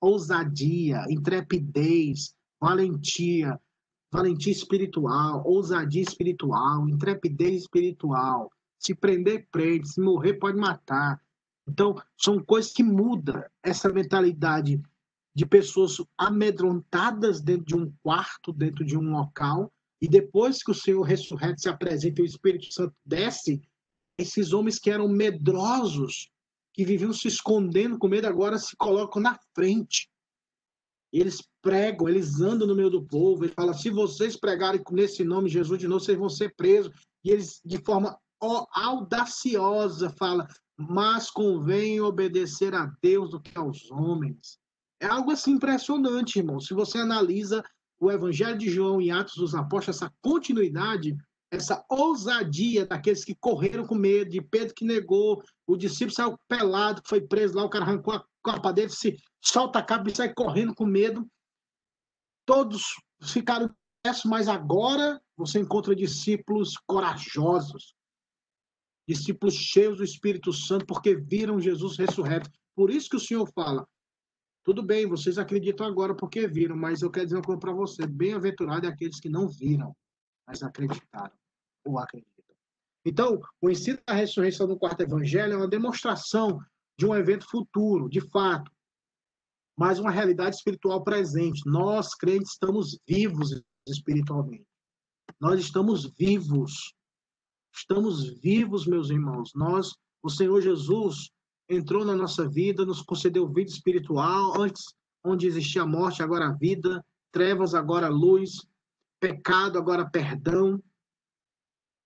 ousadia, 0.00 1.04
intrepidez, 1.10 2.34
valentia, 2.58 3.60
valentia 4.10 4.52
espiritual, 4.52 5.42
ousadia 5.44 6.00
espiritual, 6.00 6.88
intrepidez 6.88 7.64
espiritual. 7.64 8.50
Se 8.78 8.94
prender, 8.94 9.46
prende. 9.52 9.90
Se 9.90 10.00
morrer, 10.00 10.38
pode 10.38 10.56
matar. 10.56 11.20
Então, 11.68 11.96
são 12.16 12.42
coisas 12.42 12.72
que 12.72 12.82
mudam 12.82 13.44
essa 13.62 13.92
mentalidade 13.92 14.80
de 15.38 15.46
pessoas 15.46 15.98
amedrontadas 16.18 17.40
dentro 17.40 17.64
de 17.64 17.76
um 17.76 17.92
quarto, 18.02 18.52
dentro 18.52 18.84
de 18.84 18.98
um 18.98 19.12
local, 19.12 19.72
e 20.02 20.08
depois 20.08 20.64
que 20.64 20.72
o 20.72 20.74
Senhor 20.74 21.00
ressurreto 21.02 21.60
se 21.60 21.68
apresenta 21.68 22.20
e 22.20 22.24
o 22.24 22.26
Espírito 22.26 22.72
Santo 22.72 22.92
desce, 23.06 23.62
esses 24.18 24.52
homens 24.52 24.80
que 24.80 24.90
eram 24.90 25.06
medrosos, 25.06 26.28
que 26.74 26.84
viviam 26.84 27.12
se 27.12 27.28
escondendo 27.28 27.96
com 28.00 28.08
medo, 28.08 28.26
agora 28.26 28.58
se 28.58 28.76
colocam 28.76 29.22
na 29.22 29.38
frente. 29.54 30.10
Eles 31.12 31.40
pregam, 31.62 32.08
eles 32.08 32.40
andam 32.40 32.66
no 32.66 32.74
meio 32.74 32.90
do 32.90 33.06
povo, 33.06 33.44
ele 33.44 33.54
fala: 33.54 33.74
se 33.74 33.90
vocês 33.90 34.34
pregarem 34.36 34.82
nesse 34.90 35.22
nome 35.22 35.48
Jesus 35.48 35.78
de 35.78 35.86
novo, 35.86 36.00
vocês 36.00 36.18
vão 36.18 36.28
ser 36.28 36.52
presos. 36.56 36.92
E 37.24 37.30
eles, 37.30 37.60
de 37.64 37.78
forma 37.78 38.18
audaciosa, 38.72 40.10
fala: 40.18 40.48
mas 40.76 41.30
convém 41.30 42.00
obedecer 42.00 42.74
a 42.74 42.92
Deus 43.00 43.30
do 43.30 43.40
que 43.40 43.56
aos 43.56 43.88
homens. 43.92 44.58
É 45.00 45.06
algo 45.06 45.30
assim 45.30 45.52
impressionante, 45.52 46.38
irmão. 46.38 46.60
Se 46.60 46.74
você 46.74 46.98
analisa 46.98 47.62
o 48.00 48.10
Evangelho 48.10 48.58
de 48.58 48.68
João 48.68 49.00
e 49.00 49.10
Atos 49.10 49.36
dos 49.36 49.54
Apóstolos, 49.54 49.96
essa 49.96 50.12
continuidade, 50.20 51.16
essa 51.50 51.84
ousadia 51.88 52.86
daqueles 52.86 53.24
que 53.24 53.34
correram 53.34 53.86
com 53.86 53.94
medo, 53.94 54.30
de 54.30 54.40
Pedro 54.40 54.74
que 54.74 54.84
negou, 54.84 55.42
o 55.66 55.76
discípulo 55.76 56.14
saiu 56.14 56.38
pelado, 56.48 57.02
que 57.02 57.08
foi 57.08 57.20
preso 57.20 57.56
lá, 57.56 57.64
o 57.64 57.70
cara 57.70 57.84
arrancou 57.84 58.14
a 58.14 58.24
capa 58.44 58.72
dele, 58.72 58.90
se 58.90 59.16
solta 59.42 59.78
a 59.78 59.82
capa 59.82 60.10
e 60.10 60.16
sai 60.16 60.32
correndo 60.32 60.74
com 60.74 60.84
medo. 60.84 61.26
Todos 62.46 62.82
ficaram 63.22 63.70
mas 64.24 64.48
agora 64.48 65.20
você 65.36 65.58
encontra 65.58 65.94
discípulos 65.94 66.74
corajosos, 66.86 67.94
discípulos 69.06 69.54
cheios 69.54 69.98
do 69.98 70.04
Espírito 70.04 70.52
Santo, 70.52 70.86
porque 70.86 71.14
viram 71.14 71.60
Jesus 71.60 71.98
ressurreto. 71.98 72.50
Por 72.74 72.90
isso 72.90 73.10
que 73.10 73.16
o 73.16 73.20
Senhor 73.20 73.46
fala: 73.54 73.86
tudo 74.68 74.82
bem, 74.82 75.06
vocês 75.06 75.38
acreditam 75.38 75.86
agora 75.86 76.14
porque 76.14 76.46
viram, 76.46 76.76
mas 76.76 77.00
eu 77.00 77.10
quero 77.10 77.24
dizer 77.24 77.36
uma 77.36 77.42
coisa 77.42 77.58
para 77.58 77.72
você: 77.72 78.06
bem-aventurado 78.06 78.84
é 78.84 78.90
aqueles 78.90 79.18
que 79.18 79.30
não 79.30 79.48
viram, 79.48 79.96
mas 80.46 80.62
acreditaram 80.62 81.34
ou 81.86 81.98
acreditam. 81.98 82.54
Então, 83.02 83.40
o 83.62 83.70
ensino 83.70 83.98
da 84.06 84.12
ressurreição 84.12 84.66
do 84.66 84.78
quarto 84.78 85.00
evangelho 85.00 85.54
é 85.54 85.56
uma 85.56 85.66
demonstração 85.66 86.60
de 86.98 87.06
um 87.06 87.16
evento 87.16 87.48
futuro, 87.48 88.10
de 88.10 88.20
fato, 88.20 88.70
mas 89.74 89.98
uma 89.98 90.10
realidade 90.10 90.56
espiritual 90.56 91.02
presente. 91.02 91.62
Nós, 91.64 92.14
crentes, 92.14 92.52
estamos 92.52 92.98
vivos 93.08 93.58
espiritualmente. 93.88 94.66
Nós 95.40 95.60
estamos 95.60 96.04
vivos. 96.14 96.92
Estamos 97.74 98.38
vivos, 98.42 98.86
meus 98.86 99.08
irmãos. 99.08 99.50
Nós, 99.54 99.94
o 100.22 100.28
Senhor 100.28 100.60
Jesus 100.60 101.30
entrou 101.68 102.04
na 102.04 102.14
nossa 102.14 102.48
vida, 102.48 102.84
nos 102.84 103.02
concedeu 103.02 103.48
vida 103.48 103.70
espiritual, 103.70 104.60
antes 104.60 104.94
onde 105.24 105.46
existia 105.46 105.84
morte, 105.84 106.22
agora 106.22 106.56
vida, 106.58 107.04
trevas, 107.30 107.74
agora 107.74 108.08
luz, 108.08 108.66
pecado, 109.20 109.78
agora 109.78 110.08
perdão, 110.08 110.82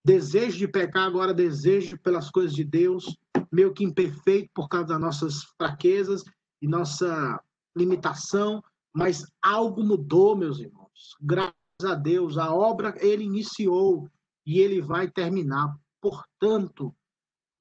desejo 0.04 0.58
de 0.58 0.68
pecar, 0.68 1.06
agora 1.06 1.32
desejo 1.32 1.98
pelas 1.98 2.30
coisas 2.30 2.54
de 2.54 2.64
Deus, 2.64 3.16
meio 3.50 3.72
que 3.72 3.84
imperfeito 3.84 4.50
por 4.54 4.68
causa 4.68 4.88
das 4.88 5.00
nossas 5.00 5.44
fraquezas 5.56 6.24
e 6.60 6.66
nossa 6.66 7.40
limitação, 7.76 8.62
mas 8.92 9.26
algo 9.40 9.84
mudou, 9.84 10.36
meus 10.36 10.58
irmãos. 10.58 11.16
Graças 11.20 11.54
a 11.84 11.94
Deus, 11.94 12.36
a 12.36 12.52
obra 12.54 12.94
ele 12.98 13.24
iniciou 13.24 14.08
e 14.44 14.60
ele 14.60 14.80
vai 14.80 15.10
terminar. 15.10 15.76
Portanto, 16.00 16.94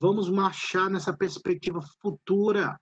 vamos 0.02 0.30
marchar 0.30 0.90
nessa 0.90 1.16
perspectiva 1.16 1.82
futura, 2.02 2.78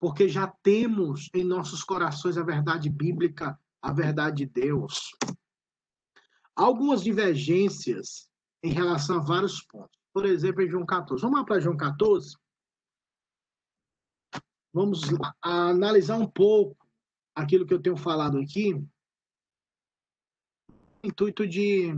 porque 0.00 0.28
já 0.28 0.48
temos 0.62 1.30
em 1.32 1.44
nossos 1.44 1.84
corações 1.84 2.36
a 2.36 2.42
verdade 2.42 2.90
bíblica, 2.90 3.58
a 3.80 3.92
verdade 3.92 4.44
de 4.44 4.46
Deus 4.46 5.12
algumas 6.54 7.02
divergências 7.02 8.30
em 8.62 8.72
relação 8.72 9.16
a 9.16 9.22
vários 9.22 9.62
pontos. 9.62 9.98
Por 10.12 10.26
exemplo, 10.26 10.62
em 10.62 10.68
João 10.68 10.86
14. 10.86 11.22
Vamos 11.22 11.38
lá 11.38 11.44
para 11.44 11.60
João 11.60 11.76
14? 11.76 12.36
Vamos 14.72 15.00
analisar 15.40 16.18
um 16.18 16.28
pouco 16.28 16.76
aquilo 17.34 17.66
que 17.66 17.74
eu 17.74 17.80
tenho 17.80 17.96
falado 17.96 18.38
aqui, 18.38 18.74
intuito 21.02 21.46
de, 21.46 21.92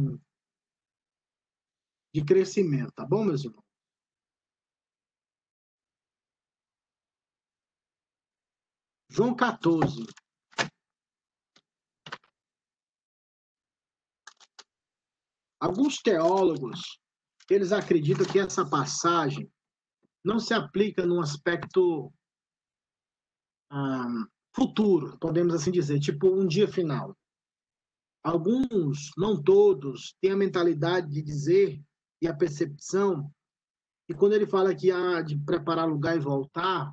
de 2.12 2.24
crescimento, 2.24 2.92
tá 2.92 3.04
bom, 3.04 3.24
meus 3.24 3.44
irmãos? 3.44 3.63
João 9.14 9.33
14. 9.33 10.05
Alguns 15.61 15.98
teólogos, 16.03 16.98
eles 17.48 17.70
acreditam 17.70 18.27
que 18.27 18.40
essa 18.40 18.68
passagem 18.68 19.48
não 20.24 20.40
se 20.40 20.53
aplica 20.53 21.07
num 21.07 21.20
aspecto 21.20 22.12
futuro, 24.53 25.16
podemos 25.20 25.55
assim 25.55 25.70
dizer, 25.70 26.00
tipo 26.00 26.27
um 26.27 26.44
dia 26.44 26.66
final. 26.66 27.16
Alguns, 28.20 29.12
não 29.16 29.40
todos, 29.40 30.16
têm 30.20 30.33
a 30.33 30.37
mentalidade 30.37 31.09
de 31.09 31.22
dizer 31.22 31.81
e 32.20 32.27
a 32.27 32.35
percepção 32.35 33.33
e 34.09 34.14
quando 34.14 34.33
ele 34.33 34.46
fala 34.46 34.74
que 34.74 34.90
há 34.90 35.22
de 35.22 35.38
preparar 35.38 35.88
lugar 35.88 36.16
e 36.16 36.20
voltar, 36.20 36.92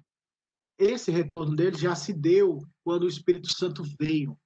esse 0.81 1.11
retorno 1.11 1.55
dele 1.55 1.77
já 1.77 1.95
se 1.95 2.11
deu 2.11 2.59
quando 2.83 3.03
o 3.03 3.07
Espírito 3.07 3.53
Santo 3.53 3.83
veio. 3.99 4.37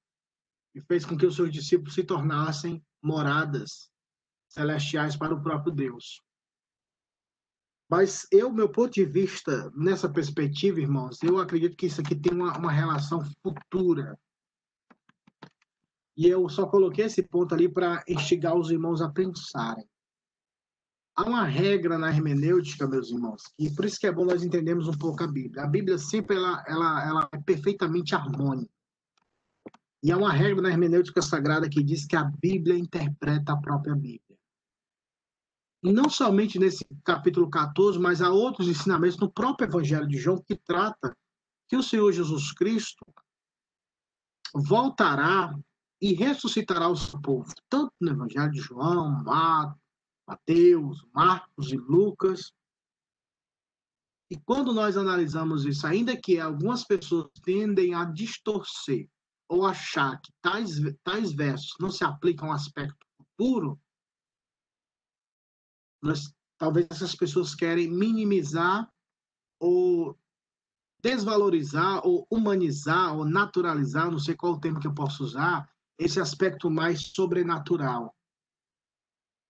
e 0.75 0.81
fez 0.81 1.05
com 1.05 1.15
que 1.15 1.25
os 1.25 1.37
seus 1.37 1.49
discípulos 1.49 1.93
se 1.93 2.03
tornassem 2.03 2.83
moradas 3.01 3.89
celestiais 4.49 5.15
para 5.15 5.33
o 5.33 5.41
próprio 5.41 5.71
Deus. 5.71 6.21
Mas 7.89 8.27
eu, 8.29 8.51
meu 8.51 8.69
ponto 8.69 8.93
de 8.93 9.05
vista, 9.05 9.71
nessa 9.73 10.11
perspectiva, 10.11 10.81
irmãos, 10.81 11.21
eu 11.23 11.39
acredito 11.39 11.77
que 11.77 11.85
isso 11.85 12.01
aqui 12.01 12.13
tem 12.13 12.33
uma, 12.33 12.57
uma 12.57 12.71
relação 12.71 13.21
futura. 13.41 14.19
E 16.17 16.27
eu 16.27 16.49
só 16.49 16.67
coloquei 16.67 17.05
esse 17.05 17.23
ponto 17.23 17.53
ali 17.53 17.69
para 17.69 18.03
instigar 18.07 18.55
os 18.55 18.69
irmãos 18.69 19.01
a 19.01 19.09
pensarem. 19.09 19.87
Há 21.17 21.23
uma 21.23 21.45
regra 21.45 21.97
na 21.97 22.09
hermenêutica, 22.09 22.85
meus 22.85 23.09
irmãos, 23.09 23.43
e 23.57 23.69
por 23.69 23.85
isso 23.85 23.97
que 23.97 24.05
é 24.05 24.11
bom 24.11 24.25
nós 24.25 24.43
entendermos 24.43 24.87
um 24.87 24.97
pouco 24.97 25.23
a 25.23 25.27
Bíblia. 25.27 25.63
A 25.63 25.67
Bíblia 25.67 25.97
sempre 25.97 26.35
ela, 26.35 26.61
ela, 26.67 27.07
ela 27.07 27.29
é 27.31 27.37
perfeitamente 27.39 28.13
harmônica. 28.13 28.69
E 30.03 30.11
há 30.11 30.17
uma 30.17 30.33
regra 30.33 30.61
na 30.61 30.69
hermenêutica 30.69 31.21
sagrada 31.21 31.69
que 31.69 31.81
diz 31.81 32.05
que 32.05 32.17
a 32.17 32.25
Bíblia 32.25 32.77
interpreta 32.77 33.53
a 33.53 33.57
própria 33.57 33.95
Bíblia. 33.95 34.37
E 35.83 35.93
não 35.93 36.09
somente 36.09 36.59
nesse 36.59 36.85
capítulo 37.03 37.49
14, 37.49 37.97
mas 37.97 38.21
há 38.21 38.29
outros 38.29 38.67
ensinamentos 38.67 39.17
no 39.17 39.31
próprio 39.31 39.67
Evangelho 39.67 40.07
de 40.07 40.17
João 40.17 40.43
que 40.45 40.57
trata 40.57 41.15
que 41.69 41.77
o 41.77 41.83
Senhor 41.83 42.11
Jesus 42.11 42.51
Cristo 42.51 43.05
voltará 44.53 45.57
e 46.01 46.13
ressuscitará 46.13 46.89
o 46.89 46.95
seu 46.95 47.21
povo, 47.21 47.53
tanto 47.69 47.93
no 48.01 48.11
Evangelho 48.11 48.51
de 48.51 48.59
João, 48.59 49.23
Mateus, 50.27 51.05
Marcos 51.13 51.71
e 51.71 51.77
Lucas. 51.77 52.51
E 54.31 54.37
quando 54.39 54.73
nós 54.73 54.97
analisamos 54.97 55.65
isso, 55.65 55.85
ainda 55.85 56.19
que 56.19 56.39
algumas 56.39 56.83
pessoas 56.83 57.29
tendem 57.43 57.93
a 57.93 58.05
distorcer 58.05 59.07
ou 59.47 59.65
achar 59.65 60.19
que 60.19 60.33
tais, 60.41 60.79
tais 61.03 61.31
versos 61.31 61.75
não 61.79 61.91
se 61.91 62.03
aplicam 62.03 62.47
ao 62.47 62.55
aspecto 62.55 63.05
futuro, 63.17 63.79
nós, 66.01 66.33
talvez 66.57 66.87
essas 66.89 67.15
pessoas 67.15 67.53
querem 67.53 67.87
minimizar 67.87 68.91
ou 69.59 70.17
desvalorizar 71.01 72.01
ou 72.05 72.25
humanizar 72.31 73.15
ou 73.15 73.25
naturalizar, 73.25 74.09
não 74.09 74.17
sei 74.17 74.35
qual 74.35 74.53
o 74.53 74.59
termo 74.59 74.79
que 74.79 74.87
eu 74.87 74.93
posso 74.93 75.23
usar, 75.23 75.69
esse 75.99 76.19
aspecto 76.19 76.69
mais 76.69 77.11
sobrenatural. 77.13 78.14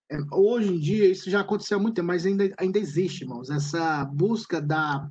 É, 0.09 0.17
hoje 0.31 0.73
em 0.73 0.79
dia, 0.79 1.09
isso 1.09 1.29
já 1.29 1.41
aconteceu 1.41 1.77
há 1.77 1.81
muito 1.81 1.95
tempo, 1.95 2.07
mas 2.07 2.25
ainda, 2.25 2.53
ainda 2.57 2.77
existe, 2.77 3.23
irmãos, 3.23 3.49
essa 3.49 4.05
busca 4.05 4.61
da 4.61 5.09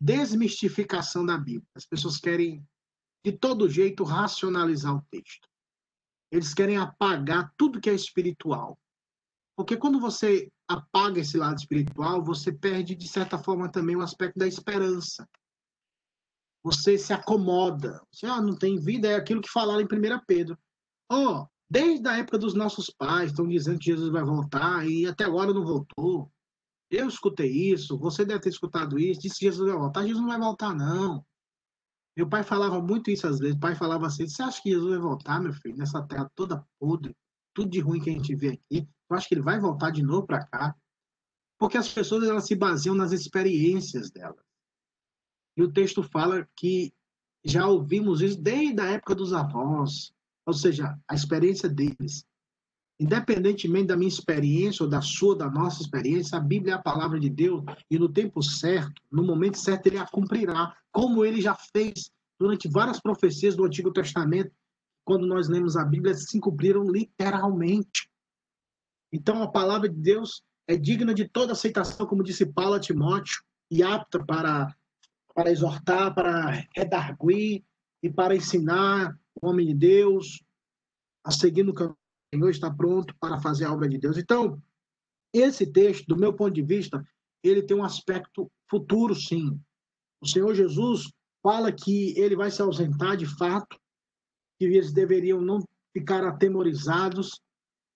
desmistificação 0.00 1.24
da 1.24 1.36
Bíblia. 1.36 1.66
As 1.74 1.86
pessoas 1.86 2.18
querem 2.18 2.66
de 3.24 3.32
todo 3.32 3.68
jeito 3.68 4.04
racionalizar 4.04 4.94
o 4.94 5.04
texto. 5.10 5.48
Eles 6.30 6.54
querem 6.54 6.76
apagar 6.76 7.52
tudo 7.56 7.80
que 7.80 7.90
é 7.90 7.94
espiritual. 7.94 8.78
Porque 9.56 9.76
quando 9.76 10.00
você 10.00 10.50
apaga 10.68 11.20
esse 11.20 11.36
lado 11.36 11.58
espiritual, 11.58 12.24
você 12.24 12.52
perde, 12.52 12.94
de 12.94 13.08
certa 13.08 13.36
forma, 13.38 13.70
também 13.70 13.96
o 13.96 14.00
aspecto 14.00 14.38
da 14.38 14.46
esperança. 14.46 15.28
Você 16.62 16.96
se 16.96 17.12
acomoda. 17.12 18.00
Você 18.10 18.26
ah, 18.26 18.40
não 18.40 18.56
tem 18.56 18.78
vida, 18.78 19.08
é 19.08 19.16
aquilo 19.16 19.42
que 19.42 19.50
falaram 19.50 19.80
em 19.80 19.84
1 19.84 20.24
Pedro. 20.26 20.58
Oh, 21.10 21.46
desde 21.70 22.08
a 22.08 22.18
época 22.18 22.36
dos 22.36 22.54
nossos 22.54 22.90
pais, 22.90 23.30
estão 23.30 23.46
dizendo 23.46 23.78
que 23.78 23.86
Jesus 23.86 24.10
vai 24.10 24.24
voltar 24.24 24.84
e 24.88 25.06
até 25.06 25.24
agora 25.24 25.54
não 25.54 25.64
voltou. 25.64 26.30
Eu 26.90 27.06
escutei 27.06 27.48
isso, 27.48 27.96
você 27.96 28.24
deve 28.24 28.40
ter 28.40 28.48
escutado 28.48 28.98
isso, 28.98 29.20
disse 29.20 29.38
que 29.38 29.44
Jesus 29.44 29.70
vai 29.70 29.78
voltar. 29.78 30.02
Jesus 30.02 30.20
não 30.20 30.28
vai 30.28 30.38
voltar, 30.38 30.74
não. 30.74 31.24
Meu 32.16 32.28
pai 32.28 32.42
falava 32.42 32.82
muito 32.82 33.10
isso 33.10 33.28
às 33.28 33.38
vezes. 33.38 33.54
O 33.54 33.60
pai 33.60 33.76
falava 33.76 34.08
assim: 34.08 34.26
Você 34.26 34.42
acha 34.42 34.60
que 34.60 34.70
Jesus 34.70 34.90
vai 34.90 34.98
voltar, 34.98 35.40
meu 35.40 35.52
filho, 35.52 35.76
nessa 35.76 36.02
terra 36.02 36.28
toda 36.34 36.66
podre, 36.80 37.16
tudo 37.54 37.70
de 37.70 37.78
ruim 37.78 38.00
que 38.00 38.10
a 38.10 38.12
gente 38.12 38.34
vê 38.34 38.48
aqui? 38.48 38.88
Eu 39.08 39.16
acho 39.16 39.28
que 39.28 39.34
ele 39.34 39.42
vai 39.42 39.60
voltar 39.60 39.90
de 39.90 40.02
novo 40.02 40.26
para 40.26 40.44
cá? 40.44 40.76
Porque 41.56 41.78
as 41.78 41.92
pessoas 41.92 42.28
elas 42.28 42.46
se 42.46 42.56
baseiam 42.56 42.96
nas 42.96 43.12
experiências 43.12 44.10
delas. 44.10 44.44
E 45.56 45.62
o 45.62 45.72
texto 45.72 46.02
fala 46.02 46.48
que 46.56 46.92
já 47.44 47.66
ouvimos 47.66 48.20
isso 48.20 48.40
desde 48.40 48.80
a 48.80 48.86
época 48.86 49.14
dos 49.14 49.32
avós, 49.32 50.12
ou 50.46 50.54
seja, 50.54 50.98
a 51.08 51.14
experiência 51.14 51.68
deles. 51.68 52.24
Independentemente 52.98 53.86
da 53.86 53.96
minha 53.96 54.08
experiência 54.08 54.82
ou 54.82 54.88
da 54.88 55.00
sua, 55.00 55.36
da 55.36 55.50
nossa 55.50 55.80
experiência, 55.80 56.36
a 56.36 56.40
Bíblia 56.40 56.74
é 56.74 56.76
a 56.76 56.82
palavra 56.82 57.18
de 57.18 57.30
Deus 57.30 57.64
e 57.90 57.98
no 57.98 58.08
tempo 58.08 58.42
certo, 58.42 59.00
no 59.10 59.24
momento 59.24 59.58
certo, 59.58 59.86
ele 59.86 59.98
a 59.98 60.06
cumprirá, 60.06 60.76
como 60.92 61.24
ele 61.24 61.40
já 61.40 61.54
fez 61.54 62.10
durante 62.38 62.68
várias 62.68 63.00
profecias 63.00 63.56
do 63.56 63.64
Antigo 63.64 63.92
Testamento, 63.92 64.52
quando 65.04 65.26
nós 65.26 65.48
lemos 65.48 65.76
a 65.76 65.84
Bíblia, 65.84 66.14
se 66.14 66.38
cumpriram 66.38 66.84
literalmente. 66.84 68.10
Então 69.12 69.42
a 69.42 69.50
palavra 69.50 69.88
de 69.88 69.96
Deus 69.96 70.42
é 70.68 70.76
digna 70.76 71.12
de 71.12 71.28
toda 71.28 71.52
aceitação, 71.52 72.06
como 72.06 72.22
disse 72.22 72.46
Paulo 72.46 72.74
a 72.74 72.80
Timóteo, 72.80 73.42
e 73.70 73.82
apta 73.82 74.24
para, 74.24 74.74
para 75.34 75.50
exortar, 75.50 76.14
para 76.14 76.66
redarguir 76.76 77.64
e 78.02 78.10
para 78.10 78.36
ensinar 78.36 79.18
homem 79.40 79.66
de 79.66 79.74
Deus 79.74 80.42
a 81.24 81.30
seguir 81.30 81.62
no 81.62 81.74
caminho 81.74 81.96
Senhor 82.32 82.50
está 82.50 82.72
pronto 82.72 83.14
para 83.18 83.40
fazer 83.40 83.64
a 83.64 83.72
obra 83.72 83.88
de 83.88 83.98
Deus. 83.98 84.16
Então, 84.16 84.62
esse 85.32 85.66
texto, 85.66 86.06
do 86.06 86.16
meu 86.16 86.32
ponto 86.32 86.54
de 86.54 86.62
vista, 86.62 87.04
ele 87.42 87.62
tem 87.62 87.76
um 87.76 87.84
aspecto 87.84 88.50
futuro, 88.68 89.14
sim. 89.14 89.60
O 90.20 90.26
Senhor 90.26 90.54
Jesus 90.54 91.10
fala 91.42 91.72
que 91.72 92.18
ele 92.18 92.36
vai 92.36 92.50
se 92.50 92.62
ausentar 92.62 93.16
de 93.16 93.26
fato, 93.26 93.78
que 94.58 94.66
eles 94.66 94.92
deveriam 94.92 95.40
não 95.40 95.60
ficar 95.92 96.24
atemorizados, 96.24 97.40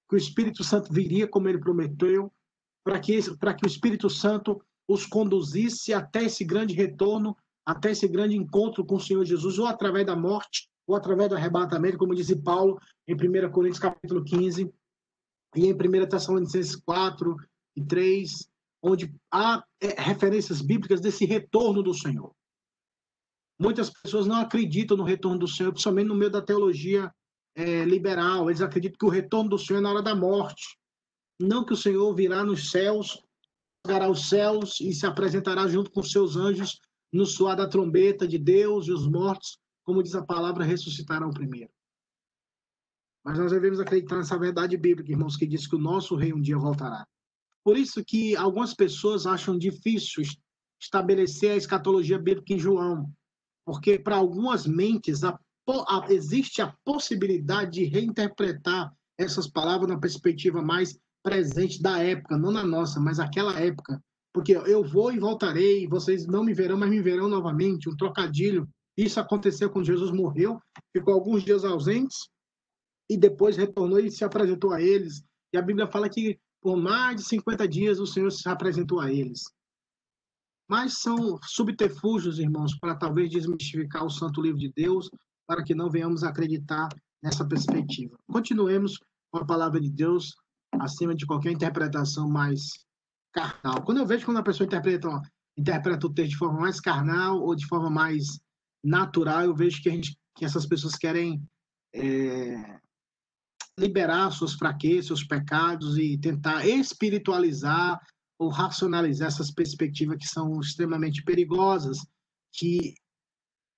que 0.09 0.16
o 0.16 0.18
Espírito 0.18 0.64
Santo 0.64 0.92
viria 0.92 1.29
como 1.29 1.49
ele 1.49 1.59
prometeu, 1.59 2.33
para 2.83 2.99
que, 2.99 3.37
para 3.37 3.55
que 3.55 3.64
o 3.64 3.68
Espírito 3.68 4.11
Santo 4.11 4.61
os 4.88 5.07
conduzisse 5.07 5.92
até 5.92 6.25
esse 6.25 6.44
grande 6.44 6.75
retorno, 6.75 7.37
até 7.64 7.92
esse 7.92 8.09
grande 8.09 8.37
encontro 8.37 8.85
com 8.85 8.97
o 8.97 9.01
Senhor 9.01 9.25
Jesus, 9.25 9.59
ou 9.59 9.66
através 9.66 10.05
da 10.05 10.16
morte, 10.16 10.68
ou 10.87 10.94
através 10.94 11.29
do 11.29 11.37
arrebatamento, 11.37 11.99
como 11.99 12.14
disse 12.14 12.37
Paulo 12.37 12.79
em 13.07 13.14
1 13.14 13.51
Coríntios 13.51 13.79
capítulo 13.79 14.25
15 14.25 14.73
e 15.57 15.66
em 15.66 15.73
1 15.73 16.09
Tessalonicenses 16.09 16.77
4 16.77 17.37
e 17.77 17.83
3, 17.85 18.49
onde 18.83 19.14
há 19.33 19.64
é, 19.81 20.01
referências 20.01 20.61
bíblicas 20.61 21.01
desse 21.01 21.25
retorno 21.25 21.83
do 21.83 21.94
Senhor. 21.94 22.35
Muitas 23.59 23.90
pessoas 23.90 24.27
não 24.27 24.37
acreditam 24.37 24.97
no 24.97 25.05
retorno 25.05 25.38
do 25.38 25.49
Senhor, 25.49 25.73
principalmente 25.73 26.09
no 26.09 26.16
meio 26.16 26.31
da 26.31 26.42
teologia 26.42 27.12
é, 27.55 27.85
liberal. 27.85 28.51
Eles 28.51 28.61
acreditam 28.61 28.99
que 28.99 29.07
o 29.07 29.11
retorno 29.11 29.51
do 29.51 29.59
Senhor 29.59 29.79
é 29.79 29.83
na 29.83 29.90
hora 29.90 30.03
da 30.03 30.14
morte. 30.14 30.77
Não 31.40 31.64
que 31.64 31.73
o 31.73 31.77
Senhor 31.77 32.12
virá 32.14 32.44
nos 32.44 32.70
céus, 32.70 33.23
chegará 33.87 34.07
aos 34.07 34.29
céus 34.29 34.81
e 34.81 34.92
se 34.92 35.07
apresentará 35.07 35.66
junto 35.68 35.90
com 35.90 36.03
seus 36.03 36.37
anjos 36.37 36.79
no 37.12 37.25
soar 37.25 37.57
da 37.57 37.68
trombeta 37.68 38.27
de 38.27 38.38
Deus 38.38 38.88
e 38.88 38.92
os 38.92 39.07
mortos 39.07 39.59
como 39.85 40.03
diz 40.03 40.14
a 40.14 40.25
palavra, 40.25 40.64
ressuscitarão 40.64 41.31
primeiro. 41.31 41.70
Mas 43.25 43.38
nós 43.38 43.53
devemos 43.53 43.81
acreditar 43.81 44.16
nessa 44.16 44.38
verdade 44.38 44.77
bíblica, 44.77 45.12
irmãos, 45.12 45.37
que 45.37 45.47
diz 45.47 45.66
que 45.66 45.77
o 45.77 45.81
nosso 45.81 46.14
rei 46.14 46.33
um 46.33 46.40
dia 46.40 46.59
voltará. 46.59 47.07
Por 47.64 47.79
isso 47.79 48.05
que 48.05 48.37
algumas 48.37 48.75
pessoas 48.75 49.27
acham 49.27 49.57
difícil 49.57 50.23
estabelecer 50.81 51.53
a 51.53 51.57
escatologia 51.57 52.18
bíblica 52.18 52.53
em 52.53 52.59
João, 52.59 53.11
porque 53.64 53.99
para 53.99 54.16
algumas 54.16 54.66
mentes 54.66 55.25
a, 55.25 55.38
a, 55.68 56.07
existe 56.11 56.61
a 56.61 56.77
possibilidade 56.85 57.81
de 57.81 57.85
reinterpretar 57.85 58.92
essas 59.18 59.49
palavras 59.49 59.88
na 59.88 59.99
perspectiva 59.99 60.61
mais 60.61 60.99
presente 61.23 61.81
da 61.81 62.03
época, 62.03 62.37
não 62.37 62.51
na 62.51 62.64
nossa, 62.64 63.01
mas 63.01 63.18
aquela 63.18 63.59
época. 63.59 64.03
Porque 64.35 64.53
eu 64.53 64.85
vou 64.85 65.12
e 65.12 65.18
voltarei, 65.18 65.88
vocês 65.88 66.27
não 66.27 66.44
me 66.44 66.53
verão, 66.53 66.77
mas 66.77 66.90
me 66.90 67.01
verão 67.01 67.29
novamente, 67.29 67.88
um 67.88 67.97
trocadilho 67.97 68.68
isso 68.96 69.18
aconteceu 69.18 69.70
quando 69.70 69.87
Jesus 69.87 70.11
morreu, 70.11 70.61
ficou 70.92 71.14
alguns 71.14 71.42
dias 71.42 71.64
ausentes 71.64 72.28
e 73.11 73.16
depois 73.16 73.57
retornou 73.57 73.98
e 73.98 74.11
se 74.11 74.24
apresentou 74.24 74.72
a 74.72 74.80
eles. 74.80 75.22
E 75.52 75.59
a 75.59 75.62
Bíblia 75.62 75.87
fala 75.87 76.09
que 76.09 76.38
por 76.61 76.76
mais 76.76 77.16
de 77.16 77.24
50 77.24 77.68
dias 77.68 77.98
o 77.98 78.07
Senhor 78.07 78.30
se 78.30 78.48
apresentou 78.48 79.00
a 79.00 79.12
eles. 79.12 79.42
Mas 80.68 80.94
são 81.00 81.38
subterfúgios, 81.42 82.38
irmãos, 82.38 82.78
para 82.78 82.94
talvez 82.94 83.30
desmistificar 83.30 84.04
o 84.04 84.11
santo 84.11 84.40
livro 84.40 84.59
de 84.59 84.72
Deus, 84.74 85.11
para 85.46 85.62
que 85.62 85.74
não 85.74 85.90
venhamos 85.90 86.24
acreditar 86.24 86.88
nessa 87.22 87.46
perspectiva. 87.46 88.16
Continuemos 88.26 88.98
com 89.30 89.38
a 89.38 89.44
palavra 89.44 89.78
de 89.78 89.90
Deus 89.90 90.35
acima 90.80 91.14
de 91.14 91.26
qualquer 91.26 91.52
interpretação 91.52 92.28
mais 92.28 92.70
carnal. 93.33 93.83
Quando 93.85 93.98
eu 93.98 94.07
vejo 94.07 94.24
quando 94.24 94.38
a 94.38 94.42
pessoa 94.42 94.66
interpreta, 94.66 95.09
interpreta 95.57 96.07
o 96.07 96.14
texto 96.14 96.30
de 96.30 96.38
forma 96.38 96.61
mais 96.61 96.80
carnal 96.80 97.40
ou 97.40 97.54
de 97.54 97.66
forma 97.66 97.90
mais 97.90 98.38
natural, 98.85 99.42
eu 99.44 99.55
vejo 99.55 99.83
que, 99.83 99.88
a 99.88 99.92
gente, 99.92 100.16
que 100.37 100.44
essas 100.44 100.66
pessoas 100.66 100.94
querem 100.94 101.42
é, 101.94 102.79
liberar 103.79 104.31
suas 104.31 104.55
fraquezas, 104.55 105.07
seus 105.07 105.25
pecados 105.25 105.97
e 105.99 106.18
tentar 106.18 106.66
espiritualizar 106.66 107.99
ou 108.38 108.49
racionalizar 108.49 109.29
essas 109.29 109.51
perspectivas 109.51 110.18
que 110.18 110.27
são 110.27 110.61
extremamente 110.61 111.23
perigosas, 111.23 111.99
que 112.53 112.94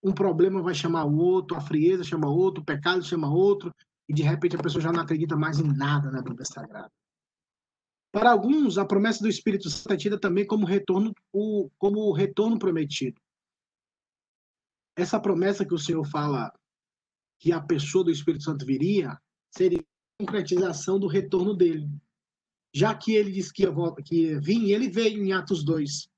um 0.03 0.13
problema 0.13 0.63
vai 0.63 0.75
chamar 0.75 1.05
o 1.05 1.17
outro, 1.17 1.57
a 1.57 1.61
frieza 1.61 2.05
chama 2.05 2.29
outro, 2.29 2.63
o 2.63 2.67
pecado 2.67 3.03
chama 3.03 3.33
outro, 3.33 3.73
e 4.09 4.15
de 4.15 4.23
repente 4.23 4.57
a 4.57 4.63
pessoa 4.63 4.83
já 4.83 4.93
não 4.93 5.01
acredita 5.01 5.37
mais 5.37 5.59
em 5.59 5.67
nada 5.67 6.11
na 6.11 6.23
Bíblia 6.23 6.45
Sagrada. 6.45 6.91
Para 8.13 8.31
alguns, 8.31 8.79
a 8.79 8.85
promessa 8.85 9.23
do 9.23 9.29
Espírito 9.29 9.69
Santo 9.69 9.93
é 9.93 9.97
tida 9.97 10.19
também 10.19 10.47
como 10.47 10.65
retorno, 10.65 11.13
o, 11.33 11.69
como 11.77 12.01
o 12.01 12.13
retorno 12.13 12.59
prometido. 12.59 13.21
Essa 14.97 15.21
promessa 15.21 15.65
que 15.65 15.75
o 15.75 15.79
Senhor 15.79 16.05
fala 16.07 16.51
que 17.39 17.53
a 17.53 17.61
pessoa 17.61 18.03
do 18.03 18.11
Espírito 18.11 18.45
Santo 18.45 18.65
viria 18.65 19.21
seria 19.55 19.79
a 19.79 20.25
concretização 20.25 20.99
do 20.99 21.07
retorno 21.07 21.55
dele. 21.55 21.89
Já 22.75 22.95
que 22.95 23.15
ele 23.15 23.31
disse 23.31 23.53
que 23.53 23.63
ia, 23.63 23.73
que 24.05 24.17
ia 24.23 24.41
vir, 24.41 24.71
ele 24.71 24.89
veio 24.89 25.23
em 25.23 25.33
Atos 25.33 25.63
2. 25.63 26.09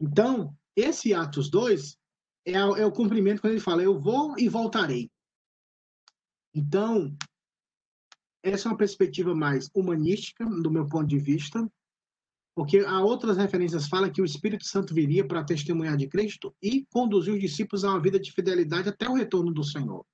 Então, 0.00 0.54
esse 0.76 1.14
Atos 1.14 1.50
2 1.50 1.96
é, 2.46 2.52
é 2.52 2.86
o 2.86 2.92
cumprimento 2.92 3.40
quando 3.40 3.54
ele 3.54 3.60
fala: 3.60 3.82
Eu 3.82 3.98
vou 3.98 4.34
e 4.38 4.48
voltarei. 4.48 5.10
Então, 6.54 7.16
essa 8.42 8.68
é 8.68 8.70
uma 8.70 8.78
perspectiva 8.78 9.34
mais 9.34 9.70
humanística, 9.74 10.44
do 10.44 10.70
meu 10.70 10.86
ponto 10.86 11.06
de 11.06 11.18
vista, 11.18 11.70
porque 12.60 12.80
há 12.80 13.02
outras 13.02 13.38
referências 13.38 13.88
falam 13.88 14.12
que 14.12 14.20
o 14.20 14.24
Espírito 14.26 14.66
Santo 14.66 14.92
viria 14.92 15.26
para 15.26 15.42
testemunhar 15.42 15.96
de 15.96 16.06
Cristo 16.06 16.54
e 16.62 16.84
conduzir 16.92 17.32
os 17.32 17.40
discípulos 17.40 17.84
a 17.84 17.88
uma 17.88 18.02
vida 18.02 18.20
de 18.20 18.30
fidelidade 18.30 18.86
até 18.86 19.08
o 19.08 19.14
retorno 19.14 19.50
do 19.50 19.64
Senhor. 19.64 20.04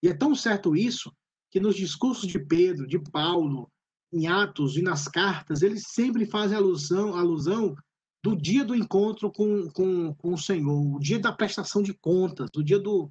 E 0.00 0.06
é 0.06 0.14
tão 0.14 0.32
certo 0.32 0.76
isso 0.76 1.12
que 1.50 1.58
nos 1.58 1.74
discursos 1.74 2.28
de 2.28 2.38
Pedro, 2.38 2.86
de 2.86 2.96
Paulo, 3.10 3.68
em 4.12 4.28
Atos 4.28 4.76
e 4.76 4.82
nas 4.82 5.08
cartas, 5.08 5.62
eles 5.62 5.82
sempre 5.88 6.24
fazem 6.24 6.56
alusão, 6.56 7.16
alusão 7.16 7.74
do 8.22 8.36
dia 8.36 8.64
do 8.64 8.76
encontro 8.76 9.28
com, 9.32 9.68
com, 9.70 10.14
com 10.14 10.34
o 10.34 10.38
Senhor, 10.38 10.94
o 10.94 11.00
dia 11.00 11.18
da 11.18 11.32
prestação 11.32 11.82
de 11.82 11.92
contas, 11.92 12.48
o 12.56 12.62
dia 12.62 12.78
do, 12.78 13.10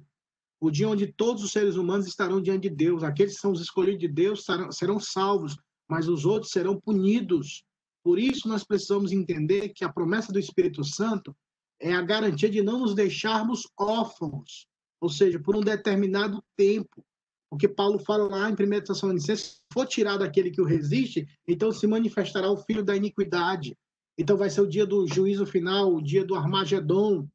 o 0.58 0.70
dia 0.70 0.88
onde 0.88 1.06
todos 1.06 1.44
os 1.44 1.52
seres 1.52 1.76
humanos 1.76 2.06
estarão 2.06 2.40
diante 2.40 2.62
de 2.62 2.74
Deus. 2.74 3.02
Aqueles 3.02 3.34
que 3.34 3.42
são 3.42 3.52
os 3.52 3.60
escolhidos 3.60 4.00
de 4.00 4.08
Deus 4.08 4.42
serão, 4.42 4.72
serão 4.72 4.98
salvos, 4.98 5.54
mas 5.86 6.08
os 6.08 6.24
outros 6.24 6.50
serão 6.50 6.80
punidos. 6.80 7.62
Por 8.02 8.18
isso, 8.18 8.48
nós 8.48 8.64
precisamos 8.64 9.12
entender 9.12 9.70
que 9.70 9.84
a 9.84 9.92
promessa 9.92 10.32
do 10.32 10.38
Espírito 10.38 10.82
Santo 10.84 11.34
é 11.80 11.92
a 11.92 12.02
garantia 12.02 12.48
de 12.48 12.62
não 12.62 12.80
nos 12.80 12.94
deixarmos 12.94 13.68
órfãos, 13.78 14.66
ou 15.00 15.08
seja, 15.08 15.38
por 15.38 15.56
um 15.56 15.60
determinado 15.60 16.42
tempo. 16.56 17.04
Porque 17.50 17.68
Paulo 17.68 17.98
fala 17.98 18.28
lá 18.28 18.50
em 18.50 18.52
1 18.52 18.84
Tessalonicenses, 18.84 19.44
se 19.44 19.60
for 19.72 19.86
tirado 19.86 20.22
aquele 20.22 20.50
que 20.50 20.60
o 20.60 20.66
resiste, 20.66 21.26
então 21.48 21.72
se 21.72 21.86
manifestará 21.86 22.50
o 22.50 22.56
filho 22.56 22.84
da 22.84 22.96
iniquidade. 22.96 23.76
Então 24.16 24.36
vai 24.36 24.50
ser 24.50 24.60
o 24.60 24.68
dia 24.68 24.86
do 24.86 25.06
juízo 25.06 25.44
final, 25.46 25.94
o 25.94 26.02
dia 26.02 26.24
do 26.24 26.34
Armagedon, 26.34 27.26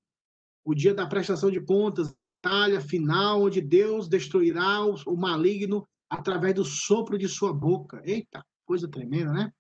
o 0.64 0.74
dia 0.74 0.94
da 0.94 1.06
prestação 1.06 1.52
de 1.52 1.60
contas, 1.60 2.14
batalha 2.46 2.80
final 2.80 3.42
onde 3.42 3.60
Deus 3.60 4.08
destruirá 4.08 4.86
o 4.86 5.18
maligno 5.18 5.88
através 6.08 6.54
do 6.54 6.64
sopro 6.64 7.18
de 7.18 7.28
sua 7.28 7.52
boca. 7.52 8.02
Eita, 8.06 8.46
coisa 8.66 8.88
tremenda, 8.88 9.34
né? 9.34 9.52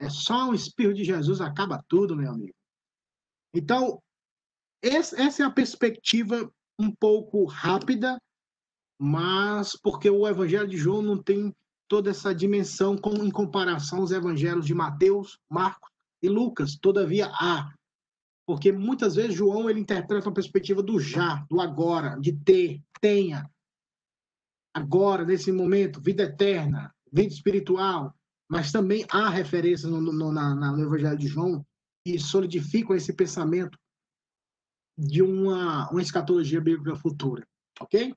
É 0.00 0.08
só 0.08 0.48
um 0.48 0.54
espirro 0.54 0.94
de 0.94 1.04
Jesus 1.04 1.40
acaba 1.40 1.84
tudo, 1.88 2.16
meu 2.16 2.30
amigo. 2.30 2.54
Então, 3.54 4.00
essa 4.82 5.42
é 5.42 5.46
a 5.46 5.50
perspectiva 5.50 6.50
um 6.78 6.94
pouco 6.94 7.44
rápida, 7.44 8.18
mas 9.00 9.76
porque 9.82 10.08
o 10.08 10.26
Evangelho 10.26 10.68
de 10.68 10.76
João 10.76 11.02
não 11.02 11.20
tem 11.20 11.52
toda 11.88 12.10
essa 12.10 12.34
dimensão 12.34 12.96
com, 12.96 13.24
em 13.24 13.30
comparação 13.30 14.00
aos 14.00 14.10
evangelhos 14.10 14.66
de 14.66 14.74
Mateus, 14.74 15.38
Marcos 15.50 15.90
e 16.22 16.28
Lucas. 16.28 16.76
Todavia, 16.76 17.26
há 17.32 17.72
porque 18.48 18.72
muitas 18.72 19.14
vezes 19.14 19.34
João 19.34 19.68
ele 19.68 19.78
interpreta 19.78 20.26
uma 20.26 20.34
perspectiva 20.34 20.82
do 20.82 20.98
já, 20.98 21.44
do 21.50 21.60
agora, 21.60 22.18
de 22.18 22.32
ter, 22.32 22.82
tenha. 22.98 23.46
Agora, 24.74 25.22
nesse 25.22 25.52
momento, 25.52 26.00
vida 26.00 26.22
eterna, 26.22 26.90
vida 27.12 27.30
espiritual. 27.30 28.14
Mas 28.50 28.72
também 28.72 29.04
há 29.10 29.28
referências 29.28 29.90
no, 29.90 30.00
no, 30.00 30.32
na, 30.32 30.54
no 30.54 30.82
Evangelho 30.82 31.18
de 31.18 31.26
João 31.26 31.64
que 32.04 32.18
solidificam 32.18 32.96
esse 32.96 33.12
pensamento 33.12 33.78
de 34.96 35.22
uma, 35.22 35.90
uma 35.90 36.02
escatologia 36.02 36.60
bíblica 36.60 36.96
futura. 36.96 37.46
Ok? 37.80 38.14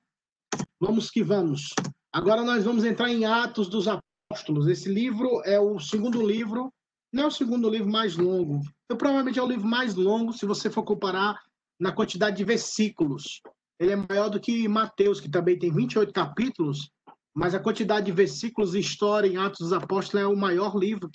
Vamos 0.80 1.10
que 1.10 1.22
vamos. 1.22 1.74
Agora 2.12 2.42
nós 2.42 2.64
vamos 2.64 2.84
entrar 2.84 3.10
em 3.10 3.24
Atos 3.24 3.68
dos 3.68 3.86
Apóstolos. 3.86 4.66
Esse 4.66 4.88
livro 4.88 5.42
é 5.44 5.60
o 5.60 5.78
segundo 5.78 6.26
livro 6.26 6.72
não 7.12 7.24
é 7.24 7.26
o 7.26 7.30
segundo 7.30 7.68
livro 7.68 7.90
mais 7.90 8.16
longo. 8.16 8.62
Eu, 8.88 8.96
provavelmente 8.96 9.38
é 9.38 9.42
o 9.42 9.46
livro 9.46 9.66
mais 9.66 9.94
longo, 9.94 10.32
se 10.32 10.46
você 10.46 10.70
for 10.70 10.82
comparar 10.82 11.38
na 11.78 11.92
quantidade 11.92 12.36
de 12.36 12.44
versículos. 12.44 13.42
Ele 13.78 13.92
é 13.92 13.96
maior 13.96 14.30
do 14.30 14.40
que 14.40 14.66
Mateus, 14.66 15.20
que 15.20 15.28
também 15.28 15.58
tem 15.58 15.70
28 15.70 16.12
capítulos, 16.12 16.90
mas 17.34 17.54
a 17.54 17.60
quantidade 17.60 18.06
de 18.06 18.12
versículos 18.12 18.74
e 18.74 18.80
história 18.80 19.28
em 19.28 19.36
Atos 19.36 19.60
dos 19.60 19.72
Apóstolos 19.72 20.22
é 20.22 20.26
o 20.26 20.36
maior 20.36 20.76
livro, 20.76 21.10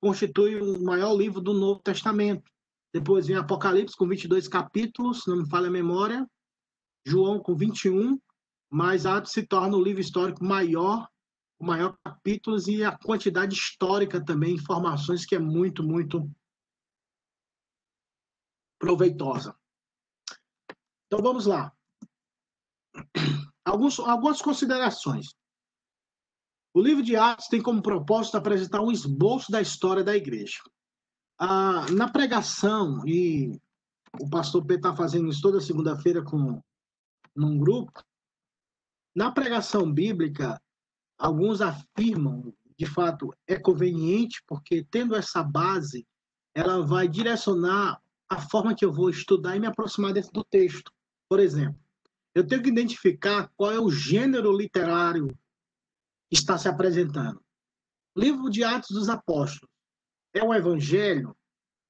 constitui 0.00 0.60
o 0.60 0.82
maior 0.82 1.14
livro 1.14 1.40
do 1.40 1.52
Novo 1.52 1.80
Testamento. 1.80 2.50
Depois 2.92 3.26
vem 3.26 3.36
Apocalipse 3.36 3.96
com 3.96 4.08
22 4.08 4.48
capítulos, 4.48 5.26
não 5.26 5.36
me 5.36 5.48
falha 5.48 5.68
a 5.68 5.70
memória, 5.70 6.26
João 7.06 7.38
com 7.38 7.54
21, 7.54 8.18
mas 8.70 9.06
Atos 9.06 9.32
se 9.32 9.46
torna 9.46 9.76
o 9.76 9.82
livro 9.82 10.00
histórico 10.00 10.44
maior 10.44 11.06
o 11.58 11.64
maior 11.64 11.96
capítulos 12.04 12.68
e 12.68 12.84
a 12.84 12.96
quantidade 12.96 13.54
histórica 13.54 14.22
também, 14.22 14.54
informações 14.54 15.24
que 15.24 15.34
é 15.34 15.38
muito, 15.38 15.82
muito 15.82 16.30
proveitosa. 18.78 19.56
Então 21.06 21.22
vamos 21.22 21.46
lá. 21.46 21.72
Alguns, 23.66 23.98
algumas 23.98 24.40
considerações. 24.40 25.34
O 26.72 26.80
livro 26.80 27.02
de 27.02 27.16
Atos 27.16 27.48
tem 27.48 27.60
como 27.60 27.82
propósito 27.82 28.36
apresentar 28.36 28.80
um 28.80 28.92
esboço 28.92 29.50
da 29.50 29.60
história 29.60 30.04
da 30.04 30.16
igreja. 30.16 30.60
Ah, 31.38 31.86
na 31.90 32.10
pregação, 32.10 33.06
e 33.06 33.60
o 34.20 34.28
pastor 34.30 34.64
P 34.64 34.74
está 34.74 34.94
fazendo 34.94 35.28
isso 35.28 35.42
toda 35.42 35.60
segunda-feira 35.60 36.22
com 36.22 36.62
num 37.34 37.58
grupo, 37.58 38.02
na 39.14 39.30
pregação 39.30 39.92
bíblica, 39.92 40.58
Alguns 41.18 41.62
afirmam, 41.62 42.52
de 42.78 42.84
fato, 42.84 43.34
é 43.46 43.58
conveniente, 43.58 44.42
porque 44.46 44.84
tendo 44.90 45.16
essa 45.16 45.42
base, 45.42 46.06
ela 46.54 46.84
vai 46.84 47.08
direcionar 47.08 48.00
a 48.28 48.40
forma 48.40 48.74
que 48.74 48.84
eu 48.84 48.92
vou 48.92 49.08
estudar 49.08 49.56
e 49.56 49.60
me 49.60 49.66
aproximar 49.66 50.12
dentro 50.12 50.32
do 50.32 50.44
texto. 50.44 50.92
Por 51.28 51.40
exemplo, 51.40 51.80
eu 52.36 52.46
tenho 52.46 52.62
que 52.62 52.68
identificar 52.68 53.50
qual 53.56 53.72
é 53.72 53.80
o 53.80 53.90
gênero 53.90 54.56
literário 54.56 55.28
que 56.28 56.36
está 56.36 56.58
se 56.58 56.68
apresentando. 56.68 57.42
Livro 58.16 58.50
de 58.50 58.62
Atos 58.62 58.90
dos 58.90 59.08
Apóstolos 59.08 59.72
é 60.34 60.44
um 60.44 60.52
evangelho? 60.52 61.36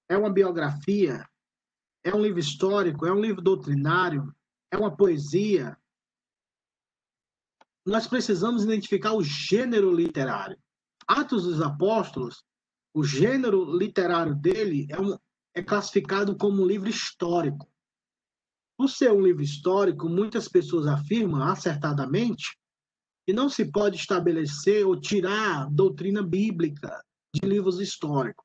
É 0.09 0.17
uma 0.17 0.33
biografia? 0.33 1.29
É 2.05 2.15
um 2.15 2.23
livro 2.23 2.39
histórico? 2.39 3.05
É 3.05 3.13
um 3.13 3.21
livro 3.21 3.43
doutrinário? 3.43 4.33
É 4.71 4.79
uma 4.79 4.97
poesia? 4.97 5.77
nós 7.87 8.09
precisamos 8.09 8.65
identificar 8.65 9.13
o 9.13 9.23
gênero 9.23 9.93
literário. 9.93 10.59
Atos 11.07 11.45
dos 11.45 11.63
Apóstolos, 11.63 12.43
o 12.93 13.05
gênero 13.05 13.65
literário 13.77 14.35
dele 14.35 14.89
é, 14.91 15.01
um, 15.01 15.17
é 15.55 15.63
classificado 15.63 16.37
como 16.37 16.63
um 16.63 16.67
livro 16.67 16.89
histórico. 16.89 17.71
Por 18.77 18.89
ser 18.89 19.11
um 19.11 19.23
livro 19.23 19.43
histórico, 19.43 20.09
muitas 20.09 20.49
pessoas 20.49 20.87
afirmam, 20.87 21.43
acertadamente, 21.43 22.57
que 23.27 23.33
não 23.33 23.49
se 23.49 23.65
pode 23.65 23.97
estabelecer 23.97 24.87
ou 24.87 25.01
tirar 25.01 25.69
doutrina 25.71 26.23
bíblica 26.23 27.03
de 27.35 27.49
livros 27.49 27.81
históricos. 27.81 28.45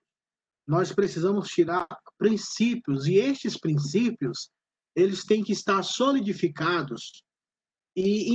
Nós 0.68 0.92
precisamos 0.92 1.50
tirar 1.50 1.88
princípios, 2.18 3.06
e 3.08 3.16
estes 3.16 3.58
princípios, 3.58 4.50
eles 4.96 5.26
têm 5.26 5.44
que 5.44 5.52
estar 5.52 5.84
solidificados 5.84 7.24
e 7.96 8.34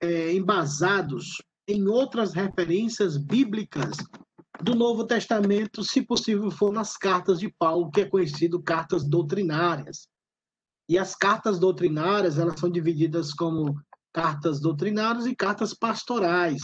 é, 0.00 0.32
embasados 0.32 1.42
em 1.68 1.86
outras 1.86 2.32
referências 2.32 3.16
bíblicas 3.16 3.96
do 4.62 4.74
Novo 4.74 5.06
Testamento, 5.06 5.82
se 5.82 6.02
possível 6.02 6.50
for 6.50 6.72
nas 6.72 6.96
cartas 6.96 7.38
de 7.38 7.52
Paulo, 7.58 7.90
que 7.90 8.02
é 8.02 8.08
conhecido 8.08 8.62
cartas 8.62 9.04
doutrinárias. 9.04 10.08
E 10.88 10.98
as 10.98 11.14
cartas 11.14 11.58
doutrinárias, 11.58 12.38
elas 12.38 12.58
são 12.60 12.70
divididas 12.70 13.32
como 13.32 13.80
cartas 14.12 14.60
doutrinárias 14.60 15.26
e 15.26 15.34
cartas 15.34 15.74
pastorais. 15.74 16.62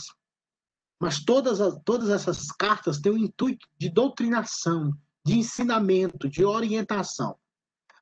Mas 1.01 1.25
todas, 1.25 1.59
todas 1.85 2.11
essas 2.11 2.53
cartas 2.53 2.99
têm 2.99 3.13
o 3.13 3.19
intuito 3.19 3.67
de 3.79 3.89
doutrinação, 3.89 4.93
de 5.25 5.39
ensinamento, 5.39 6.29
de 6.29 6.45
orientação. 6.45 7.37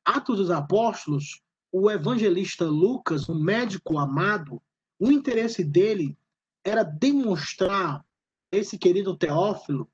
Atos 0.05 0.39
dos 0.39 0.51
Apóstolos 0.51 1.41
o 1.73 1.91
evangelista 1.91 2.65
Lucas, 2.65 3.29
um 3.29 3.39
médico 3.39 3.99
amado, 3.99 4.61
o 4.99 5.13
interesse 5.13 5.63
dele 5.63 6.17
era 6.65 6.83
demonstrar 6.83 8.05
esse 8.51 8.79
querido 8.79 9.17
Teófilo, 9.17 9.89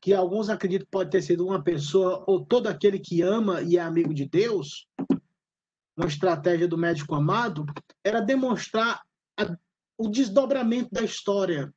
que 0.00 0.12
alguns 0.12 0.48
acreditam 0.48 0.88
pode 0.90 1.10
ter 1.10 1.22
sido 1.22 1.46
uma 1.46 1.62
pessoa 1.62 2.24
ou 2.26 2.44
todo 2.44 2.66
aquele 2.66 2.98
que 2.98 3.22
ama 3.22 3.62
e 3.62 3.76
é 3.76 3.80
amigo 3.80 4.12
de 4.12 4.26
Deus, 4.26 4.88
uma 5.96 6.06
estratégia 6.06 6.66
do 6.66 6.78
médico 6.78 7.14
amado, 7.14 7.66
era 8.04 8.20
demonstrar 8.20 9.02
a, 9.38 9.56
o 9.98 10.08
desdobramento 10.08 10.90
da 10.90 11.02
história. 11.02 11.72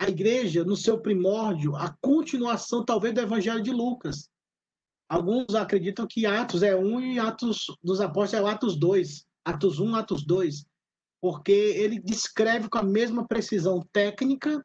A 0.00 0.08
igreja, 0.08 0.64
no 0.64 0.76
seu 0.76 1.00
primórdio, 1.00 1.74
a 1.74 1.94
continuação, 2.00 2.84
talvez, 2.84 3.14
do 3.14 3.20
Evangelho 3.20 3.62
de 3.62 3.72
Lucas. 3.72 4.28
Alguns 5.08 5.54
acreditam 5.54 6.06
que 6.06 6.26
Atos 6.26 6.62
é 6.62 6.76
um 6.76 7.00
e 7.00 7.18
Atos 7.18 7.66
dos 7.82 8.00
Apóstolos 8.00 8.46
é 8.46 8.52
Atos 8.52 8.76
2. 8.76 9.26
Atos 9.44 9.80
1, 9.80 9.96
Atos 9.96 10.24
2. 10.24 10.66
Porque 11.20 11.50
ele 11.50 11.98
descreve 11.98 12.68
com 12.68 12.78
a 12.78 12.82
mesma 12.82 13.26
precisão 13.26 13.82
técnica 13.92 14.64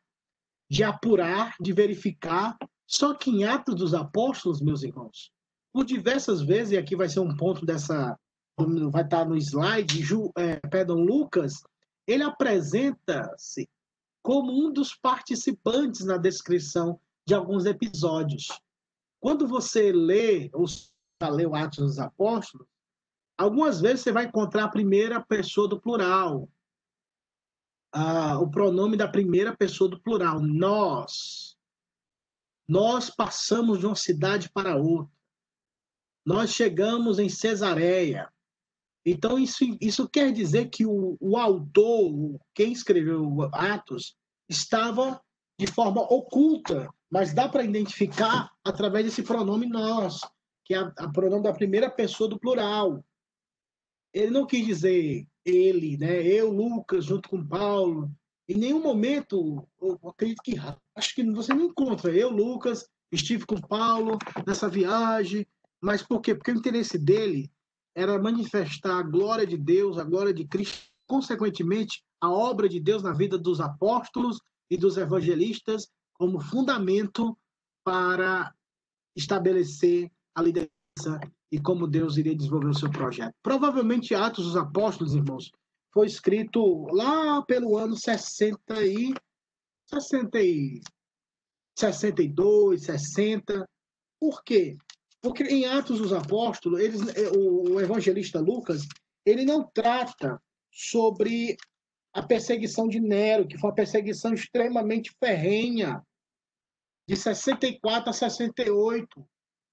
de 0.69 0.83
apurar, 0.83 1.55
de 1.59 1.71
verificar. 1.71 2.57
Só 2.85 3.13
que 3.13 3.31
em 3.31 3.45
Atos 3.45 3.75
dos 3.75 3.93
Apóstolos, 3.93 4.61
meus 4.61 4.83
irmãos, 4.83 5.31
por 5.73 5.85
diversas 5.85 6.41
vezes, 6.41 6.73
e 6.73 6.77
aqui 6.77 6.95
vai 6.95 7.09
ser 7.09 7.21
um 7.21 7.35
ponto 7.35 7.65
dessa, 7.65 8.19
vai 8.91 9.03
estar 9.03 9.25
no 9.25 9.35
slide, 9.35 10.01
Ju, 10.01 10.31
é, 10.37 10.55
perdão, 10.67 10.97
Lucas, 10.97 11.63
ele 12.07 12.23
apresenta-se 12.23 13.69
como 14.21 14.51
um 14.51 14.71
dos 14.71 14.95
participantes 14.95 16.05
na 16.05 16.17
descrição 16.17 16.99
de 17.25 17.33
alguns 17.33 17.65
episódios. 17.65 18.47
Quando 19.19 19.47
você 19.47 19.91
lê, 19.91 20.49
ou 20.53 20.65
lê 21.31 21.45
Atos 21.57 21.79
dos 21.79 21.99
Apóstolos, 21.99 22.67
algumas 23.37 23.81
vezes 23.81 24.01
você 24.01 24.11
vai 24.11 24.25
encontrar 24.25 24.65
a 24.65 24.71
primeira 24.71 25.21
pessoa 25.21 25.67
do 25.67 25.79
plural, 25.79 26.49
ah, 27.93 28.39
o 28.39 28.49
pronome 28.49 28.97
da 28.97 29.07
primeira 29.07 29.55
pessoa 29.55 29.89
do 29.89 30.01
plural, 30.01 30.41
nós. 30.41 31.55
Nós 32.67 33.09
passamos 33.09 33.79
de 33.79 33.85
uma 33.85 33.95
cidade 33.95 34.49
para 34.49 34.77
outra. 34.77 35.13
Nós 36.25 36.51
chegamos 36.51 37.19
em 37.19 37.29
Cesareia. 37.29 38.32
Então, 39.05 39.37
isso, 39.37 39.65
isso 39.81 40.07
quer 40.07 40.31
dizer 40.31 40.69
que 40.69 40.85
o, 40.85 41.17
o 41.19 41.37
autor, 41.37 42.39
quem 42.53 42.71
escreveu 42.71 43.49
Atos, 43.53 44.15
estava 44.49 45.21
de 45.59 45.67
forma 45.67 46.01
oculta, 46.01 46.89
mas 47.11 47.33
dá 47.33 47.47
para 47.47 47.63
identificar 47.63 48.49
através 48.63 49.05
desse 49.05 49.23
pronome 49.23 49.67
nós, 49.67 50.21
que 50.65 50.73
é 50.73 50.81
o 50.81 51.11
pronome 51.11 51.43
da 51.43 51.53
primeira 51.53 51.89
pessoa 51.89 52.29
do 52.29 52.39
plural. 52.39 53.03
Ele 54.13 54.31
não 54.31 54.45
quis 54.45 54.65
dizer 54.65 55.27
ele, 55.45 55.97
né? 55.97 56.21
Eu, 56.25 56.51
Lucas, 56.51 57.05
junto 57.05 57.29
com 57.29 57.45
Paulo. 57.45 58.09
Em 58.47 58.57
nenhum 58.57 58.81
momento, 58.81 59.67
eu 59.81 59.99
acredito 60.09 60.41
que 60.43 60.55
acho 60.95 61.15
que 61.15 61.23
você 61.31 61.53
não 61.53 61.65
encontra 61.65 62.11
eu, 62.11 62.29
Lucas, 62.29 62.87
estive 63.11 63.45
com 63.45 63.59
Paulo 63.59 64.17
nessa 64.45 64.69
viagem. 64.69 65.45
Mas 65.81 66.01
por 66.01 66.21
quê? 66.21 66.33
Porque 66.33 66.51
o 66.51 66.55
interesse 66.55 66.97
dele 66.97 67.51
era 67.95 68.21
manifestar 68.21 68.99
a 68.99 69.03
glória 69.03 69.45
de 69.45 69.57
Deus, 69.57 69.97
a 69.97 70.03
glória 70.03 70.33
de 70.33 70.45
Cristo, 70.47 70.87
consequentemente, 71.07 72.03
a 72.19 72.29
obra 72.29 72.67
de 72.67 72.79
Deus 72.79 73.03
na 73.03 73.11
vida 73.11 73.37
dos 73.37 73.59
apóstolos 73.59 74.39
e 74.69 74.77
dos 74.77 74.97
evangelistas 74.97 75.87
como 76.13 76.39
fundamento 76.39 77.37
para 77.83 78.53
estabelecer 79.15 80.09
a 80.35 80.41
liderança 80.41 81.19
e 81.51 81.59
como 81.59 81.87
Deus 81.87 82.17
iria 82.17 82.35
desenvolver 82.35 82.69
o 82.69 82.73
seu 82.73 82.89
projeto. 82.89 83.33
Provavelmente 83.43 84.15
Atos 84.15 84.45
dos 84.45 84.57
Apóstolos, 84.57 85.13
irmãos, 85.13 85.51
foi 85.93 86.07
escrito 86.07 86.87
lá 86.91 87.43
pelo 87.43 87.77
ano 87.77 87.95
60 87.95 88.83
e 88.83 89.13
60 89.85 90.41
e 90.41 90.81
62, 91.77 92.83
60. 92.83 93.69
Por 94.19 94.43
quê? 94.43 94.77
Porque 95.23 95.43
em 95.43 95.65
Atos 95.65 95.99
dos 95.99 96.11
Apóstolos, 96.11 96.81
eles, 96.81 97.01
o 97.33 97.79
evangelista 97.79 98.41
Lucas, 98.41 98.85
ele 99.25 99.45
não 99.45 99.63
trata 99.73 100.37
sobre 100.69 101.55
a 102.13 102.21
perseguição 102.21 102.89
de 102.89 102.99
Nero, 102.99 103.47
que 103.47 103.57
foi 103.57 103.69
uma 103.69 103.75
perseguição 103.75 104.33
extremamente 104.33 105.15
ferrenha, 105.23 106.03
de 107.07 107.15
64 107.15 108.09
a 108.09 108.13
68 108.13 109.25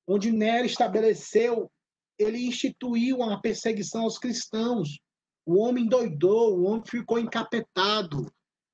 onde 0.06 0.32
Nero 0.32 0.66
estabeleceu, 0.66 1.70
ele 2.18 2.46
instituiu 2.46 3.18
uma 3.18 3.40
perseguição 3.40 4.02
aos 4.02 4.18
cristãos. 4.18 4.98
O 5.46 5.58
homem 5.58 5.86
doidou, 5.86 6.58
o 6.58 6.64
homem 6.64 6.82
ficou 6.84 7.18
encapetado. 7.18 8.26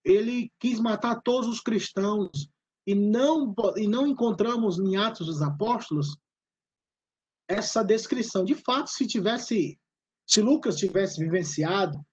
Ele 0.05 0.51
quis 0.59 0.81
matar 0.81 1.21
todos 1.23 1.49
os 1.49 1.61
cristãos. 1.61 2.49
E 2.87 2.95
não, 2.95 3.55
e 3.77 3.87
não 3.87 4.07
encontramos 4.07 4.79
em 4.79 4.97
Atos 4.97 5.27
dos 5.27 5.43
Apóstolos 5.43 6.17
essa 7.49 7.83
descrição. 7.83 8.45
De 8.45 8.55
fato, 8.55 8.91
se 8.91 9.07
tivesse, 9.07 9.79
se 10.27 10.41
Lucas 10.41 10.77
tivesse 10.77 11.21
vivenciado, 11.21 12.05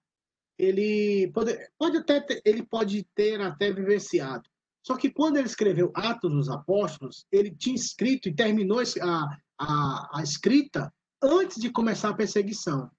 ele 0.58 1.30
pode, 1.32 1.56
pode 1.78 1.96
até 1.96 2.20
ter, 2.20 2.42
ele 2.44 2.62
pode 2.64 3.04
ter 3.14 3.40
até 3.40 3.72
vivenciado. 3.72 4.48
Só 4.86 4.96
que 4.96 5.10
quando 5.10 5.36
ele 5.36 5.46
escreveu 5.46 5.90
Atos 5.94 6.30
dos 6.30 6.48
Apóstolos, 6.48 7.26
ele 7.32 7.50
tinha 7.54 7.74
escrito 7.74 8.28
e 8.28 8.34
terminou 8.34 8.80
a, 8.80 9.38
a, 9.58 10.18
a 10.18 10.22
escrita 10.22 10.92
antes 11.22 11.60
de 11.60 11.70
começar 11.70 12.10
a 12.10 12.14
perseguição. 12.14 12.90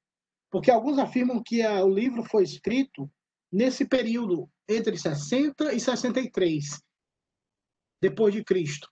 Porque 0.50 0.72
alguns 0.72 0.98
afirmam 0.98 1.42
que 1.44 1.62
a, 1.62 1.84
o 1.84 1.90
livro 1.90 2.24
foi 2.24 2.44
escrito 2.44 3.10
nesse 3.52 3.86
período 3.86 4.50
entre 4.68 4.98
60 4.98 5.74
e 5.74 5.80
63 5.80 6.82
depois 8.02 8.34
de 8.34 8.44
Cristo. 8.44 8.90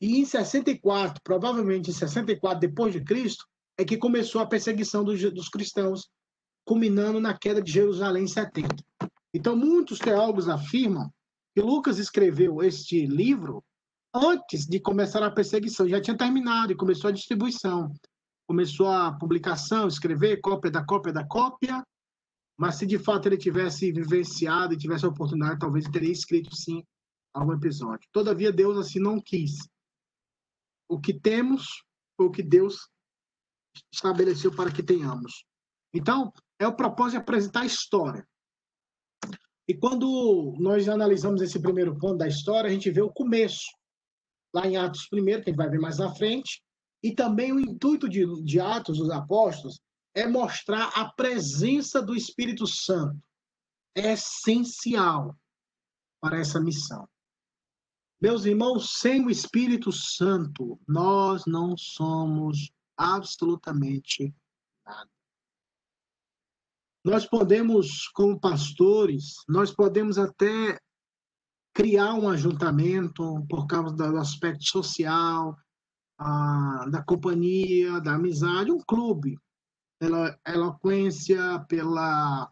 E 0.00 0.18
em 0.18 0.24
64, 0.24 1.20
provavelmente 1.22 1.90
em 1.90 1.92
64 1.94 2.60
depois 2.60 2.92
de 2.92 3.02
Cristo, 3.02 3.46
é 3.78 3.84
que 3.84 3.96
começou 3.96 4.40
a 4.40 4.46
perseguição 4.46 5.04
dos, 5.04 5.20
dos 5.32 5.48
cristãos, 5.48 6.08
culminando 6.66 7.20
na 7.20 7.36
queda 7.36 7.60
de 7.60 7.70
Jerusalém 7.70 8.24
em 8.24 8.28
70. 8.28 8.74
Então, 9.34 9.56
muitos 9.56 9.98
teólogos 9.98 10.48
afirmam 10.48 11.10
que 11.54 11.60
Lucas 11.60 11.98
escreveu 11.98 12.62
este 12.62 13.06
livro 13.06 13.62
antes 14.14 14.66
de 14.66 14.78
começar 14.78 15.22
a 15.22 15.30
perseguição. 15.30 15.88
Já 15.88 16.00
tinha 16.00 16.16
terminado 16.16 16.72
e 16.72 16.76
começou 16.76 17.08
a 17.08 17.12
distribuição. 17.12 17.92
Começou 18.46 18.88
a 18.88 19.12
publicação, 19.12 19.88
escrever 19.88 20.40
cópia 20.40 20.70
da 20.70 20.84
cópia 20.84 21.12
da 21.12 21.24
cópia. 21.24 21.82
Mas 22.56 22.76
se 22.76 22.86
de 22.86 22.98
fato 22.98 23.26
ele 23.26 23.36
tivesse 23.36 23.90
vivenciado 23.90 24.74
e 24.74 24.78
tivesse 24.78 25.04
a 25.04 25.08
oportunidade, 25.08 25.58
talvez 25.58 25.88
teria 25.88 26.12
escrito 26.12 26.54
sim 26.54 26.84
algum 27.32 27.52
episódio. 27.52 28.08
Todavia, 28.12 28.52
Deus 28.52 28.78
assim 28.78 29.00
não 29.00 29.20
quis. 29.20 29.68
O 30.88 31.00
que 31.00 31.18
temos 31.18 31.84
foi 32.16 32.26
o 32.26 32.30
que 32.30 32.42
Deus 32.42 32.88
estabeleceu 33.92 34.54
para 34.54 34.72
que 34.72 34.82
tenhamos. 34.82 35.44
Então, 35.92 36.32
é 36.58 36.66
o 36.66 36.76
propósito 36.76 37.12
de 37.12 37.22
apresentar 37.22 37.60
a 37.62 37.66
história. 37.66 38.26
E 39.66 39.74
quando 39.74 40.54
nós 40.58 40.88
analisamos 40.88 41.40
esse 41.40 41.60
primeiro 41.60 41.98
ponto 41.98 42.18
da 42.18 42.28
história, 42.28 42.68
a 42.68 42.72
gente 42.72 42.90
vê 42.90 43.00
o 43.00 43.12
começo, 43.12 43.64
lá 44.54 44.66
em 44.66 44.76
Atos 44.76 45.08
1, 45.12 45.24
que 45.24 45.30
a 45.30 45.36
gente 45.36 45.56
vai 45.56 45.70
ver 45.70 45.80
mais 45.80 45.98
na 45.98 46.14
frente, 46.14 46.62
e 47.02 47.14
também 47.14 47.52
o 47.52 47.60
intuito 47.60 48.08
de, 48.08 48.24
de 48.42 48.60
Atos 48.60 48.98
dos 48.98 49.10
Apóstolos 49.10 49.80
é 50.14 50.26
mostrar 50.26 50.88
a 50.94 51.10
presença 51.12 52.00
do 52.00 52.14
Espírito 52.14 52.66
Santo. 52.66 53.18
É 53.96 54.12
essencial 54.12 55.36
para 56.20 56.38
essa 56.38 56.60
missão. 56.60 57.08
Meus 58.20 58.44
irmãos, 58.44 58.98
sem 58.98 59.24
o 59.24 59.30
Espírito 59.30 59.92
Santo, 59.92 60.80
nós 60.88 61.44
não 61.46 61.76
somos 61.76 62.72
absolutamente 62.96 64.34
nada. 64.86 65.10
Nós 67.04 67.26
podemos, 67.26 68.08
como 68.08 68.40
pastores, 68.40 69.36
nós 69.46 69.70
podemos 69.70 70.16
até 70.16 70.78
criar 71.74 72.14
um 72.14 72.28
ajuntamento 72.28 73.44
por 73.48 73.66
causa 73.66 73.94
do 73.94 74.16
aspecto 74.16 74.64
social, 74.64 75.54
da 76.18 77.02
companhia, 77.04 78.00
da 78.00 78.14
amizade, 78.14 78.70
um 78.70 78.78
clube, 78.78 79.36
pela 79.98 80.38
eloquência, 80.46 81.60
pela, 81.68 82.50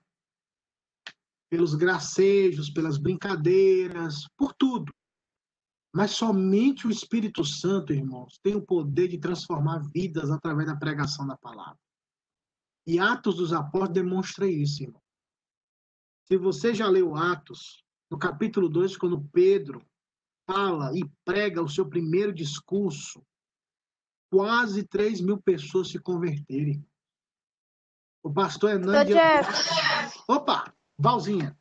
pelos 1.49 1.75
gracejos, 1.75 2.69
pelas 2.69 2.99
brincadeiras, 2.99 4.27
por 4.37 4.53
tudo. 4.55 4.93
Mas 5.95 6.13
somente 6.13 6.87
o 6.87 6.91
Espírito 6.91 7.45
Santo, 7.45 7.93
irmãos, 7.93 8.39
tem 8.43 8.55
o 8.55 8.63
poder 8.63 9.09
de 9.09 9.19
transformar 9.19 9.79
vidas 9.93 10.31
através 10.31 10.67
da 10.67 10.77
pregação 10.77 11.27
da 11.27 11.37
palavra. 11.37 11.79
E 12.87 12.99
Atos 12.99 13.37
dos 13.37 13.53
Apóstolos 13.53 13.95
demonstra 13.95 14.49
isso, 14.49 14.83
irmão. 14.83 15.03
Se 16.27 16.37
você 16.39 16.75
já 16.75 16.89
leu 16.89 17.15
Atos, 17.15 17.85
no 18.11 18.19
capítulo 18.19 18.69
2, 18.69 18.97
quando 18.97 19.23
Pedro 19.33 19.85
fala 20.47 20.97
e 20.97 21.03
prega 21.25 21.63
o 21.63 21.69
seu 21.69 21.89
primeiro 21.89 22.33
discurso, 22.33 23.23
quase 24.31 24.85
3 24.85 25.21
mil 25.21 25.41
pessoas 25.41 25.89
se 25.89 25.99
converterem. 25.99 26.85
O 28.23 28.33
pastor 28.33 28.71
Hernandes. 28.71 29.15
Opa, 30.27 30.73
Valzinha. 30.99 31.59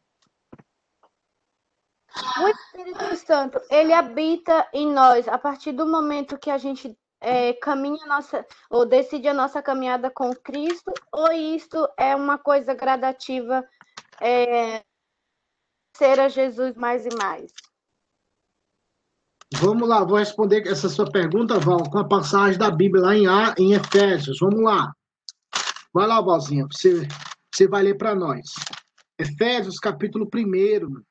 O 2.41 2.47
Espírito 2.47 3.15
Santo, 3.15 3.61
ele 3.69 3.93
habita 3.93 4.67
em 4.73 4.91
nós 4.91 5.27
a 5.27 5.37
partir 5.37 5.71
do 5.71 5.85
momento 5.85 6.37
que 6.37 6.49
a 6.49 6.57
gente 6.57 6.97
é, 7.21 7.53
caminha 7.53 8.05
nossa, 8.07 8.45
ou 8.69 8.85
decide 8.85 9.27
a 9.27 9.33
nossa 9.33 9.61
caminhada 9.61 10.09
com 10.09 10.33
Cristo, 10.33 10.91
ou 11.11 11.31
isto 11.31 11.87
é 11.97 12.15
uma 12.15 12.37
coisa 12.37 12.73
gradativa, 12.73 13.63
é, 14.19 14.83
ser 15.95 16.19
a 16.19 16.27
Jesus 16.27 16.75
mais 16.75 17.05
e 17.05 17.15
mais? 17.15 17.51
Vamos 19.53 19.87
lá, 19.87 20.03
vou 20.03 20.17
responder 20.17 20.65
essa 20.67 20.89
sua 20.89 21.09
pergunta, 21.11 21.59
Val, 21.59 21.89
com 21.89 21.99
a 21.99 22.07
passagem 22.07 22.57
da 22.57 22.71
Bíblia 22.71 23.03
lá 23.03 23.15
em, 23.15 23.27
a, 23.27 23.53
em 23.57 23.73
Efésios. 23.73 24.39
Vamos 24.39 24.63
lá. 24.63 24.91
Vai 25.93 26.07
lá, 26.07 26.21
Valzinha, 26.21 26.65
você, 26.71 27.07
você 27.53 27.67
vai 27.67 27.83
ler 27.83 27.97
para 27.97 28.15
nós. 28.15 28.45
Efésios, 29.19 29.77
capítulo 29.77 30.27
1. 30.33 31.10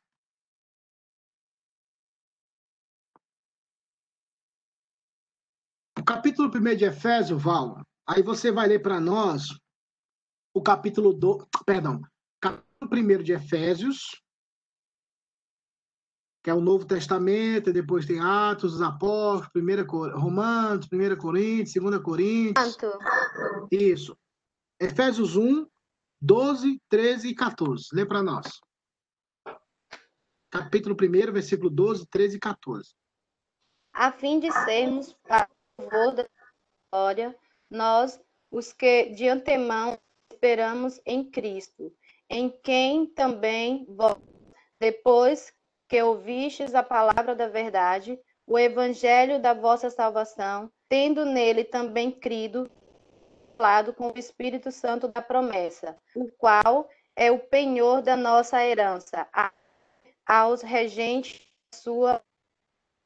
O 6.01 6.05
capítulo 6.05 6.49
1 6.49 6.77
de 6.77 6.87
Efésios, 6.87 7.43
Val, 7.43 7.83
aí 8.09 8.23
você 8.23 8.51
vai 8.51 8.67
ler 8.67 8.79
para 8.79 8.99
nós 8.99 9.49
o 10.55 10.63
capítulo 10.63 11.13
2, 11.13 11.47
perdão, 11.67 12.01
capítulo 12.41 13.19
1 13.19 13.23
de 13.23 13.33
Efésios, 13.33 14.19
que 16.43 16.49
é 16.49 16.55
o 16.55 16.61
Novo 16.63 16.87
Testamento, 16.87 17.71
depois 17.71 18.07
tem 18.07 18.19
Atos 18.19 18.73
dos 18.73 18.81
Apóstolos, 18.81 19.51
1 19.55 20.19
Romanos, 20.19 20.89
1 20.91 21.17
Coríntios, 21.19 21.75
2 21.75 22.03
Coríntios. 22.03 22.73
Santo. 22.73 22.99
Isso. 23.71 24.17
Efésios 24.81 25.37
1, 25.37 25.67
12, 26.19 26.81
13 26.89 27.29
e 27.29 27.35
14. 27.35 27.89
Lê 27.93 28.07
para 28.07 28.23
nós. 28.23 28.59
Capítulo 30.51 30.97
1, 30.99 31.31
versículo 31.31 31.69
12, 31.69 32.07
13 32.07 32.37
e 32.39 32.41
14. 32.41 32.95
A 33.93 34.11
fim 34.11 34.41
de 34.41 34.51
sermos 34.51 35.15
louvor 35.81 36.13
da 36.15 36.27
glória, 36.93 37.37
nós, 37.71 38.21
os 38.51 38.73
que 38.73 39.11
de 39.11 39.29
antemão 39.29 39.99
esperamos 40.31 41.01
em 41.05 41.31
Cristo, 41.31 41.93
em 42.29 42.49
quem 42.49 43.07
também 43.07 43.87
vós, 43.89 44.19
depois 44.79 45.53
que 45.89 46.03
ouvistes 46.03 46.75
a 46.75 46.83
palavra 46.83 47.35
da 47.35 47.49
verdade, 47.49 48.19
o 48.47 48.59
evangelho 48.59 49.41
da 49.41 49.53
vossa 49.55 49.91
salvação, 49.91 50.71
tendo 50.89 51.25
nele 51.25 51.65
também 51.65 52.11
crido, 52.11 52.71
falado 53.57 53.93
com 53.93 54.09
o 54.09 54.19
Espírito 54.19 54.73
Santo 54.73 55.09
da 55.09 55.21
promessa, 55.21 55.97
o 56.15 56.31
qual 56.33 56.89
é 57.15 57.31
o 57.31 57.39
penhor 57.39 58.03
da 58.03 58.17
nossa 58.17 58.65
herança, 58.65 59.29
aos 60.27 60.63
regentes 60.63 61.39
da 61.73 61.79
sua 61.79 62.23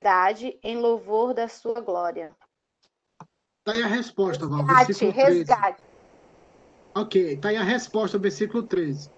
verdade, 0.00 0.58
em 0.62 0.76
louvor 0.76 1.34
da 1.34 1.48
sua 1.48 1.80
glória. 1.80 2.36
Tá 3.64 3.72
aí 3.72 3.82
a 3.82 3.86
resposta, 3.86 4.46
Val. 4.46 4.64
Resgate, 4.64 5.06
resgate. 5.10 5.82
Ok, 6.96 7.38
tá 7.38 7.48
aí 7.48 7.56
a 7.56 7.64
resposta, 7.64 8.18
versículo 8.18 8.62
13. 8.66 9.10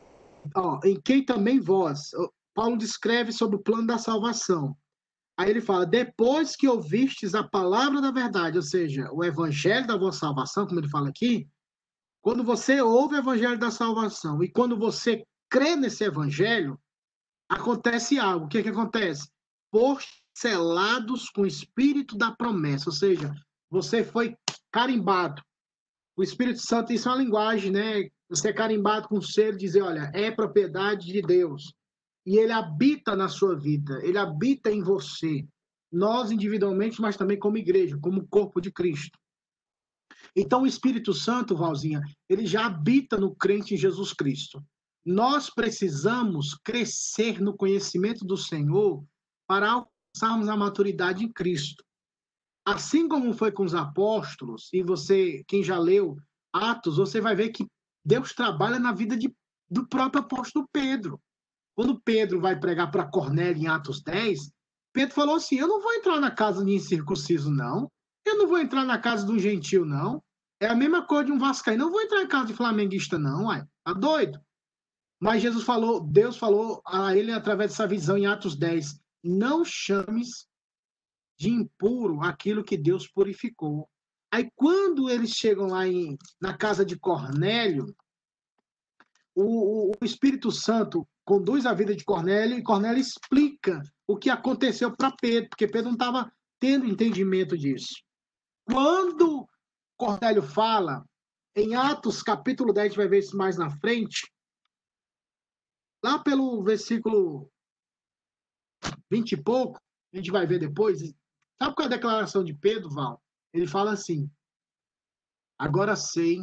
Ó, 0.54 0.80
em 0.84 0.98
quem 1.00 1.24
também 1.24 1.60
vós, 1.60 2.10
Paulo 2.54 2.78
descreve 2.78 3.32
sobre 3.32 3.56
o 3.56 3.62
plano 3.62 3.86
da 3.86 3.98
salvação. 3.98 4.76
Aí 5.36 5.50
ele 5.50 5.60
fala: 5.60 5.84
depois 5.84 6.56
que 6.56 6.68
ouvistes 6.68 7.34
a 7.34 7.42
palavra 7.42 8.00
da 8.00 8.10
verdade, 8.10 8.56
ou 8.56 8.62
seja, 8.62 9.10
o 9.12 9.22
evangelho 9.22 9.86
da 9.86 9.96
vossa 9.96 10.20
salvação, 10.20 10.66
como 10.66 10.80
ele 10.80 10.88
fala 10.88 11.08
aqui, 11.08 11.48
quando 12.22 12.42
você 12.42 12.80
ouve 12.80 13.16
o 13.16 13.18
evangelho 13.18 13.58
da 13.58 13.70
salvação 13.70 14.42
e 14.42 14.50
quando 14.50 14.78
você 14.78 15.24
crê 15.50 15.76
nesse 15.76 16.04
evangelho, 16.04 16.80
acontece 17.48 18.18
algo. 18.18 18.46
O 18.46 18.48
que, 18.48 18.58
é 18.58 18.62
que 18.62 18.68
acontece? 18.68 19.28
Por 19.70 20.00
selados 20.34 21.28
com 21.28 21.42
o 21.42 21.46
espírito 21.46 22.16
da 22.16 22.32
promessa, 22.32 22.88
ou 22.88 22.94
seja, 22.94 23.34
você 23.76 24.02
foi 24.02 24.34
carimbado. 24.72 25.42
O 26.16 26.22
Espírito 26.22 26.60
Santo, 26.60 26.94
isso 26.94 27.08
é 27.08 27.12
uma 27.12 27.22
linguagem, 27.22 27.70
né? 27.70 28.08
Você 28.30 28.48
é 28.48 28.52
carimbado 28.52 29.06
com 29.06 29.18
o 29.18 29.22
selo, 29.22 29.58
dizer, 29.58 29.82
olha, 29.82 30.10
é 30.14 30.30
propriedade 30.30 31.06
de 31.12 31.20
Deus 31.20 31.74
e 32.24 32.38
ele 32.38 32.52
habita 32.52 33.14
na 33.14 33.28
sua 33.28 33.54
vida, 33.54 34.00
ele 34.02 34.18
habita 34.18 34.72
em 34.72 34.82
você, 34.82 35.46
nós 35.92 36.32
individualmente, 36.32 37.00
mas 37.00 37.16
também 37.16 37.38
como 37.38 37.58
igreja, 37.58 37.98
como 38.00 38.26
corpo 38.26 38.60
de 38.60 38.72
Cristo. 38.72 39.16
Então 40.34 40.62
o 40.62 40.66
Espírito 40.66 41.12
Santo, 41.12 41.56
Valzinha, 41.56 42.02
ele 42.28 42.46
já 42.46 42.66
habita 42.66 43.16
no 43.16 43.34
crente 43.36 43.74
em 43.74 43.76
Jesus 43.76 44.12
Cristo. 44.12 44.64
Nós 45.04 45.50
precisamos 45.50 46.54
crescer 46.64 47.40
no 47.40 47.56
conhecimento 47.56 48.24
do 48.24 48.36
Senhor 48.36 49.04
para 49.46 49.70
alcançarmos 49.70 50.48
a 50.48 50.56
maturidade 50.56 51.24
em 51.24 51.30
Cristo. 51.30 51.85
Assim 52.66 53.06
como 53.06 53.32
foi 53.32 53.52
com 53.52 53.62
os 53.62 53.74
apóstolos, 53.74 54.68
e 54.72 54.82
você, 54.82 55.44
quem 55.46 55.62
já 55.62 55.78
leu 55.78 56.16
Atos, 56.52 56.96
você 56.96 57.20
vai 57.20 57.36
ver 57.36 57.50
que 57.50 57.64
Deus 58.04 58.32
trabalha 58.32 58.80
na 58.80 58.92
vida 58.92 59.16
de, 59.16 59.32
do 59.70 59.86
próprio 59.86 60.22
apóstolo 60.22 60.68
Pedro. 60.72 61.20
Quando 61.76 62.00
Pedro 62.00 62.40
vai 62.40 62.58
pregar 62.58 62.90
para 62.90 63.06
Cornélio 63.06 63.62
em 63.62 63.66
Atos 63.68 64.02
10, 64.02 64.50
Pedro 64.92 65.14
falou 65.14 65.36
assim: 65.36 65.56
Eu 65.56 65.68
não 65.68 65.80
vou 65.80 65.92
entrar 65.92 66.18
na 66.18 66.30
casa 66.30 66.64
de 66.64 66.72
incircunciso, 66.72 67.50
não. 67.50 67.90
Eu 68.24 68.38
não 68.38 68.48
vou 68.48 68.58
entrar 68.58 68.84
na 68.84 68.98
casa 68.98 69.30
um 69.30 69.38
gentil, 69.38 69.84
não. 69.84 70.22
É 70.60 70.66
a 70.66 70.74
mesma 70.74 71.06
coisa 71.06 71.26
de 71.26 71.32
um 71.32 71.38
vascaíno. 71.38 71.84
Não 71.84 71.92
vou 71.92 72.00
entrar 72.00 72.22
em 72.22 72.28
casa 72.28 72.46
de 72.46 72.54
flamenguista, 72.54 73.18
não, 73.18 73.44
uai. 73.44 73.62
Tá 73.84 73.92
doido? 73.92 74.40
Mas 75.20 75.42
Jesus 75.42 75.64
falou, 75.64 76.00
Deus 76.00 76.36
falou 76.36 76.82
a 76.86 77.14
ele 77.14 77.30
através 77.30 77.70
dessa 77.70 77.86
visão 77.86 78.16
em 78.16 78.26
Atos 78.26 78.56
10: 78.56 78.98
Não 79.22 79.64
chames 79.64 80.45
de 81.38 81.50
impuro 81.50 82.22
aquilo 82.22 82.64
que 82.64 82.76
Deus 82.76 83.06
purificou. 83.06 83.88
Aí, 84.32 84.50
quando 84.54 85.08
eles 85.10 85.30
chegam 85.30 85.66
lá 85.66 85.86
em, 85.86 86.16
na 86.40 86.56
casa 86.56 86.84
de 86.84 86.98
Cornélio, 86.98 87.94
o, 89.34 89.90
o, 89.90 90.04
Espírito 90.04 90.50
Santo 90.50 91.06
conduz 91.24 91.66
a 91.66 91.74
vida 91.74 91.94
de 91.94 92.04
Cornélio 92.04 92.58
e 92.58 92.62
Cornélio 92.62 93.00
explica 93.00 93.82
o 94.06 94.16
que 94.16 94.30
aconteceu 94.30 94.94
para 94.96 95.14
Pedro, 95.20 95.50
porque 95.50 95.66
Pedro 95.66 95.88
não 95.88 95.92
estava 95.92 96.32
tendo 96.58 96.86
entendimento 96.86 97.56
disso. 97.56 98.02
Quando 98.64 99.46
Cornélio 99.96 100.42
fala, 100.42 101.04
em 101.54 101.74
Atos 101.74 102.22
capítulo 102.22 102.72
10, 102.72 102.84
a 102.84 102.88
gente 102.88 102.96
vai 102.96 103.08
ver 103.08 103.18
isso 103.18 103.36
mais 103.36 103.56
na 103.56 103.70
frente, 103.70 104.30
lá 106.02 106.18
pelo 106.18 106.62
versículo 106.62 107.50
20 109.10 109.32
e 109.32 109.42
pouco, 109.42 109.80
a 110.12 110.16
gente 110.16 110.30
vai 110.30 110.46
ver 110.46 110.58
depois, 110.58 111.02
sabe 111.60 111.74
qual 111.74 111.84
é 111.84 111.86
a 111.86 111.96
declaração 111.96 112.44
de 112.44 112.54
Pedro, 112.54 112.90
Val? 112.90 113.22
Ele 113.52 113.66
fala 113.66 113.92
assim, 113.92 114.30
agora 115.58 115.96
sei 115.96 116.40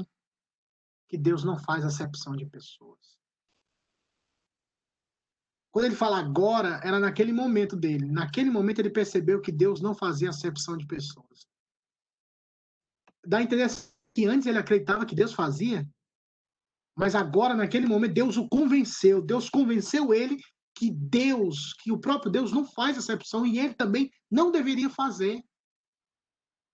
que 1.07 1.18
Deus 1.18 1.43
não 1.43 1.57
faz 1.59 1.86
acepção 1.86 2.36
de 2.36 2.45
pessoas. 2.45 2.99
Quando 5.72 5.86
ele 5.86 5.95
fala 5.95 6.20
agora, 6.20 6.80
era 6.84 6.99
naquele 6.99 7.34
momento 7.34 7.76
dele. 7.76 8.05
Naquele 8.05 8.49
momento 8.49 8.80
ele 8.80 8.91
percebeu 8.91 9.41
que 9.41 9.51
Deus 9.51 9.82
não 9.82 9.95
fazia 9.95 10.30
acepção 10.30 10.78
de 10.78 10.86
pessoas. 10.86 11.47
Dá 13.26 13.41
entender 13.41 13.68
que 14.14 14.26
antes 14.26 14.45
ele 14.45 14.59
acreditava 14.59 15.05
que 15.05 15.16
Deus 15.16 15.34
fazia, 15.34 15.88
mas 16.95 17.16
agora, 17.16 17.55
naquele 17.55 17.88
momento, 17.88 18.14
Deus 18.14 18.38
o 18.38 18.47
convenceu. 18.47 19.22
Deus 19.22 19.49
convenceu 19.49 20.14
ele 20.14 20.38
que 20.76 20.91
Deus, 20.91 21.74
que 21.74 21.91
o 21.91 21.99
próprio 21.99 22.32
Deus 22.32 22.51
não 22.51 22.66
faz 22.66 22.97
acepção 22.97 23.45
e 23.45 23.57
ele 23.57 23.74
também 23.74 24.11
não 24.34 24.51
deveria 24.51 24.89
fazer. 24.89 25.45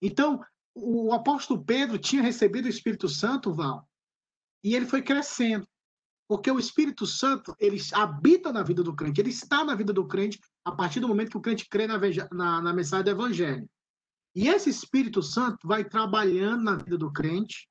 Então, 0.01 0.41
o 0.74 1.12
apóstolo 1.12 1.62
Pedro 1.62 1.97
tinha 1.97 2.22
recebido 2.22 2.66
o 2.66 2.70
Espírito 2.70 3.10
Santo, 3.10 3.53
Val, 3.53 3.86
e 4.64 4.76
ele 4.76 4.86
foi 4.86 5.01
crescendo. 5.01 5.68
Porque 6.26 6.49
o 6.49 6.60
Espírito 6.60 7.05
Santo, 7.05 7.53
ele 7.60 7.78
habita 7.93 8.53
na 8.53 8.64
vida 8.64 8.82
do 8.82 8.95
crente, 8.95 9.20
ele 9.20 9.32
está 9.32 9.66
na 9.66 9.76
vida 9.76 9.91
do 9.91 10.07
crente 10.07 10.39
a 10.64 10.72
partir 10.72 11.01
do 11.01 11.07
momento 11.07 11.32
que 11.32 11.38
o 11.38 11.41
crente 11.41 11.68
crê 11.68 11.86
na, 11.86 11.99
na, 12.32 12.62
na 12.62 12.74
mensagem 12.74 13.03
do 13.03 13.12
Evangelho. 13.12 13.70
E 14.34 14.47
esse 14.47 14.70
Espírito 14.70 15.22
Santo 15.22 15.68
vai 15.68 15.84
trabalhando 15.84 16.64
na 16.64 16.76
vida 16.76 16.97
do 16.97 17.12
crente, 17.12 17.68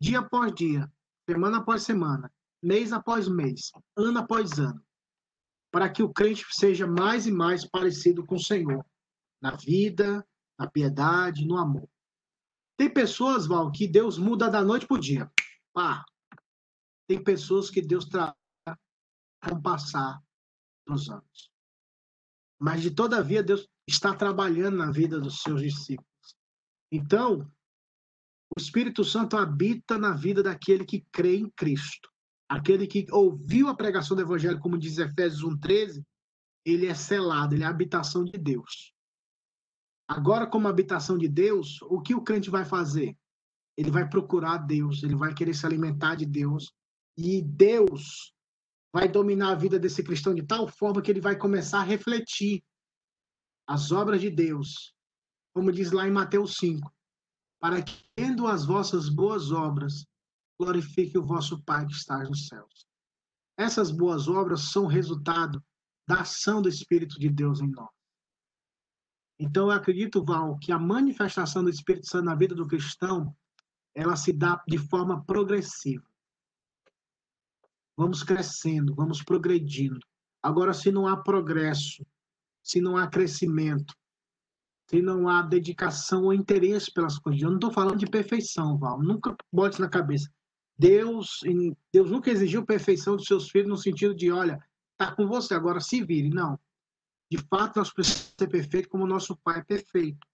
dia 0.00 0.20
após 0.20 0.54
dia, 0.54 0.90
semana 1.28 1.58
após 1.58 1.82
semana, 1.82 2.32
mês 2.62 2.92
após 2.92 3.28
mês, 3.28 3.70
ano 3.96 4.20
após 4.20 4.58
ano, 4.58 4.80
para 5.70 5.88
que 5.88 6.02
o 6.02 6.12
crente 6.12 6.44
seja 6.50 6.86
mais 6.86 7.26
e 7.26 7.30
mais 7.30 7.64
parecido 7.66 8.24
com 8.24 8.36
o 8.36 8.42
Senhor, 8.42 8.84
na 9.40 9.54
vida, 9.54 10.26
na 10.58 10.68
piedade, 10.68 11.46
no 11.46 11.56
amor. 11.56 11.88
Tem 12.76 12.92
pessoas, 12.92 13.46
Val, 13.46 13.70
que 13.70 13.86
Deus 13.86 14.18
muda 14.18 14.48
da 14.48 14.62
noite 14.62 14.86
para 14.86 14.96
o 14.96 15.00
dia. 15.00 15.30
Pá, 15.72 16.04
tem 17.08 17.22
pessoas 17.22 17.70
que 17.70 17.82
Deus 17.82 18.04
trata 18.06 18.36
com 19.42 19.60
passar 19.60 20.22
dos 20.86 21.08
anos. 21.10 21.50
Mas, 22.60 22.82
de 22.82 22.90
todavia, 22.90 23.42
Deus 23.42 23.68
está 23.88 24.14
trabalhando 24.14 24.76
na 24.76 24.90
vida 24.90 25.20
dos 25.20 25.40
seus 25.40 25.62
discípulos. 25.62 26.08
Então, 26.90 27.50
o 28.56 28.60
Espírito 28.60 29.04
Santo 29.04 29.36
habita 29.36 29.98
na 29.98 30.12
vida 30.12 30.42
daquele 30.42 30.84
que 30.84 31.00
crê 31.12 31.36
em 31.36 31.50
Cristo. 31.50 32.10
Aquele 32.48 32.86
que 32.86 33.06
ouviu 33.10 33.68
a 33.68 33.76
pregação 33.76 34.16
do 34.16 34.22
Evangelho, 34.22 34.58
como 34.58 34.78
diz 34.78 34.98
Efésios 34.98 35.44
1,13, 35.44 36.02
ele 36.64 36.86
é 36.86 36.94
selado, 36.94 37.54
ele 37.54 37.62
é 37.62 37.66
a 37.66 37.70
habitação 37.70 38.24
de 38.24 38.38
Deus. 38.38 38.94
Agora, 40.08 40.46
como 40.46 40.68
habitação 40.68 41.18
de 41.18 41.28
Deus, 41.28 41.82
o 41.82 42.00
que 42.00 42.14
o 42.14 42.22
crente 42.22 42.48
vai 42.48 42.64
fazer? 42.64 43.14
Ele 43.76 43.90
vai 43.90 44.08
procurar 44.08 44.58
Deus, 44.58 45.02
ele 45.02 45.14
vai 45.14 45.34
querer 45.34 45.54
se 45.54 45.66
alimentar 45.66 46.14
de 46.14 46.24
Deus, 46.24 46.72
e 47.16 47.42
Deus 47.42 48.32
vai 48.92 49.06
dominar 49.08 49.52
a 49.52 49.54
vida 49.54 49.78
desse 49.78 50.02
cristão 50.02 50.34
de 50.34 50.42
tal 50.42 50.66
forma 50.66 51.02
que 51.02 51.10
ele 51.10 51.20
vai 51.20 51.36
começar 51.36 51.80
a 51.80 51.84
refletir 51.84 52.62
as 53.66 53.92
obras 53.92 54.20
de 54.20 54.30
Deus, 54.30 54.94
como 55.54 55.70
diz 55.70 55.92
lá 55.92 56.08
em 56.08 56.10
Mateus 56.10 56.54
5, 56.56 56.90
para 57.60 57.82
que, 57.82 58.08
tendo 58.14 58.46
as 58.46 58.64
vossas 58.64 59.10
boas 59.10 59.52
obras, 59.52 60.06
glorifique 60.58 61.16
o 61.16 61.24
vosso 61.24 61.62
Pai 61.62 61.86
que 61.86 61.92
está 61.92 62.18
nos 62.24 62.48
céus. 62.48 62.86
Essas 63.56 63.90
boas 63.90 64.28
obras 64.28 64.72
são 64.72 64.86
resultado 64.86 65.62
da 66.06 66.20
ação 66.20 66.60
do 66.60 66.68
Espírito 66.68 67.18
de 67.18 67.28
Deus 67.28 67.60
em 67.60 67.68
nós. 67.68 67.90
Então, 69.38 69.66
eu 69.66 69.70
acredito, 69.70 70.24
Val, 70.24 70.58
que 70.58 70.72
a 70.72 70.78
manifestação 70.78 71.62
do 71.62 71.70
Espírito 71.70 72.08
Santo 72.08 72.24
na 72.24 72.34
vida 72.34 72.54
do 72.54 72.66
cristão, 72.66 73.36
ela 73.94 74.16
se 74.16 74.32
dá 74.32 74.62
de 74.66 74.78
forma 74.78 75.24
progressiva. 75.24 76.04
Vamos 77.96 78.22
crescendo, 78.22 78.94
vamos 78.94 79.22
progredindo. 79.22 80.00
Agora, 80.42 80.72
se 80.72 80.90
não 80.90 81.06
há 81.06 81.16
progresso, 81.16 82.04
se 82.62 82.80
não 82.80 82.96
há 82.96 83.06
crescimento, 83.06 83.94
se 84.88 85.02
não 85.02 85.28
há 85.28 85.42
dedicação 85.42 86.24
ou 86.24 86.32
interesse 86.32 86.92
pelas 86.92 87.18
coisas, 87.18 87.42
eu 87.42 87.48
não 87.48 87.56
estou 87.56 87.72
falando 87.72 87.98
de 87.98 88.06
perfeição, 88.06 88.78
Val, 88.78 89.02
nunca 89.02 89.36
bote 89.52 89.80
na 89.80 89.88
cabeça. 89.88 90.30
Deus, 90.78 91.40
Deus 91.92 92.10
nunca 92.10 92.30
exigiu 92.30 92.64
perfeição 92.64 93.16
dos 93.16 93.26
seus 93.26 93.50
filhos 93.50 93.68
no 93.68 93.76
sentido 93.76 94.14
de, 94.14 94.30
olha, 94.30 94.62
tá 94.96 95.14
com 95.14 95.26
você, 95.26 95.54
agora 95.54 95.80
se 95.80 96.04
vire. 96.04 96.30
Não. 96.30 96.58
De 97.30 97.38
fato, 97.38 97.78
nós 97.78 97.92
precisamos 97.92 98.34
ser 98.38 98.48
perfeitos 98.48 98.90
como 98.90 99.06
nosso 99.06 99.36
Pai 99.36 99.58
é 99.58 99.64
perfeito. 99.64 100.26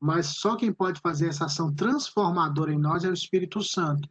Mas 0.00 0.26
só 0.38 0.56
quem 0.56 0.72
pode 0.72 1.00
fazer 1.00 1.28
essa 1.28 1.46
ação 1.46 1.74
transformadora 1.74 2.72
em 2.72 2.78
nós 2.78 3.04
é 3.04 3.08
o 3.08 3.14
Espírito 3.14 3.62
Santo. 3.62 4.08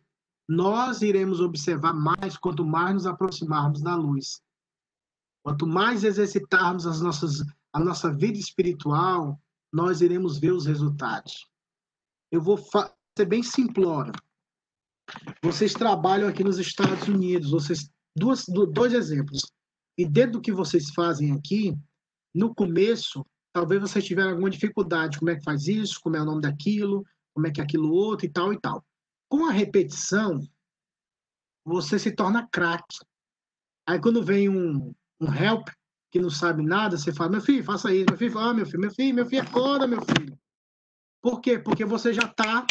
Nós 0.47 1.01
iremos 1.01 1.39
observar 1.39 1.93
mais 1.93 2.38
quanto 2.38 2.65
mais 2.65 2.93
nos 2.93 3.05
aproximarmos 3.05 3.82
da 3.82 3.95
luz. 3.95 4.41
Quanto 5.43 5.67
mais 5.67 6.03
exercitarmos 6.03 6.88
as 6.88 7.01
nossas, 7.01 7.43
a 7.71 7.80
nossa 7.80 8.11
vida 8.11 8.38
espiritual, 8.38 9.39
nós 9.71 10.01
iremos 10.01 10.39
ver 10.39 10.53
os 10.53 10.65
resultados. 10.65 11.47
Eu 12.32 12.41
vou 12.41 12.57
ser 12.57 13.26
bem 13.26 13.43
simplório. 13.43 14.13
Vocês 15.41 15.74
trabalham 15.74 16.28
aqui 16.28 16.43
nos 16.43 16.58
Estados 16.58 17.08
Unidos, 17.08 17.51
vocês 17.51 17.89
duas, 18.16 18.45
dois 18.47 18.93
exemplos. 18.93 19.41
E 19.97 20.06
dentro 20.06 20.34
do 20.34 20.41
que 20.41 20.51
vocês 20.51 20.89
fazem 20.89 21.32
aqui, 21.32 21.76
no 22.34 22.53
começo, 22.53 23.26
talvez 23.53 23.82
vocês 23.82 24.03
tiveram 24.03 24.32
alguma 24.32 24.49
dificuldade. 24.49 25.18
Como 25.18 25.32
é 25.32 25.36
que 25.36 25.43
faz 25.43 25.68
isso? 25.68 25.99
Como 26.01 26.18
é 26.18 26.22
o 26.22 26.26
nome 26.26 26.41
daquilo? 26.41 27.06
Como 27.34 27.47
é 27.47 27.51
que 27.51 27.62
é 27.62 27.64
aquilo 27.64 27.93
outro 27.93 28.26
e 28.26 28.30
tal 28.30 28.51
e 28.51 28.60
tal. 28.60 28.84
Com 29.30 29.45
a 29.45 29.51
repetição, 29.51 30.39
você 31.64 31.97
se 31.97 32.12
torna 32.12 32.47
craque. 32.47 32.97
Aí 33.88 33.99
quando 33.99 34.24
vem 34.24 34.49
um, 34.49 34.93
um 35.20 35.34
help 35.34 35.70
que 36.12 36.20
não 36.20 36.30
sabe 36.30 36.64
nada, 36.64 36.97
você 36.97 37.14
fala, 37.14 37.32
meu 37.32 37.41
filho, 37.41 37.64
faça 37.64 37.93
isso, 37.93 38.06
meu 38.10 38.18
filho, 38.18 38.39
ah, 38.39 38.53
meu 38.53 38.66
filho, 38.66 38.80
meu 38.80 38.91
filho, 38.91 39.16
meu 39.16 39.26
filho, 39.26 39.41
acorda, 39.41 39.88
meu 39.88 40.01
filho. 40.01 40.38
Por 41.22 41.41
quê? 41.41 41.60
Porque 41.60 41.84
você 41.84 42.14
já 42.14 42.24
está 42.24 42.66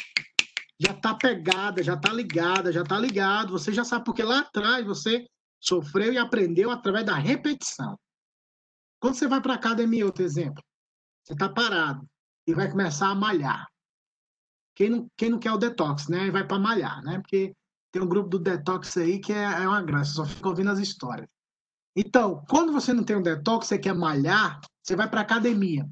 já 0.78 0.92
tá 0.92 1.14
pegada, 1.14 1.82
já 1.82 1.94
está 1.94 2.12
ligada, 2.12 2.72
já 2.72 2.82
está 2.82 2.98
ligado, 2.98 3.52
você 3.52 3.72
já 3.72 3.84
sabe, 3.84 4.04
porque 4.04 4.22
lá 4.22 4.40
atrás 4.40 4.84
você 4.84 5.26
sofreu 5.60 6.12
e 6.12 6.18
aprendeu 6.18 6.70
através 6.70 7.06
da 7.06 7.14
repetição. 7.14 7.98
Quando 9.00 9.14
você 9.14 9.28
vai 9.28 9.40
para 9.40 9.52
a 9.52 9.56
academia, 9.56 10.04
outro 10.04 10.24
exemplo, 10.24 10.62
você 11.22 11.34
está 11.34 11.48
parado 11.48 12.06
e 12.46 12.54
vai 12.54 12.70
começar 12.70 13.08
a 13.08 13.14
malhar. 13.14 13.66
Quem 14.74 14.90
não, 14.90 15.08
quem 15.16 15.30
não 15.30 15.38
quer 15.38 15.52
o 15.52 15.58
detox, 15.58 16.08
né? 16.08 16.30
Vai 16.30 16.46
para 16.46 16.58
malhar, 16.58 17.02
né? 17.02 17.20
Porque 17.20 17.54
tem 17.92 18.02
um 18.02 18.08
grupo 18.08 18.28
do 18.28 18.38
detox 18.38 18.96
aí 18.96 19.20
que 19.20 19.32
é, 19.32 19.44
é 19.44 19.68
uma 19.68 19.82
graça, 19.82 20.14
só 20.14 20.26
fica 20.26 20.48
ouvindo 20.48 20.70
as 20.70 20.80
histórias. 20.80 21.28
Então, 21.96 22.44
quando 22.48 22.72
você 22.72 22.92
não 22.92 23.04
tem 23.04 23.16
um 23.16 23.22
detox, 23.22 23.68
você 23.68 23.78
quer 23.78 23.94
malhar, 23.94 24.60
você 24.82 24.96
vai 24.96 25.08
para 25.08 25.20
academia. 25.20 25.88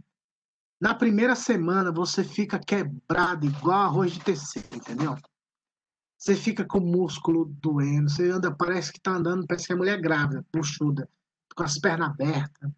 Na 0.82 0.96
primeira 0.96 1.36
semana, 1.36 1.92
você 1.92 2.24
fica 2.24 2.58
quebrado 2.58 3.46
igual 3.46 3.82
arroz 3.82 4.14
de 4.14 4.18
tecido, 4.18 4.74
entendeu? 4.74 5.16
Você 6.18 6.34
fica 6.34 6.64
com 6.64 6.78
o 6.78 6.84
músculo 6.84 7.44
doendo, 7.60 8.10
você 8.10 8.28
anda, 8.28 8.52
parece 8.52 8.90
que 8.90 8.98
está 8.98 9.12
andando, 9.12 9.46
parece 9.46 9.68
que 9.68 9.72
é 9.72 9.76
mulher 9.76 10.00
grávida, 10.00 10.44
puxuda, 10.50 11.08
com 11.54 11.62
as 11.62 11.78
pernas 11.78 12.08
abertas, 12.08 12.68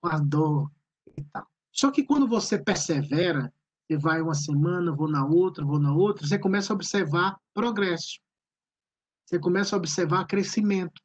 com 0.00 0.08
a 0.08 0.18
dor 0.18 0.72
e 1.14 1.22
tal. 1.24 1.46
Só 1.70 1.90
que 1.90 2.02
quando 2.02 2.26
você 2.26 2.58
persevera, 2.58 3.52
você 3.86 3.98
vai 3.98 4.22
uma 4.22 4.34
semana, 4.34 4.90
vou 4.90 5.10
na 5.10 5.26
outra, 5.26 5.62
vou 5.62 5.78
na 5.78 5.92
outra, 5.92 6.26
você 6.26 6.38
começa 6.38 6.72
a 6.72 6.76
observar 6.76 7.38
progresso. 7.52 8.18
Você 9.26 9.38
começa 9.38 9.76
a 9.76 9.78
observar 9.78 10.24
crescimento. 10.24 11.02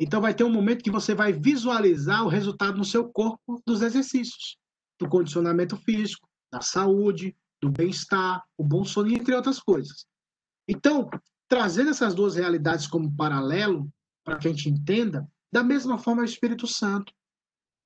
Então 0.00 0.20
vai 0.20 0.34
ter 0.34 0.42
um 0.42 0.52
momento 0.52 0.82
que 0.82 0.90
você 0.90 1.14
vai 1.14 1.32
visualizar 1.32 2.24
o 2.24 2.28
resultado 2.28 2.76
no 2.76 2.84
seu 2.84 3.08
corpo 3.08 3.62
dos 3.64 3.82
exercícios, 3.82 4.58
do 4.98 5.08
condicionamento 5.08 5.76
físico, 5.76 6.28
da 6.50 6.60
saúde, 6.60 7.36
do 7.60 7.70
bem-estar, 7.70 8.44
o 8.56 8.64
bom 8.64 8.84
sono, 8.84 9.10
entre 9.10 9.34
outras 9.34 9.60
coisas. 9.60 10.06
Então, 10.66 11.08
trazendo 11.48 11.90
essas 11.90 12.14
duas 12.14 12.36
realidades 12.36 12.86
como 12.86 13.14
paralelo, 13.14 13.90
para 14.24 14.38
que 14.38 14.48
a 14.48 14.50
gente 14.50 14.68
entenda, 14.68 15.26
da 15.50 15.64
mesma 15.64 15.98
forma 15.98 16.22
é 16.22 16.24
o 16.24 16.26
Espírito 16.26 16.66
Santo. 16.66 17.12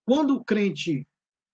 Quando 0.05 0.35
o 0.35 0.45
crente 0.45 1.07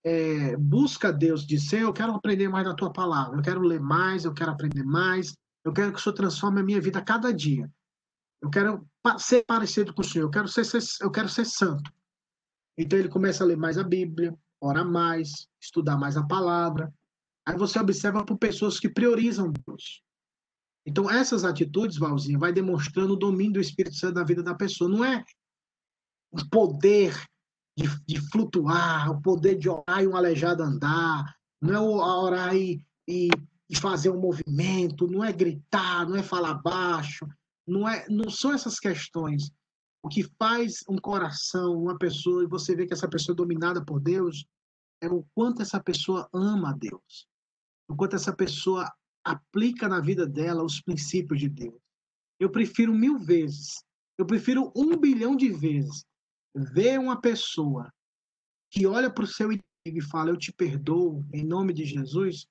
é, 0.05 0.57
busca 0.57 1.13
Deus, 1.13 1.47
diz, 1.47 1.71
eu 1.73 1.93
quero 1.93 2.15
aprender 2.15 2.49
mais 2.49 2.65
da 2.65 2.75
tua 2.75 2.93
palavra, 2.93 3.39
eu 3.39 3.43
quero 3.43 3.61
ler 3.61 3.81
mais, 3.81 4.25
eu 4.25 4.33
quero 4.33 4.51
aprender 4.51 4.85
mais, 4.85 5.37
eu 5.65 5.73
quero 5.73 5.93
que 5.93 5.99
o 5.99 6.03
Senhor 6.03 6.15
transforme 6.15 6.61
a 6.61 6.65
minha 6.65 6.81
vida 6.81 6.99
a 6.99 7.05
cada 7.05 7.33
dia. 7.33 7.71
Eu 8.41 8.49
quero 8.49 8.89
ser 9.19 9.45
parecido 9.45 9.93
com 9.93 10.01
o 10.01 10.05
Senhor, 10.05 10.25
eu 10.25 10.31
quero 10.31 10.49
ser, 10.49 10.63
eu 11.03 11.11
quero 11.11 11.29
ser 11.29 11.45
santo. 11.45 11.93
Então 12.77 12.99
ele 12.99 13.09
começa 13.09 13.45
a 13.45 13.47
ler 13.47 13.57
mais 13.57 13.77
a 13.77 13.83
Bíblia, 13.83 14.35
ora 14.61 14.85
mais, 14.85 15.47
estudar 15.61 15.97
mais 15.97 16.17
a 16.17 16.27
palavra. 16.27 16.93
Aí 17.47 17.57
você 17.57 17.79
observa 17.79 18.25
por 18.25 18.37
pessoas 18.39 18.79
que 18.79 18.89
priorizam 18.89 19.53
Deus. 19.67 20.03
Então 20.87 21.11
essas 21.11 21.45
atitudes, 21.45 21.99
Valzinha, 21.99 22.39
vai 22.39 22.53
demonstrando 22.53 23.15
o 23.15 23.19
domínio 23.19 23.55
do 23.55 23.61
Espírito 23.61 23.97
Santo 23.97 24.15
na 24.15 24.25
vida 24.25 24.43
da 24.43 24.55
pessoa. 24.55 24.91
Não 24.91 25.05
é 25.05 25.25
o 26.31 26.49
poder 26.51 27.15
de, 27.77 27.89
de 28.07 28.21
flutuar, 28.31 29.11
o 29.11 29.21
poder 29.23 29.57
de 29.57 29.69
orar 29.69 30.03
e 30.03 30.07
um 30.07 30.17
aleijado 30.17 30.63
andar, 30.63 31.25
não 31.61 31.75
é 31.75 31.81
orar 31.81 32.55
e, 32.57 32.83
e, 33.07 33.29
e 33.71 33.77
fazer 33.77 34.11
um 34.11 34.21
movimento, 34.21 35.07
não 35.07 35.25
é 35.25 35.33
gritar, 35.33 36.09
não 36.09 36.17
é 36.17 36.23
falar 36.23 36.55
baixo, 36.55 37.27
não, 37.67 37.89
é, 37.89 38.07
não 38.09 38.31
são 38.31 38.53
essas 38.53 38.81
questões. 38.81 39.51
O 40.09 40.11
que 40.11 40.23
faz 40.23 40.83
um 40.89 40.97
coração, 40.97 41.83
uma 41.83 41.99
pessoa, 41.99 42.43
e 42.43 42.47
você 42.47 42.75
vê 42.75 42.87
que 42.87 42.95
essa 42.95 43.07
pessoa 43.07 43.35
é 43.35 43.37
dominada 43.37 43.85
por 43.85 44.01
Deus, 44.01 44.47
é 45.03 45.07
o 45.07 45.23
quanto 45.35 45.61
essa 45.61 45.79
pessoa 45.83 46.27
ama 46.33 46.71
a 46.71 46.73
Deus, 46.73 47.29
o 47.87 47.95
quanto 47.95 48.17
essa 48.17 48.35
pessoa 48.35 48.91
aplica 49.23 49.87
na 49.87 50.01
vida 50.01 50.27
dela 50.27 50.65
os 50.65 50.81
princípios 50.81 51.39
de 51.39 51.51
Deus. 51.51 51.79
Eu 52.41 52.51
prefiro 52.51 52.95
mil 52.95 53.19
vezes, 53.19 53.85
eu 54.17 54.25
prefiro 54.25 54.73
um 54.75 54.97
bilhão 54.97 55.37
de 55.37 55.51
vezes 55.51 56.07
ver 56.57 56.99
uma 56.99 57.21
pessoa 57.21 57.93
que 58.71 58.87
olha 58.87 59.13
para 59.13 59.25
o 59.25 59.29
seu 59.29 59.49
inimigo 59.49 59.63
e 59.85 60.01
fala, 60.01 60.31
eu 60.31 60.39
te 60.39 60.51
perdoo 60.55 61.23
em 61.35 61.45
nome 61.45 61.75
de 61.75 61.85
Jesus, 61.85 62.47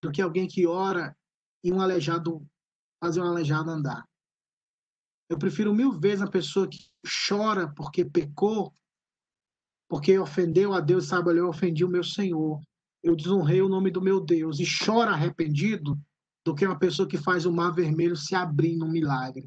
do 0.00 0.12
que 0.12 0.22
alguém 0.22 0.46
que 0.46 0.68
ora 0.68 1.16
e 1.64 1.72
um 1.72 1.80
aleijado, 1.80 2.46
fazer 3.02 3.20
um 3.20 3.26
aleijado 3.26 3.70
andar. 3.70 4.08
Eu 5.28 5.38
prefiro 5.38 5.74
mil 5.74 5.92
vezes 5.92 6.22
a 6.22 6.30
pessoa 6.30 6.68
que 6.68 6.78
chora 7.28 7.72
porque 7.74 8.04
pecou, 8.04 8.74
porque 9.88 10.18
ofendeu 10.18 10.74
a 10.74 10.80
Deus, 10.80 11.06
sabe, 11.06 11.36
eu 11.36 11.48
ofendi 11.48 11.84
o 11.84 11.88
meu 11.88 12.04
Senhor, 12.04 12.60
eu 13.02 13.16
desonrei 13.16 13.60
o 13.60 13.68
nome 13.68 13.90
do 13.90 14.00
meu 14.00 14.20
Deus 14.20 14.60
e 14.60 14.64
chora 14.64 15.10
arrependido, 15.10 15.98
do 16.44 16.54
que 16.54 16.66
uma 16.66 16.78
pessoa 16.78 17.08
que 17.08 17.18
faz 17.18 17.46
o 17.46 17.52
mar 17.52 17.70
vermelho 17.70 18.16
se 18.16 18.34
abrir 18.34 18.76
num 18.76 18.90
milagre. 18.90 19.46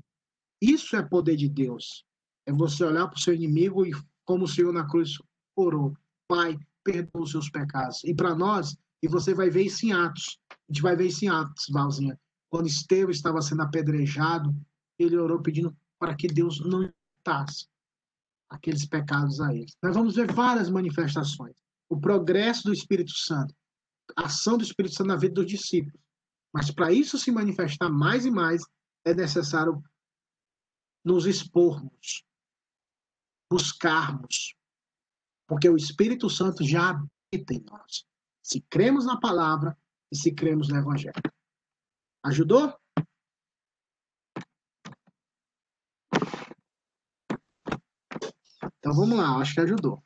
Isso 0.61 0.95
é 0.95 1.01
poder 1.01 1.35
de 1.35 1.49
Deus. 1.49 2.05
É 2.47 2.53
você 2.53 2.83
olhar 2.83 3.07
para 3.07 3.17
o 3.17 3.19
seu 3.19 3.33
inimigo 3.33 3.85
e, 3.85 3.91
como 4.23 4.45
o 4.45 4.47
Senhor 4.47 4.71
na 4.71 4.87
cruz 4.87 5.17
orou, 5.55 5.95
Pai, 6.27 6.57
perdoa 6.83 7.23
os 7.23 7.31
seus 7.31 7.49
pecados. 7.49 8.03
E 8.03 8.13
para 8.13 8.35
nós, 8.35 8.77
e 9.01 9.07
você 9.07 9.33
vai 9.33 9.49
ver 9.49 9.63
isso 9.63 9.85
em 9.85 9.93
Atos. 9.93 10.39
A 10.49 10.71
gente 10.71 10.81
vai 10.81 10.95
ver 10.95 11.07
isso 11.07 11.25
em 11.25 11.29
Atos, 11.29 11.65
Valzinha. 11.69 12.19
Quando 12.49 12.67
Estevão 12.67 13.11
estava 13.11 13.41
sendo 13.41 13.61
apedrejado, 13.61 14.55
ele 14.97 15.17
orou 15.17 15.41
pedindo 15.41 15.75
para 15.99 16.15
que 16.15 16.27
Deus 16.27 16.59
não 16.59 16.83
imputasse 16.83 17.67
aqueles 18.49 18.85
pecados 18.85 19.41
a 19.41 19.53
eles. 19.53 19.75
Nós 19.81 19.95
vamos 19.95 20.15
ver 20.15 20.31
várias 20.31 20.69
manifestações. 20.69 21.55
O 21.89 21.99
progresso 21.99 22.63
do 22.63 22.73
Espírito 22.73 23.11
Santo, 23.11 23.53
a 24.15 24.25
ação 24.25 24.57
do 24.57 24.63
Espírito 24.63 24.95
Santo 24.95 25.07
na 25.07 25.15
vida 25.15 25.35
dos 25.35 25.47
discípulos. 25.47 25.99
Mas 26.53 26.71
para 26.71 26.91
isso 26.91 27.17
se 27.17 27.31
manifestar 27.31 27.89
mais 27.89 28.25
e 28.25 28.31
mais, 28.31 28.63
é 29.03 29.13
necessário 29.13 29.83
nos 31.03 31.25
expormos, 31.25 32.23
buscarmos, 33.51 34.55
porque 35.47 35.69
o 35.69 35.75
Espírito 35.75 36.29
Santo 36.29 36.63
já 36.63 36.89
habita 36.89 37.53
em 37.53 37.63
nós. 37.69 38.05
Se 38.41 38.61
cremos 38.61 39.05
na 39.05 39.19
palavra 39.19 39.77
e 40.11 40.15
se 40.15 40.33
cremos 40.33 40.69
no 40.69 40.77
evangelho. 40.77 41.21
Ajudou? 42.23 42.73
Então 48.85 48.95
vamos 48.95 49.17
lá, 49.17 49.39
acho 49.39 49.55
que 49.55 49.61
ajudou. 49.61 50.03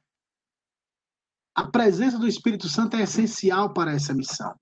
A 1.53 1.69
presença 1.69 2.17
do 2.17 2.25
Espírito 2.25 2.69
Santo 2.69 2.95
é 2.95 3.01
essencial 3.01 3.73
para 3.73 3.91
essa 3.91 4.13
missão. 4.13 4.57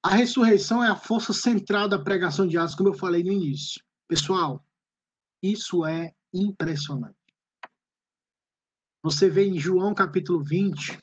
A 0.00 0.10
ressurreição 0.10 0.84
é 0.84 0.88
a 0.88 0.94
força 0.94 1.32
central 1.32 1.88
da 1.88 1.98
pregação 1.98 2.46
de 2.46 2.56
Atos, 2.56 2.76
como 2.76 2.90
eu 2.90 2.94
falei 2.94 3.24
no 3.24 3.32
início. 3.32 3.82
Pessoal, 4.06 4.64
isso 5.42 5.84
é 5.84 6.14
impressionante. 6.32 7.18
Você 9.02 9.28
vê 9.28 9.44
em 9.44 9.58
João 9.58 9.92
capítulo 9.92 10.44
20, 10.44 11.00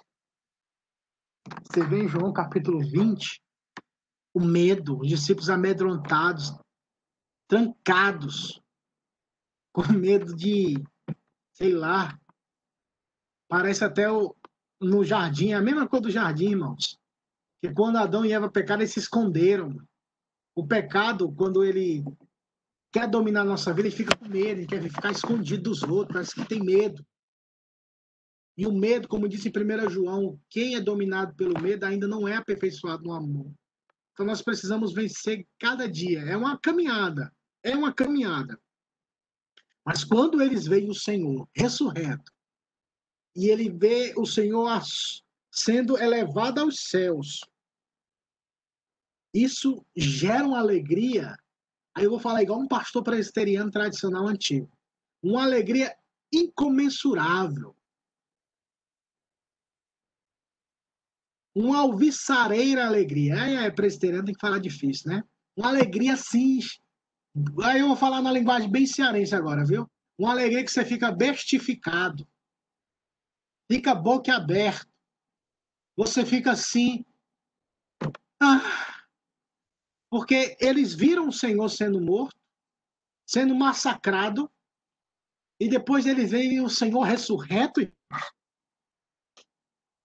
você 1.70 1.86
vê 1.86 2.04
em 2.04 2.08
João 2.08 2.32
capítulo 2.32 2.80
20, 2.80 3.44
o 4.34 4.40
medo, 4.40 5.02
os 5.02 5.10
discípulos 5.10 5.50
amedrontados, 5.50 6.58
trancados, 7.50 8.63
com 9.74 9.92
medo 9.92 10.36
de, 10.36 10.76
sei 11.52 11.74
lá, 11.74 12.18
parece 13.50 13.84
até 13.84 14.10
o, 14.10 14.36
no 14.80 15.04
jardim, 15.04 15.52
é 15.52 15.56
a 15.56 15.62
mesma 15.62 15.88
coisa 15.88 16.04
do 16.04 16.12
jardim, 16.12 16.52
irmãos. 16.52 17.00
Que 17.60 17.74
quando 17.74 17.98
Adão 17.98 18.24
e 18.24 18.32
Eva 18.32 18.50
pecaram, 18.50 18.82
eles 18.82 18.94
se 18.94 19.00
esconderam. 19.00 19.76
O 20.56 20.68
pecado, 20.68 21.34
quando 21.34 21.64
ele 21.64 22.04
quer 22.92 23.10
dominar 23.10 23.42
a 23.42 23.46
nossa 23.46 23.74
vida, 23.74 23.88
ele 23.88 23.96
fica 23.96 24.16
com 24.16 24.28
medo, 24.28 24.60
ele 24.60 24.68
quer 24.68 24.82
ficar 24.84 25.12
escondido 25.12 25.64
dos 25.64 25.82
outros, 25.82 26.14
parece 26.14 26.36
que 26.36 26.48
tem 26.48 26.64
medo. 26.64 27.04
E 28.56 28.68
o 28.68 28.72
medo, 28.72 29.08
como 29.08 29.28
disse 29.28 29.50
em 29.50 29.52
1 29.52 29.90
João, 29.90 30.40
quem 30.48 30.76
é 30.76 30.80
dominado 30.80 31.34
pelo 31.36 31.60
medo 31.60 31.86
ainda 31.86 32.08
não 32.08 32.28
é 32.28 32.36
aperfeiçoado 32.36 33.04
no 33.04 33.14
amor. 33.14 33.52
Então 34.12 34.28
nós 34.28 34.44
precisamos 34.44 34.94
vencer 34.94 35.44
cada 35.58 35.90
dia. 35.90 36.20
É 36.20 36.38
uma 36.38 36.60
caminhada. 36.60 37.34
É 37.64 37.76
uma 37.76 37.92
caminhada. 37.92 38.60
Mas 39.86 40.04
quando 40.04 40.42
eles 40.42 40.66
veem 40.66 40.90
o 40.90 40.96
Senhor 40.96 41.48
ressurreto, 41.56 42.32
e 43.36 43.48
ele 43.48 43.70
vê 43.70 44.14
o 44.16 44.26
Senhor 44.26 44.82
sendo 45.52 45.98
elevado 45.98 46.62
aos 46.62 46.82
céus, 46.82 47.42
isso 49.34 49.84
gera 49.96 50.46
uma 50.46 50.60
alegria. 50.60 51.36
Aí 51.96 52.04
eu 52.04 52.12
vou 52.12 52.20
falar 52.20 52.44
igual 52.44 52.60
um 52.60 52.68
pastor 52.68 53.04
presbiteriano 53.04 53.72
tradicional 53.72 54.28
antigo. 54.28 54.72
Uma 55.22 55.44
alegria 55.44 55.96
incomensurável. 56.32 57.76
Uma 61.56 61.80
alvissareira 61.80 62.86
alegria. 62.86 63.36
É, 63.36 63.66
é, 63.66 63.72
presbiteriano 63.72 64.26
tem 64.26 64.36
que 64.36 64.42
falar 64.42 64.60
difícil, 64.60 65.12
né? 65.12 65.24
Uma 65.56 65.70
alegria 65.70 66.14
assim. 66.14 66.60
Aí 67.64 67.80
eu 67.80 67.88
vou 67.88 67.96
falar 67.96 68.22
na 68.22 68.32
linguagem 68.32 68.70
bem 68.70 68.86
cearense 68.86 69.36
agora, 69.36 69.66
viu? 69.66 69.90
Uma 70.18 70.32
alegria 70.32 70.64
que 70.64 70.72
você 70.72 70.86
fica 70.86 71.12
bestificado. 71.12 72.28
Fica 73.72 73.96
boca 73.96 74.36
aberta. 74.36 74.88
Você 75.96 76.26
fica 76.26 76.52
assim. 76.52 77.06
Ah, 78.42 79.04
porque 80.10 80.56
eles 80.60 80.94
viram 80.94 81.28
o 81.28 81.34
Senhor 81.34 81.70
sendo 81.70 82.00
morto, 82.00 82.36
sendo 83.28 83.56
massacrado, 83.56 84.52
e 85.60 85.70
depois 85.70 86.06
eles 86.06 86.32
veem 86.32 86.62
o 86.62 86.70
Senhor 86.70 87.02
ressurreto. 87.02 87.82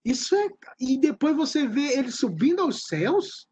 Isso 0.05 0.35
é. 0.35 0.49
E 0.79 0.97
depois 0.97 1.35
você 1.35 1.67
vê 1.67 1.97
ele 1.97 2.11
subindo 2.11 2.61
aos 2.61 2.83
céus. 2.83 3.48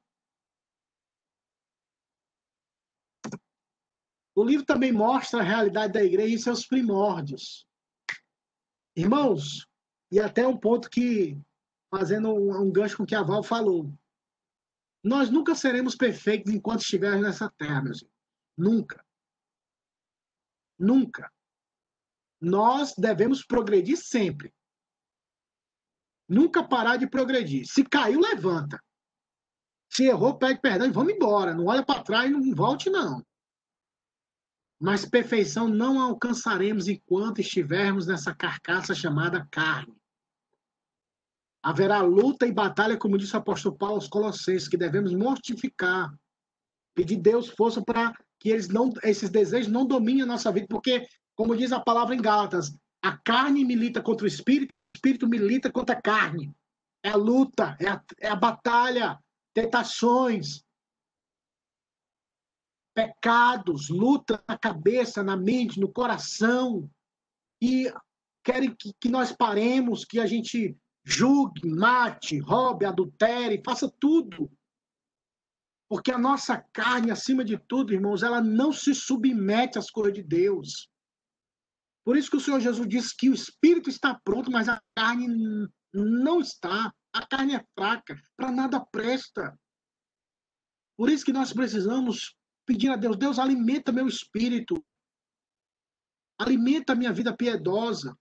O 4.37 4.43
livro 4.43 4.63
também 4.63 4.91
mostra 4.91 5.39
a 5.39 5.43
realidade 5.43 5.93
da 5.93 6.03
igreja 6.03 6.35
e 6.35 6.37
seus 6.37 6.63
primórdios. 6.63 7.67
Irmãos, 8.95 9.67
e 10.11 10.19
até 10.19 10.45
um 10.45 10.55
ponto 10.55 10.91
que, 10.91 11.41
fazendo 11.89 12.31
um, 12.35 12.71
gancho 12.71 12.97
com 12.97 13.03
o 13.03 13.05
que 13.07 13.15
a 13.15 13.23
Val 13.23 13.41
falou, 13.41 13.91
nós 15.03 15.31
nunca 15.31 15.55
seremos 15.55 15.95
perfeitos 15.95 16.53
enquanto 16.53 16.81
estivermos 16.81 17.23
nessa 17.23 17.49
terra, 17.57 17.81
meus 17.81 18.03
irmãos. 18.03 18.15
Nunca. 18.55 19.05
Nunca. 20.77 21.33
Nós 22.39 22.93
devemos 22.95 23.43
progredir 23.43 23.97
sempre. 23.97 24.53
Nunca 26.29 26.61
parar 26.61 26.97
de 26.97 27.09
progredir. 27.09 27.65
Se 27.65 27.83
caiu, 27.83 28.19
levanta. 28.19 28.79
Se 29.89 30.03
errou, 30.03 30.37
pede 30.37 30.61
perdão 30.61 30.85
e 30.85 30.91
vamos 30.91 31.11
embora. 31.11 31.55
Não 31.55 31.65
olha 31.65 31.83
para 31.83 32.03
trás 32.03 32.31
não 32.31 32.53
volte, 32.53 32.87
não. 32.91 33.25
Mas 34.79 35.05
perfeição 35.05 35.67
não 35.67 35.99
alcançaremos 35.99 36.87
enquanto 36.87 37.41
estivermos 37.41 38.05
nessa 38.05 38.33
carcaça 38.33 38.93
chamada 38.93 39.47
carne. 39.49 39.95
Haverá 41.63 42.01
luta 42.01 42.45
e 42.45 42.51
batalha, 42.51 42.97
como 42.97 43.17
disse 43.17 43.33
o 43.35 43.39
apóstolo 43.39 43.75
Paulo 43.75 43.95
aos 43.95 44.07
Colossenses, 44.07 44.67
que 44.67 44.77
devemos 44.77 45.13
mortificar. 45.13 46.13
Pedir 46.95 47.17
Deus 47.17 47.49
força 47.49 47.81
para 47.81 48.13
que 48.39 48.49
eles 48.49 48.69
não, 48.69 48.93
esses 49.03 49.29
desejos 49.29 49.71
não 49.71 49.85
dominem 49.85 50.21
a 50.21 50.27
nossa 50.27 50.51
vida, 50.51 50.67
porque, 50.69 51.07
como 51.35 51.55
diz 51.55 51.71
a 51.71 51.79
palavra 51.79 52.15
em 52.15 52.21
Gálatas, 52.21 52.75
a 53.01 53.17
carne 53.17 53.65
milita 53.65 54.01
contra 54.01 54.25
o 54.25 54.27
espírito 54.27 54.73
espírito 54.97 55.27
milita 55.27 55.71
contra 55.71 55.95
a 55.95 56.01
carne. 56.01 56.53
É 57.03 57.09
a 57.09 57.15
luta, 57.15 57.77
é 57.79 57.87
a, 57.87 58.03
é 58.19 58.27
a 58.27 58.35
batalha, 58.35 59.17
tentações, 59.53 60.63
pecados, 62.97 63.89
luta 63.89 64.43
na 64.47 64.57
cabeça, 64.57 65.21
na 65.21 65.37
mente, 65.37 65.79
no 65.79 65.87
coração. 65.87 66.89
E 67.61 67.93
querem 68.43 68.73
que, 68.73 68.91
que 68.99 69.07
nós 69.07 69.31
paremos, 69.31 70.03
que 70.03 70.19
a 70.19 70.25
gente 70.25 70.75
julgue, 71.05 71.69
mate, 71.69 72.39
roube, 72.39 72.85
adultere, 72.85 73.61
faça 73.63 73.87
tudo. 73.99 74.51
Porque 75.87 76.11
a 76.11 76.17
nossa 76.17 76.57
carne, 76.73 77.11
acima 77.11 77.45
de 77.45 77.55
tudo, 77.55 77.93
irmãos, 77.93 78.23
ela 78.23 78.41
não 78.41 78.73
se 78.73 78.95
submete 78.95 79.77
às 79.77 79.91
coisas 79.91 80.15
de 80.15 80.23
Deus. 80.23 80.89
Por 82.03 82.17
isso 82.17 82.31
que 82.31 82.37
o 82.37 82.41
Senhor 82.41 82.59
Jesus 82.59 82.87
disse 82.87 83.15
que 83.15 83.29
o 83.29 83.33
espírito 83.33 83.91
está 83.91 84.19
pronto, 84.23 84.49
mas 84.49 84.67
a 84.67 84.81
carne 84.95 85.69
não 85.93 86.39
está. 86.39 86.91
A 87.13 87.27
carne 87.27 87.53
é 87.53 87.65
fraca, 87.77 88.19
para 88.35 88.51
nada 88.51 88.79
presta. 88.79 89.55
Por 90.97 91.11
isso 91.11 91.23
que 91.23 91.31
nós 91.31 91.53
precisamos 91.53 92.35
pedir 92.67 92.89
a 92.89 92.97
Deus: 92.97 93.17
Deus, 93.17 93.39
alimenta 93.39 93.91
meu 93.91 94.07
espírito, 94.07 94.83
alimenta 96.37 96.93
a 96.93 96.95
minha 96.95 97.13
vida 97.13 97.35
piedosa, 97.35 98.15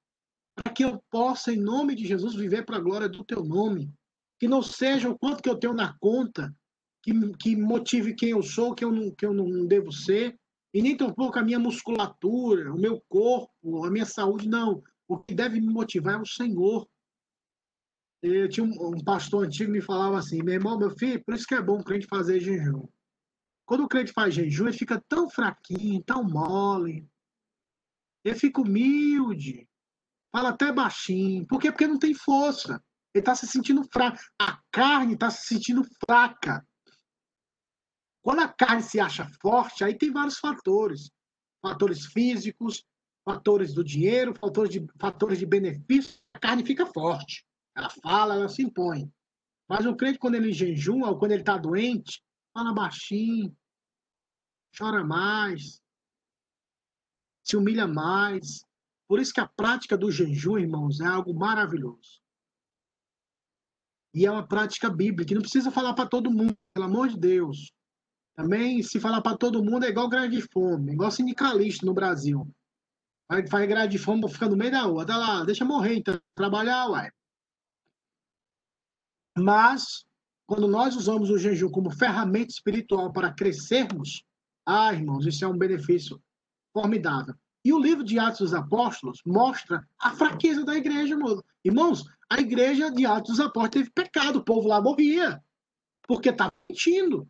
para 0.54 0.72
que 0.72 0.84
eu 0.84 1.02
possa, 1.10 1.52
em 1.52 1.58
nome 1.58 1.94
de 1.94 2.06
Jesus, 2.06 2.34
viver 2.34 2.64
para 2.64 2.76
a 2.78 2.80
glória 2.80 3.08
do 3.08 3.24
teu 3.24 3.44
nome. 3.44 3.92
Que 4.38 4.48
não 4.48 4.62
seja 4.62 5.10
o 5.10 5.18
quanto 5.18 5.42
que 5.42 5.48
eu 5.48 5.58
tenho 5.58 5.74
na 5.74 5.96
conta, 5.98 6.54
que, 7.02 7.12
que 7.38 7.56
motive 7.56 8.14
quem 8.14 8.30
eu 8.30 8.42
sou, 8.42 8.74
que 8.74 8.84
eu 8.84 8.92
não, 8.92 9.10
que 9.10 9.26
eu 9.26 9.34
não 9.34 9.66
devo 9.66 9.92
ser, 9.92 10.38
e 10.72 10.82
nem 10.82 10.96
tampouco 10.96 11.38
a 11.38 11.42
minha 11.42 11.58
musculatura, 11.58 12.72
o 12.72 12.78
meu 12.78 13.02
corpo, 13.08 13.84
a 13.84 13.90
minha 13.90 14.04
saúde, 14.04 14.48
não. 14.48 14.82
O 15.08 15.18
que 15.18 15.34
deve 15.34 15.60
me 15.60 15.72
motivar 15.72 16.14
é 16.14 16.20
o 16.20 16.26
Senhor. 16.26 16.86
Eu 18.22 18.48
tinha 18.48 18.64
um, 18.64 18.94
um 18.94 19.04
pastor 19.04 19.46
antigo 19.46 19.72
que 19.72 19.78
me 19.78 19.82
falava 19.82 20.18
assim, 20.18 20.42
meu 20.42 20.54
irmão, 20.54 20.78
meu 20.78 20.90
filho, 20.90 21.22
por 21.24 21.34
isso 21.34 21.46
que 21.46 21.54
é 21.54 21.62
bom 21.62 21.78
o 21.78 21.84
crente 21.84 22.06
fazer 22.06 22.40
jejum. 22.40 22.86
Quando 23.66 23.84
o 23.84 23.88
crente 23.88 24.12
faz 24.12 24.32
jejum, 24.32 24.68
ele 24.68 24.78
fica 24.78 25.02
tão 25.08 25.28
fraquinho, 25.28 26.02
tão 26.04 26.22
mole. 26.22 27.06
Ele 28.24 28.36
fica 28.36 28.60
humilde. 28.60 29.68
Fala 30.32 30.50
até 30.50 30.72
baixinho. 30.72 31.44
Por 31.46 31.60
quê? 31.60 31.72
Porque 31.72 31.86
não 31.86 31.98
tem 31.98 32.14
força. 32.14 32.82
Ele 33.12 33.22
está 33.22 33.34
se 33.34 33.46
sentindo 33.46 33.82
fraco. 33.92 34.18
A 34.40 34.60
carne 34.70 35.14
está 35.14 35.30
se 35.30 35.46
sentindo 35.46 35.82
fraca. 36.04 36.66
Quando 38.22 38.40
a 38.40 38.48
carne 38.48 38.82
se 38.82 39.00
acha 39.00 39.28
forte, 39.40 39.82
aí 39.82 39.96
tem 39.96 40.12
vários 40.12 40.38
fatores. 40.38 41.10
Fatores 41.60 42.06
físicos, 42.06 42.84
fatores 43.24 43.74
do 43.74 43.82
dinheiro, 43.82 44.34
fatores 44.34 44.70
de, 44.70 44.86
fatores 45.00 45.38
de 45.38 45.46
benefício. 45.46 46.20
A 46.34 46.38
carne 46.38 46.64
fica 46.64 46.86
forte. 46.86 47.44
Ela 47.76 47.90
fala, 47.90 48.34
ela 48.34 48.48
se 48.48 48.62
impõe. 48.62 49.10
Mas 49.68 49.84
o 49.86 49.96
crente, 49.96 50.18
quando 50.18 50.36
ele 50.36 50.52
jejuma 50.52 51.10
ou 51.10 51.18
quando 51.18 51.32
ele 51.32 51.42
está 51.42 51.56
doente, 51.56 52.22
fala 52.56 52.72
baixinho, 52.72 53.54
chora 54.76 55.04
mais, 55.04 55.82
se 57.44 57.54
humilha 57.54 57.86
mais. 57.86 58.64
Por 59.06 59.20
isso 59.20 59.32
que 59.32 59.40
a 59.40 59.46
prática 59.46 59.96
do 59.96 60.10
jejum, 60.10 60.58
irmãos, 60.58 61.00
é 61.00 61.06
algo 61.06 61.34
maravilhoso. 61.34 62.22
E 64.14 64.24
é 64.24 64.30
uma 64.30 64.48
prática 64.48 64.88
bíblica, 64.88 65.34
não 65.34 65.42
precisa 65.42 65.70
falar 65.70 65.92
para 65.92 66.08
todo 66.08 66.30
mundo, 66.30 66.56
pelo 66.72 66.86
amor 66.86 67.08
de 67.08 67.18
Deus. 67.18 67.70
Também, 68.34 68.82
se 68.82 68.98
falar 68.98 69.20
para 69.20 69.36
todo 69.36 69.62
mundo, 69.62 69.84
é 69.84 69.90
igual 69.90 70.08
greve 70.08 70.36
de 70.36 70.42
fome, 70.50 70.92
igual 70.92 71.10
sindicalista 71.10 71.84
no 71.84 71.92
Brasil. 71.92 72.50
Vai, 73.28 73.46
faz 73.46 73.68
greve 73.68 73.88
de 73.88 73.98
fome, 73.98 74.26
fica 74.30 74.48
no 74.48 74.56
meio 74.56 74.70
da 74.70 74.82
rua. 74.82 75.04
Dá 75.04 75.18
lá, 75.18 75.44
deixa 75.44 75.64
morrer, 75.64 75.96
então, 75.96 76.18
trabalhar, 76.34 76.88
uai. 76.88 77.10
Mas, 79.36 80.05
quando 80.46 80.68
nós 80.68 80.94
usamos 80.94 81.28
o 81.28 81.38
jejum 81.38 81.68
como 81.68 81.90
ferramenta 81.90 82.52
espiritual 82.52 83.12
para 83.12 83.32
crescermos, 83.32 84.22
ah, 84.64 84.92
irmãos, 84.92 85.26
isso 85.26 85.44
é 85.44 85.48
um 85.48 85.58
benefício 85.58 86.22
formidável. 86.72 87.34
E 87.64 87.72
o 87.72 87.78
livro 87.78 88.04
de 88.04 88.16
Atos 88.18 88.38
dos 88.38 88.54
Apóstolos 88.54 89.20
mostra 89.26 89.84
a 90.00 90.12
fraqueza 90.12 90.64
da 90.64 90.76
igreja, 90.76 91.14
irmãos. 91.14 91.42
Irmãos, 91.64 92.04
a 92.30 92.40
igreja 92.40 92.92
de 92.92 93.04
Atos 93.04 93.36
dos 93.36 93.40
Apóstolos 93.40 93.70
teve 93.70 93.90
pecado, 93.90 94.36
o 94.36 94.44
povo 94.44 94.68
lá 94.68 94.80
morria, 94.80 95.42
porque 96.06 96.28
estava 96.28 96.52
mentindo. 96.70 97.28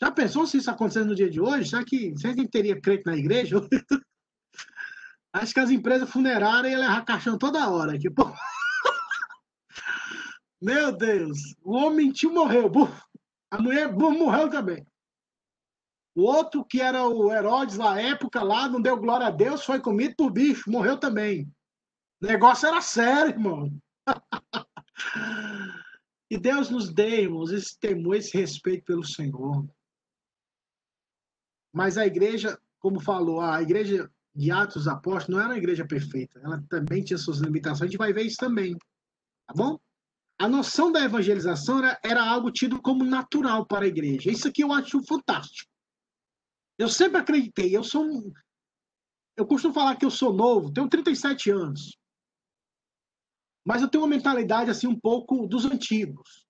Já 0.00 0.10
pensou 0.10 0.46
se 0.46 0.56
isso 0.56 0.70
acontecesse 0.70 1.06
no 1.06 1.14
dia 1.14 1.28
de 1.28 1.40
hoje? 1.40 1.68
Será 1.68 1.84
que 1.84 2.12
você 2.12 2.34
teria 2.48 2.80
crente 2.80 3.04
na 3.04 3.16
igreja? 3.16 3.56
Acho 5.32 5.52
que 5.52 5.60
as 5.60 5.70
empresas 5.70 6.08
funerárias 6.08 6.72
iam 6.72 6.80
levar 6.80 7.04
caixão 7.04 7.36
toda 7.36 7.68
hora. 7.68 7.98
Tipo... 7.98 8.32
Meu 10.60 10.90
Deus, 10.90 11.38
o 11.62 11.72
homem 11.72 12.06
mentiu, 12.06 12.32
morreu. 12.32 12.70
A 13.50 13.60
mulher 13.60 13.92
morreu 13.92 14.50
também. 14.50 14.84
O 16.14 16.22
outro, 16.22 16.64
que 16.64 16.80
era 16.80 17.06
o 17.06 17.32
Herodes 17.32 17.78
na 17.78 18.00
época 18.00 18.42
lá, 18.42 18.68
não 18.68 18.80
deu 18.80 18.96
glória 18.96 19.28
a 19.28 19.30
Deus, 19.30 19.64
foi 19.64 19.80
comido 19.80 20.16
por 20.16 20.32
bicho, 20.32 20.68
morreu 20.68 20.98
também. 20.98 21.44
O 22.20 22.26
negócio 22.26 22.66
era 22.66 22.82
sério, 22.82 23.30
irmão. 23.30 23.70
e 26.28 26.36
Deus 26.36 26.70
nos 26.70 26.92
dê, 26.92 27.22
irmãos, 27.22 27.52
esse 27.52 27.78
temor, 27.78 28.16
esse 28.16 28.36
respeito 28.36 28.84
pelo 28.84 29.04
Senhor. 29.04 29.64
Mas 31.72 31.96
a 31.96 32.04
igreja, 32.04 32.58
como 32.80 33.00
falou, 33.00 33.40
a 33.40 33.62
igreja 33.62 34.10
de 34.34 34.50
Atos 34.50 34.88
Apóstolos 34.88 35.28
não 35.28 35.38
era 35.38 35.50
uma 35.50 35.58
igreja 35.58 35.86
perfeita. 35.86 36.40
Ela 36.40 36.60
também 36.68 37.04
tinha 37.04 37.18
suas 37.18 37.38
limitações. 37.38 37.82
A 37.82 37.86
gente 37.86 37.98
vai 37.98 38.12
ver 38.12 38.22
isso 38.22 38.38
também. 38.38 38.76
Tá 39.46 39.54
bom? 39.54 39.78
A 40.40 40.48
noção 40.48 40.92
da 40.92 41.00
evangelização 41.00 41.78
era, 41.78 41.98
era 42.04 42.22
algo 42.22 42.50
tido 42.50 42.80
como 42.80 43.04
natural 43.04 43.66
para 43.66 43.84
a 43.84 43.88
igreja. 43.88 44.30
Isso 44.30 44.46
aqui 44.46 44.62
eu 44.62 44.72
acho 44.72 45.02
fantástico. 45.02 45.70
Eu 46.78 46.88
sempre 46.88 47.20
acreditei. 47.20 47.76
Eu 47.76 47.82
sou. 47.82 48.32
Eu 49.36 49.46
costumo 49.46 49.74
falar 49.74 49.96
que 49.96 50.04
eu 50.04 50.10
sou 50.10 50.32
novo, 50.32 50.72
tenho 50.72 50.88
37 50.88 51.50
anos. 51.50 51.96
Mas 53.66 53.82
eu 53.82 53.88
tenho 53.88 54.02
uma 54.02 54.10
mentalidade 54.10 54.70
assim 54.70 54.86
um 54.86 54.98
pouco 54.98 55.46
dos 55.46 55.64
antigos. 55.64 56.46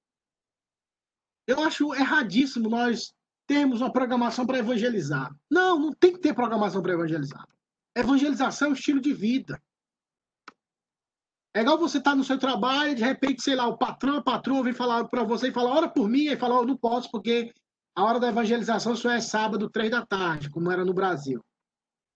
Eu 1.47 1.63
acho 1.63 1.95
erradíssimo 1.95 2.69
nós 2.69 3.15
termos 3.47 3.81
uma 3.81 3.93
programação 3.93 4.47
para 4.47 4.59
evangelizar. 4.59 5.35
Não, 5.51 5.79
não 5.79 5.93
tem 5.95 6.13
que 6.13 6.21
ter 6.21 6.35
programação 6.35 6.83
para 6.83 6.93
evangelizar. 6.93 7.47
Evangelização 7.97 8.69
é 8.69 8.71
um 8.71 8.75
estilo 8.75 9.01
de 9.01 9.15
vida. 9.15 9.61
É 11.55 11.61
igual 11.61 11.79
você 11.79 11.99
estar 11.99 12.11
tá 12.11 12.17
no 12.17 12.25
seu 12.25 12.39
trabalho 12.39 12.95
de 12.95 13.03
repente, 13.03 13.43
sei 13.43 13.55
lá, 13.55 13.67
o 13.67 13.79
patrão, 13.79 14.17
a 14.17 14.23
patroa 14.23 14.63
vem 14.63 14.73
falar 14.73 15.09
para 15.09 15.25
você 15.25 15.49
e 15.49 15.53
fala, 15.53 15.71
ora 15.71 15.89
por 15.89 16.09
mim, 16.09 16.27
e 16.27 16.37
fala, 16.37 16.61
oh, 16.61 16.65
não 16.65 16.77
posso 16.77 17.11
porque 17.11 17.53
a 17.97 18.05
hora 18.05 18.21
da 18.21 18.29
evangelização 18.29 18.95
só 18.95 19.11
é 19.11 19.21
sábado, 19.21 19.71
três 19.71 19.91
da 19.91 20.07
tarde, 20.07 20.51
como 20.51 20.71
era 20.71 20.85
no 20.85 20.95
Brasil. 20.95 21.43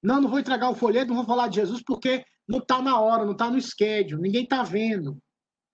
Não, 0.02 0.20
não 0.20 0.28
vou 0.28 0.38
entregar 0.38 0.70
o 0.70 0.74
folheto, 0.74 1.08
não 1.08 1.16
vou 1.16 1.24
falar 1.24 1.48
de 1.48 1.56
Jesus 1.56 1.82
porque 1.84 2.24
não 2.46 2.58
está 2.58 2.82
na 2.82 3.00
hora, 3.00 3.24
não 3.24 3.32
está 3.32 3.50
no 3.50 3.60
schedule, 3.60 4.20
ninguém 4.20 4.44
está 4.44 4.62
vendo. 4.62 5.18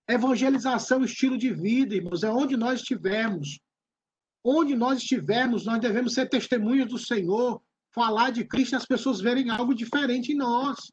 Evangelização, 0.07 1.03
estilo 1.03 1.37
de 1.37 1.53
vida, 1.53 1.95
irmãos, 1.95 2.23
é 2.23 2.31
onde 2.31 2.57
nós 2.57 2.79
estivermos. 2.79 3.59
Onde 4.43 4.75
nós 4.75 4.99
estivermos, 4.99 5.65
nós 5.65 5.79
devemos 5.79 6.13
ser 6.13 6.27
testemunhas 6.29 6.87
do 6.87 6.97
Senhor, 6.97 7.61
falar 7.93 8.31
de 8.31 8.45
Cristo 8.45 8.73
e 8.73 8.75
as 8.77 8.85
pessoas 8.85 9.19
verem 9.19 9.49
algo 9.49 9.75
diferente 9.75 10.31
em 10.31 10.35
nós. 10.35 10.91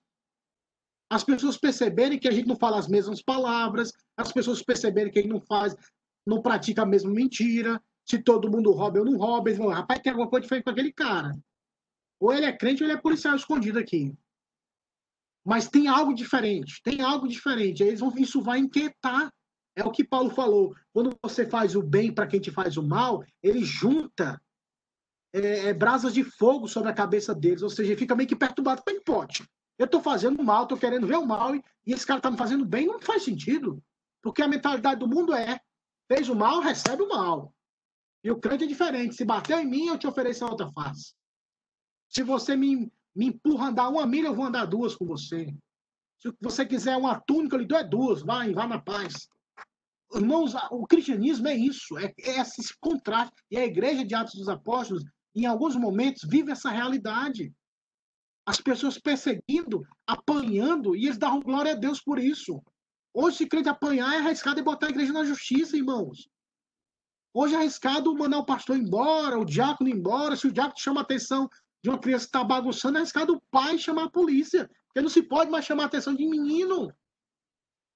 As 1.11 1.23
pessoas 1.23 1.57
perceberem 1.57 2.19
que 2.19 2.29
a 2.29 2.33
gente 2.33 2.49
não 2.49 2.57
fala 2.57 2.79
as 2.79 2.89
mesmas 2.89 3.23
palavras, 3.23 3.93
as 4.17 4.33
pessoas 4.33 4.63
perceberem 4.63 5.13
que 5.13 5.19
a 5.19 5.23
gente 5.23 5.33
não 5.33 5.41
faz, 5.41 5.77
não 6.27 6.43
pratica 6.43 6.83
a 6.83 6.87
mesma 6.87 7.11
mentira, 7.11 7.81
se 8.05 8.23
todo 8.23 8.51
mundo 8.51 8.73
rouba, 8.73 8.99
eu 8.99 9.05
não 9.05 9.17
roubo. 9.17 9.49
Eles 9.49 9.59
vão, 9.59 9.69
rapaz, 9.69 10.01
tem 10.01 10.11
alguma 10.11 10.31
coisa 10.31 10.43
diferente 10.43 10.65
com 10.65 10.71
aquele 10.71 10.93
cara. 10.93 11.33
Ou 12.21 12.33
ele 12.33 12.47
é 12.47 12.57
crente 12.57 12.83
ou 12.83 12.89
ele 12.89 12.97
é 12.97 13.01
policial 13.01 13.37
escondido 13.37 13.79
aqui. 13.79 14.17
Mas 15.45 15.69
tem 15.69 15.87
algo 15.87 16.15
diferente, 16.15 16.81
tem 16.83 17.01
algo 17.03 17.29
diferente. 17.29 17.83
Eles 17.83 18.01
vão, 18.01 18.13
isso 18.17 18.41
vai 18.41 18.59
inquietar. 18.59 19.31
É 19.77 19.85
o 19.85 19.91
que 19.91 20.03
Paulo 20.03 20.31
falou. 20.31 20.75
Quando 20.93 21.17
você 21.23 21.47
faz 21.47 21.77
o 21.77 21.83
bem 21.83 22.13
para 22.13 22.27
quem 22.27 22.41
te 22.41 22.51
faz 22.51 22.77
o 22.77 22.83
mal, 22.83 23.25
ele 23.43 23.63
junta 23.65 24.41
é, 25.35 25.69
é, 25.69 25.75
brasas 25.75 26.15
de 26.15 26.25
fogo 26.25 26.67
sobre 26.67 26.91
a 26.91 26.95
cabeça 26.95 27.35
deles. 27.35 27.63
Ou 27.63 27.71
seja, 27.71 27.93
ele 27.93 28.01
fica 28.01 28.17
meio 28.17 28.29
que 28.29 28.35
perturbado. 28.35 28.83
Como 28.83 28.97
é 28.97 28.99
que 28.99 29.05
pode? 29.05 29.45
Eu 29.79 29.85
estou 29.87 30.01
fazendo 30.01 30.43
mal, 30.43 30.63
estou 30.63 30.79
querendo 30.79 31.07
ver 31.07 31.17
o 31.17 31.27
mal, 31.27 31.55
e 31.55 31.63
esse 31.87 32.07
cara 32.07 32.19
está 32.19 32.31
me 32.31 32.39
fazendo 32.39 32.65
bem. 32.65 32.87
Não 32.87 33.01
faz 33.01 33.23
sentido. 33.23 33.83
Porque 34.23 34.43
a 34.43 34.49
mentalidade 34.49 35.01
do 35.01 35.09
mundo 35.09 35.35
é: 35.35 35.61
fez 36.11 36.29
o 36.29 36.35
mal, 36.35 36.61
recebe 36.61 37.03
o 37.03 37.09
mal. 37.09 37.53
E 38.25 38.31
o 38.31 38.41
crente 38.41 38.65
é 38.65 38.67
diferente. 38.67 39.15
Se 39.15 39.25
bateu 39.25 39.59
em 39.59 39.67
mim, 39.67 39.87
eu 39.87 39.99
te 39.99 40.07
ofereço 40.07 40.45
a 40.45 40.51
outra 40.51 40.71
face. 40.73 41.15
Se 42.09 42.23
você 42.23 42.57
me, 42.57 42.91
me 43.15 43.27
empurra 43.27 43.67
a 43.67 43.69
andar 43.69 43.89
uma 43.89 44.07
milha, 44.07 44.29
eu 44.29 44.35
vou 44.35 44.47
andar 44.47 44.65
duas 44.65 44.95
com 44.95 45.07
você. 45.07 45.55
Se 46.19 46.33
você 46.41 46.65
quiser 46.65 46.97
uma 46.97 47.21
túnica, 47.21 47.57
eu 47.57 47.61
lhe 47.61 47.67
dou 47.67 47.79
é 47.79 47.85
duas. 47.85 48.23
Vai, 48.23 48.53
vá 48.53 48.67
na 48.67 48.81
paz. 48.81 49.29
Irmãos, 50.15 50.55
o 50.71 50.87
cristianismo 50.87 51.49
é 51.49 51.55
isso, 51.55 51.99
é, 51.99 52.15
é 52.21 52.41
esse 52.41 52.75
contraste. 52.81 53.35
E 53.51 53.59
a 53.59 53.67
igreja 53.67 54.05
de 54.05 54.15
Atos 54.15 54.35
dos 54.35 54.49
Apóstolos, 54.49 55.05
em 55.35 55.47
alguns 55.47 55.77
momentos, 55.77 56.23
vive 56.25 56.53
essa 56.53 56.71
realidade. 56.71 57.53
As 58.47 58.61
pessoas 58.61 58.97
perseguindo, 58.97 59.85
apanhando, 60.07 60.95
e 60.95 61.07
eles 61.07 61.19
davam 61.19 61.41
glória 61.41 61.73
a 61.73 61.75
Deus 61.75 62.01
por 62.01 62.17
isso. 62.17 62.63
Hoje, 63.13 63.39
se 63.39 63.47
crente 63.49 63.69
apanhar, 63.69 64.15
é 64.15 64.19
arriscado 64.19 64.61
e 64.61 64.63
botar 64.63 64.87
a 64.87 64.91
igreja 64.91 65.13
na 65.13 65.25
justiça, 65.25 65.77
irmãos. 65.77 66.29
Hoje 67.35 67.55
é 67.55 67.59
arriscado 67.59 68.15
mandar 68.15 68.39
o 68.39 68.47
pastor 68.47 68.77
embora, 68.77 69.39
o 69.39 69.45
diácono 69.45 69.91
embora. 69.91 70.37
Se 70.37 70.47
o 70.47 70.53
diácono 70.53 70.79
chama 70.79 71.01
a 71.01 71.03
atenção 71.03 71.51
de 71.83 71.91
uma 71.91 71.99
criança 71.99 72.27
que 72.27 72.29
está 72.29 72.45
bagunçando, 72.45 72.99
é 72.99 73.01
arriscado 73.01 73.35
o 73.35 73.43
pai 73.51 73.79
chamar 73.79 74.05
a 74.05 74.11
polícia. 74.11 74.71
Porque 74.87 75.03
não 75.03 75.09
se 75.09 75.23
pode 75.23 75.51
mais 75.51 75.65
chamar 75.65 75.83
a 75.83 75.87
atenção 75.87 76.15
de 76.15 76.25
menino. 76.25 76.93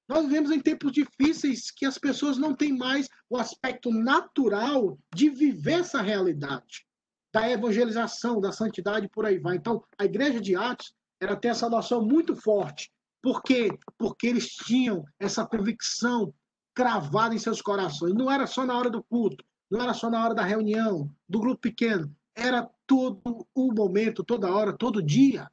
Nós 0.08 0.24
vivemos 0.24 0.50
em 0.50 0.58
tempos 0.58 0.90
difíceis 0.90 1.70
que 1.70 1.86
as 1.86 1.96
pessoas 1.96 2.36
não 2.36 2.56
têm 2.56 2.76
mais 2.76 3.08
o 3.28 3.38
aspecto 3.38 3.92
natural 3.92 4.98
de 5.14 5.30
viver 5.30 5.80
essa 5.80 6.02
realidade 6.02 6.89
da 7.32 7.48
evangelização, 7.48 8.40
da 8.40 8.52
santidade, 8.52 9.08
por 9.08 9.24
aí 9.24 9.38
vai. 9.38 9.56
Então, 9.56 9.82
a 9.98 10.04
igreja 10.04 10.40
de 10.40 10.56
Atos 10.56 10.92
era 11.20 11.36
ter 11.36 11.48
essa 11.48 11.68
noção 11.68 12.04
muito 12.04 12.34
forte. 12.34 12.90
Por 13.22 13.42
quê? 13.42 13.68
Porque 13.98 14.26
eles 14.26 14.48
tinham 14.48 15.04
essa 15.18 15.46
convicção 15.46 16.32
cravado 16.74 17.34
em 17.34 17.38
seus 17.38 17.60
corações. 17.60 18.14
Não 18.14 18.30
era 18.30 18.46
só 18.46 18.64
na 18.64 18.76
hora 18.76 18.90
do 18.90 19.02
culto, 19.04 19.44
não 19.70 19.80
era 19.80 19.92
só 19.92 20.10
na 20.10 20.24
hora 20.24 20.34
da 20.34 20.42
reunião, 20.42 21.12
do 21.28 21.40
grupo 21.40 21.60
pequeno. 21.60 22.14
Era 22.34 22.68
todo 22.86 23.46
o 23.54 23.72
momento, 23.72 24.24
toda 24.24 24.52
hora, 24.52 24.76
todo 24.76 25.02
dia. 25.02 25.50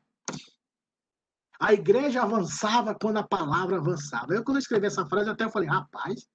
A 1.59 1.73
igreja 1.73 2.21
avançava 2.21 2.95
quando 2.95 3.17
a 3.17 3.27
palavra 3.27 3.77
avançava. 3.77 4.33
Eu, 4.33 4.43
quando 4.43 4.57
eu 4.57 4.61
escrevi 4.61 4.87
essa 4.87 5.05
frase, 5.05 5.29
até 5.29 5.43
eu 5.43 5.49
falei, 5.49 5.67
rapaz, 5.67 6.25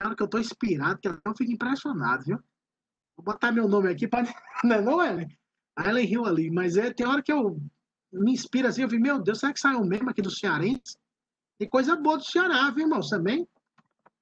é 0.00 0.06
hora 0.06 0.14
que 0.14 0.22
eu 0.22 0.26
estou 0.26 0.40
inspirado, 0.40 1.00
que 1.00 1.08
eu 1.08 1.18
fico 1.36 1.50
impressionado, 1.50 2.24
viu? 2.24 2.38
Vou 3.18 3.24
botar 3.24 3.50
meu 3.50 3.66
nome 3.66 3.90
aqui 3.90 4.06
para. 4.06 4.32
Não 4.62 4.76
é, 4.76 4.80
não, 4.80 5.04
Ellen? 5.04 5.36
A 5.76 5.90
Ellen 5.90 6.06
riu 6.06 6.24
ali, 6.24 6.50
mas 6.50 6.76
é, 6.76 6.92
tem 6.92 7.06
hora 7.06 7.22
que 7.22 7.32
eu 7.32 7.60
me 8.12 8.32
inspiro 8.32 8.68
assim, 8.68 8.82
eu 8.82 8.88
vi, 8.88 8.98
meu 8.98 9.20
Deus, 9.20 9.40
será 9.40 9.52
que 9.52 9.60
saiu 9.60 9.84
mesmo 9.84 10.08
aqui 10.08 10.22
do 10.22 10.30
Cearense? 10.30 10.96
Tem 11.58 11.68
coisa 11.68 11.94
boa 11.96 12.16
do 12.16 12.24
Ceará, 12.24 12.70
viu, 12.70 12.84
irmão? 12.84 13.00
Também 13.00 13.46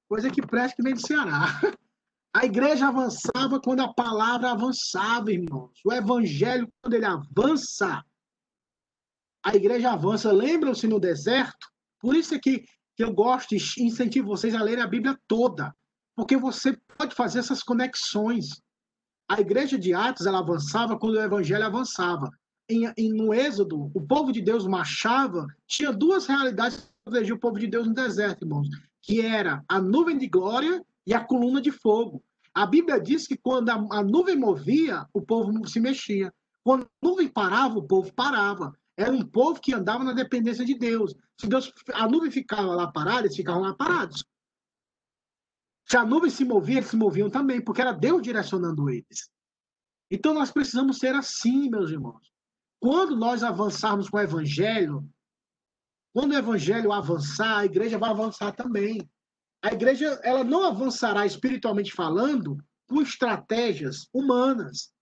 coisa 0.09 0.31
que 0.31 0.45
presta 0.45 0.77
que 0.77 0.83
vem 0.83 0.95
do 0.95 1.07
Ceará. 1.07 1.47
A 2.35 2.45
igreja 2.45 2.89
avançava 2.89 3.59
quando 3.59 3.81
a 3.81 3.95
palavra 3.95 4.51
avançava, 4.51 5.33
irmãos. 5.33 5.81
O 5.83 5.91
evangelho, 5.91 6.71
quando 6.83 6.93
ele 6.93 7.07
avança, 7.07 8.05
a 9.43 9.57
igreja 9.57 9.93
avança. 9.93 10.31
Lembram-se 10.31 10.87
no 10.87 11.01
deserto? 11.01 11.67
Por 11.99 12.15
isso 12.15 12.35
é 12.35 12.39
que, 12.39 12.67
que 12.95 13.03
eu 13.03 13.15
gosto 13.15 13.55
e 13.55 13.59
incentivo 13.79 14.29
vocês 14.29 14.55
a 14.55 14.63
lerem 14.63 14.85
a 14.85 14.87
Bíblia 14.87 15.19
toda. 15.27 15.75
Porque 16.15 16.37
você 16.37 16.77
pode 16.99 17.15
fazer 17.15 17.39
essas 17.39 17.63
conexões. 17.63 18.61
A 19.29 19.41
igreja 19.41 19.79
de 19.79 19.93
Atos, 19.93 20.27
ela 20.27 20.39
avançava 20.39 20.99
quando 20.99 21.15
o 21.15 21.21
evangelho 21.21 21.65
avançava. 21.65 22.31
Em, 22.69 22.93
em, 22.97 23.13
no 23.13 23.33
Êxodo, 23.33 23.91
o 23.95 24.01
povo 24.01 24.33
de 24.33 24.41
Deus 24.41 24.67
marchava, 24.67 25.47
tinha 25.67 25.93
duas 25.93 26.27
realidades 26.27 26.93
que 27.25 27.33
o 27.33 27.39
povo 27.39 27.59
de 27.59 27.69
Deus 27.69 27.87
no 27.87 27.95
deserto, 27.95 28.45
irmãos 28.45 28.69
que 29.07 29.21
era 29.21 29.65
a 29.69 29.81
nuvem 29.81 30.19
de 30.19 30.27
glória 30.27 30.85
e 31.07 31.15
a 31.15 31.25
coluna 31.25 31.63
de 31.63 31.71
fogo. 31.71 32.23
A 32.53 32.67
Bíblia 32.67 33.01
diz 33.01 33.27
que 33.27 33.37
quando 33.37 33.71
a, 33.71 33.75
a 33.93 34.03
nuvem 34.03 34.37
movia, 34.37 35.07
o 35.15 35.23
povo 35.23 35.67
se 35.69 35.79
mexia. 35.79 36.35
Quando 36.65 36.83
a 36.83 37.07
nuvem 37.07 37.29
parava, 37.29 37.79
o 37.79 37.87
povo 37.87 38.13
parava. 38.13 38.77
Era 38.97 39.13
um 39.13 39.23
povo 39.23 39.61
que 39.61 39.73
andava 39.73 40.03
na 40.03 40.13
dependência 40.13 40.65
de 40.65 40.75
Deus. 40.75 41.15
Se 41.41 41.47
Deus, 41.47 41.73
a 41.95 42.09
nuvem 42.09 42.33
ficava 42.33 42.75
lá 42.75 42.91
parada, 42.91 43.27
eles 43.27 43.37
ficavam 43.37 43.63
lá 43.63 43.75
parados. 43.75 44.25
Se 45.89 45.97
a 45.97 46.05
nuvem 46.05 46.31
se 46.31 46.45
movia, 46.45 46.79
eles 46.79 46.91
se 46.91 46.97
moviam 46.97 47.31
também, 47.31 47.61
porque 47.61 47.81
era 47.81 47.93
Deus 47.93 48.23
direcionando 48.23 48.91
eles. 48.91 49.31
Então 50.11 50.35
nós 50.35 50.51
precisamos 50.51 50.99
ser 50.99 51.15
assim, 51.15 51.69
meus 51.69 51.91
irmãos. 51.91 52.31
Quando 52.81 53.17
nós 53.17 53.43
avançarmos 53.43 54.09
com 54.09 54.17
o 54.17 54.21
evangelho, 54.21 55.09
quando 56.13 56.33
o 56.33 56.37
evangelho 56.37 56.93
avançar, 56.93 57.59
a 57.59 57.65
igreja 57.65 57.99
vai 57.99 58.11
avançar 58.11 58.53
também. 58.53 59.09
A 59.63 59.73
igreja 59.73 60.21
ela 60.23 60.43
não 60.43 60.65
avançará 60.65 61.25
espiritualmente 61.25 61.93
falando 61.93 62.59
com 62.89 63.01
estratégias 63.01 64.09
humanas. 64.13 64.93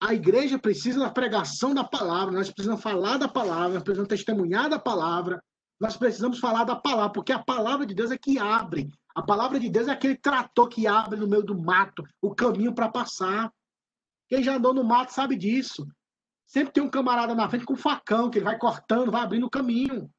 A 0.00 0.14
igreja 0.14 0.58
precisa 0.58 1.00
da 1.00 1.10
pregação 1.10 1.74
da 1.74 1.84
palavra, 1.84 2.34
nós 2.34 2.50
precisamos 2.50 2.82
falar 2.82 3.16
da 3.16 3.28
palavra, 3.28 3.74
nós 3.74 3.82
precisamos 3.82 4.08
testemunhar 4.08 4.68
da 4.68 4.78
palavra, 4.78 5.42
nós 5.80 5.96
precisamos 5.96 6.38
falar 6.38 6.64
da 6.64 6.76
palavra, 6.76 7.12
porque 7.12 7.32
a 7.32 7.42
palavra 7.42 7.86
de 7.86 7.94
Deus 7.94 8.10
é 8.10 8.18
que 8.18 8.38
abre. 8.38 8.90
A 9.16 9.22
palavra 9.22 9.58
de 9.58 9.70
Deus 9.70 9.88
é 9.88 9.92
aquele 9.92 10.14
trator 10.14 10.68
que 10.68 10.86
abre 10.86 11.18
no 11.18 11.26
meio 11.26 11.42
do 11.42 11.58
mato 11.58 12.06
o 12.20 12.34
caminho 12.34 12.74
para 12.74 12.86
passar. 12.86 13.50
Quem 14.28 14.42
já 14.42 14.56
andou 14.56 14.74
no 14.74 14.84
mato 14.84 15.10
sabe 15.10 15.36
disso. 15.36 15.88
Sempre 16.46 16.74
tem 16.74 16.82
um 16.82 16.90
camarada 16.90 17.34
na 17.34 17.48
frente 17.48 17.64
com 17.64 17.72
um 17.72 17.78
facão, 17.78 18.28
que 18.28 18.36
ele 18.36 18.44
vai 18.44 18.58
cortando, 18.58 19.10
vai 19.10 19.22
abrindo 19.22 19.46
o 19.46 19.50
caminho. 19.50 20.12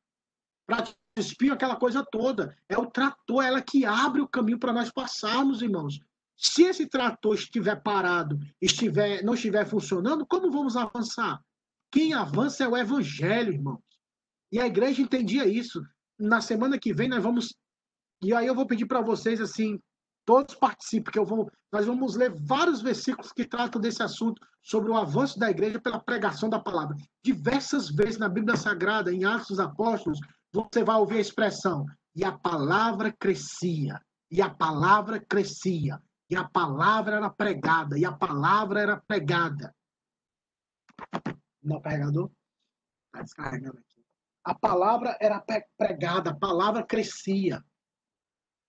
Para 0.66 0.84
espinho, 1.16 1.54
aquela 1.54 1.76
coisa 1.76 2.04
toda. 2.04 2.58
É 2.68 2.76
o 2.76 2.88
trator, 2.88 3.44
ela 3.44 3.62
que 3.62 3.86
abre 3.86 4.20
o 4.20 4.28
caminho 4.28 4.58
para 4.58 4.74
nós 4.74 4.92
passarmos, 4.92 5.62
irmãos. 5.62 6.02
Se 6.36 6.64
esse 6.64 6.88
trator 6.88 7.36
estiver 7.36 7.76
parado, 7.76 8.40
estiver, 8.60 9.24
não 9.24 9.36
estiver 9.36 9.68
funcionando, 9.68 10.26
como 10.26 10.50
vamos 10.50 10.76
avançar? 10.76 11.40
Quem 11.92 12.16
avança 12.16 12.64
é 12.64 12.68
o 12.68 12.76
evangelho, 12.76 13.54
irmãos. 13.54 13.84
E 14.52 14.60
a 14.60 14.66
igreja 14.66 15.04
entendia 15.04 15.46
isso. 15.46 15.84
Na 16.20 16.42
semana 16.42 16.80
que 16.80 16.92
vem 16.92 17.08
nós 17.08 17.22
vamos 17.22 17.56
e 18.22 18.34
aí 18.34 18.48
eu 18.48 18.56
vou 18.56 18.66
pedir 18.66 18.86
para 18.86 19.02
vocês 19.02 19.40
assim, 19.40 19.80
todos 20.26 20.56
participem, 20.56 21.12
que 21.12 21.20
eu 21.20 21.26
vou, 21.26 21.50
nós 21.72 21.86
vamos 21.86 22.16
ler 22.16 22.34
vários 22.34 22.82
versículos 22.82 23.32
que 23.32 23.46
tratam 23.46 23.80
desse 23.80 24.04
assunto 24.04 24.42
sobre 24.62 24.92
o 24.92 24.98
avanço 24.98 25.40
da 25.40 25.50
igreja 25.50 25.80
pela 25.80 26.00
pregação 26.00 26.50
da 26.50 26.60
palavra. 26.60 26.96
Diversas 27.24 27.90
vezes 27.90 28.18
na 28.18 28.28
Bíblia 28.28 28.58
Sagrada, 28.58 29.14
em 29.14 29.24
Atos 29.24 29.50
dos 29.50 29.60
Apóstolos, 29.60 30.20
você 30.52 30.84
vai 30.84 30.98
ouvir 30.98 31.18
a 31.18 31.22
expressão 31.22 31.86
e 32.16 32.26
a 32.26 32.32
palavra 32.32 33.12
crescia, 33.12 34.02
e 34.32 34.42
a 34.42 34.50
palavra 34.50 35.20
crescia, 35.20 36.02
e 36.30 36.36
a 36.36 36.44
palavra 36.44 37.18
era 37.18 37.30
pregada, 37.30 37.98
e 37.98 38.04
a 38.04 38.12
palavra 38.12 38.82
era 38.82 39.02
pregada. 39.08 39.74
Não, 41.62 41.80
carregador? 41.80 42.32
Está 43.06 43.24
descarregando 43.24 43.78
aqui. 43.78 44.04
A 44.44 44.56
palavra 44.56 45.16
era 45.22 45.44
pregada, 45.78 46.32
a 46.32 46.36
palavra 46.36 46.84
crescia. 46.84 47.64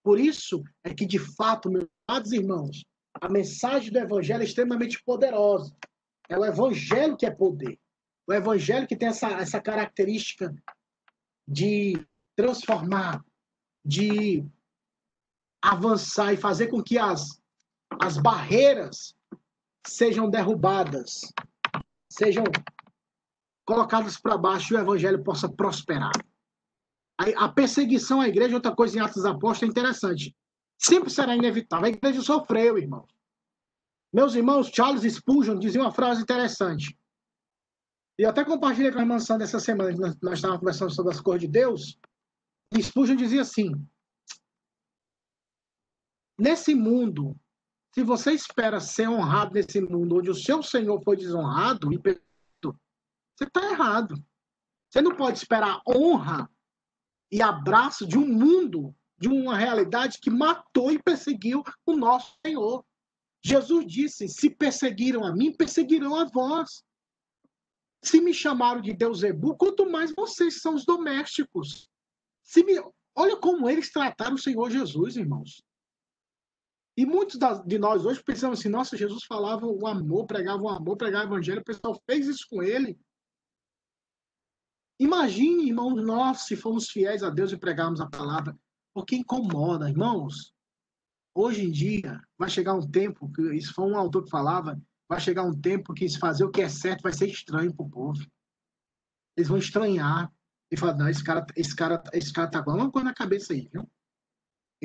Por 0.08 0.18
isso 0.18 0.64
é 0.82 0.94
que, 0.94 1.04
de 1.04 1.18
fato, 1.18 1.70
meus 1.70 1.86
amados 2.08 2.32
irmãos, 2.32 2.82
a 3.20 3.28
mensagem 3.28 3.92
do 3.92 3.98
Evangelho 3.98 4.40
é 4.40 4.46
extremamente 4.46 5.04
poderosa. 5.04 5.76
É 6.30 6.38
o 6.38 6.46
Evangelho 6.46 7.14
que 7.14 7.26
é 7.26 7.30
poder. 7.30 7.78
O 8.26 8.32
Evangelho 8.32 8.86
que 8.86 8.96
tem 8.96 9.10
essa, 9.10 9.28
essa 9.32 9.60
característica 9.60 10.50
de 11.46 12.02
transformar, 12.34 13.22
de 13.84 14.42
avançar 15.60 16.32
e 16.32 16.38
fazer 16.38 16.68
com 16.68 16.82
que 16.82 16.96
as, 16.96 17.38
as 18.00 18.16
barreiras 18.16 19.14
sejam 19.86 20.30
derrubadas, 20.30 21.20
sejam 22.10 22.44
colocadas 23.66 24.18
para 24.18 24.38
baixo 24.38 24.72
e 24.72 24.76
o 24.78 24.80
evangelho 24.80 25.22
possa 25.22 25.50
prosperar. 25.50 26.12
A, 27.18 27.48
perseguição 27.48 28.20
à 28.20 28.28
igreja, 28.28 28.54
outra 28.54 28.74
coisa 28.74 28.96
em 28.96 29.00
Atos 29.00 29.24
Apóstolos, 29.24 29.62
é 29.62 29.66
interessante. 29.66 30.36
Sempre 30.78 31.10
será 31.10 31.34
inevitável. 31.34 31.86
A 31.86 31.88
igreja 31.88 32.22
sofreu, 32.22 32.78
irmãos. 32.78 33.08
Meus 34.12 34.34
irmãos, 34.34 34.68
Charles 34.68 35.02
Spurgeon 35.12 35.58
dizia 35.58 35.80
uma 35.80 35.92
frase 35.92 36.22
interessante. 36.22 36.96
E 38.18 38.24
até 38.24 38.44
compartilhei 38.44 38.92
com 38.92 38.98
a 38.98 39.02
irmã 39.02 39.18
Sandra 39.18 39.44
essa 39.44 39.60
semana, 39.60 39.90
nós, 39.96 40.16
nós 40.22 40.34
estávamos 40.34 40.60
conversando 40.60 40.94
sobre 40.94 41.12
as 41.12 41.20
cores 41.20 41.42
de 41.42 41.48
Deus. 41.48 41.98
E 42.72 42.82
Spurgeon 42.82 43.16
dizia 43.16 43.42
assim: 43.42 43.72
Nesse 46.38 46.74
mundo, 46.74 47.36
se 47.92 48.02
você 48.02 48.32
espera 48.32 48.78
ser 48.78 49.08
honrado 49.08 49.54
nesse 49.54 49.80
mundo 49.80 50.16
onde 50.16 50.30
o 50.30 50.34
seu 50.34 50.62
Senhor 50.62 51.02
foi 51.02 51.16
desonrado, 51.16 51.88
você 51.90 53.44
está 53.44 53.70
errado. 53.70 54.14
Você 54.88 55.02
não 55.02 55.16
pode 55.16 55.38
esperar 55.38 55.82
honra 55.86 56.48
e 57.30 57.42
abraço 57.42 58.06
de 58.06 58.18
um 58.18 58.26
mundo, 58.26 58.94
de 59.18 59.28
uma 59.28 59.56
realidade 59.56 60.18
que 60.20 60.30
matou 60.30 60.92
e 60.92 61.02
perseguiu 61.02 61.62
o 61.84 61.96
nosso 61.96 62.34
Senhor. 62.44 62.84
Jesus 63.42 63.86
disse: 63.86 64.28
Se 64.28 64.50
perseguiram 64.50 65.24
a 65.24 65.34
mim, 65.34 65.52
perseguirão 65.52 66.14
a 66.14 66.24
vós. 66.24 66.82
Se 68.02 68.20
me 68.20 68.32
chamaram 68.32 68.80
de 68.80 68.92
Deus 68.92 69.22
Ebu, 69.22 69.56
quanto 69.56 69.90
mais 69.90 70.12
vocês 70.14 70.60
são 70.60 70.74
os 70.74 70.84
domésticos. 70.84 71.90
Se 72.42 72.62
me... 72.62 72.74
Olha 73.14 73.36
como 73.36 73.68
eles 73.68 73.90
trataram 73.90 74.36
o 74.36 74.38
Senhor 74.38 74.70
Jesus, 74.70 75.16
irmãos. 75.16 75.60
E 76.96 77.04
muitos 77.04 77.38
de 77.66 77.78
nós 77.78 78.04
hoje 78.04 78.22
pensam 78.22 78.52
assim: 78.52 78.68
nossa, 78.68 78.96
Jesus 78.96 79.24
falava 79.24 79.66
o 79.66 79.86
amor, 79.86 80.26
pregava 80.26 80.62
o 80.62 80.68
amor, 80.68 80.96
pregava 80.96 81.24
o 81.24 81.28
evangelho, 81.28 81.60
o 81.60 81.64
pessoal 81.64 82.00
fez 82.04 82.26
isso 82.26 82.46
com 82.48 82.62
ele. 82.62 82.98
Imagine, 84.98 85.68
irmãos, 85.68 86.02
nós, 86.02 86.42
se 86.42 86.56
formos 86.56 86.90
fiéis 86.90 87.22
a 87.22 87.30
Deus 87.30 87.52
e 87.52 87.56
pregarmos 87.56 88.00
a 88.00 88.06
palavra, 88.06 88.56
porque 88.92 89.16
incomoda, 89.16 89.88
irmãos. 89.88 90.52
Hoje 91.34 91.64
em 91.64 91.70
dia, 91.70 92.20
vai 92.36 92.50
chegar 92.50 92.74
um 92.74 92.90
tempo, 92.90 93.30
que 93.32 93.42
isso 93.54 93.72
foi 93.72 93.84
um 93.84 93.96
autor 93.96 94.24
que 94.24 94.30
falava, 94.30 94.80
vai 95.08 95.20
chegar 95.20 95.44
um 95.44 95.58
tempo 95.58 95.94
que 95.94 96.08
se 96.08 96.18
fazer 96.18 96.44
o 96.44 96.50
que 96.50 96.62
é 96.62 96.68
certo 96.68 97.02
vai 97.02 97.12
ser 97.12 97.28
estranho 97.28 97.72
para 97.72 97.86
o 97.86 97.90
povo. 97.90 98.26
Eles 99.36 99.48
vão 99.48 99.58
estranhar 99.58 100.32
e 100.70 100.76
falar, 100.76 100.96
não, 100.96 101.08
esse 101.08 101.22
cara, 101.22 101.46
esse 101.54 101.76
cara, 101.76 102.02
esse 102.12 102.32
cara 102.32 102.50
tá 102.50 102.62
com 102.62 102.70
alguma 102.70 102.90
coisa 102.90 103.04
na 103.04 103.14
cabeça 103.14 103.52
aí, 103.52 103.68
viu? 103.72 103.88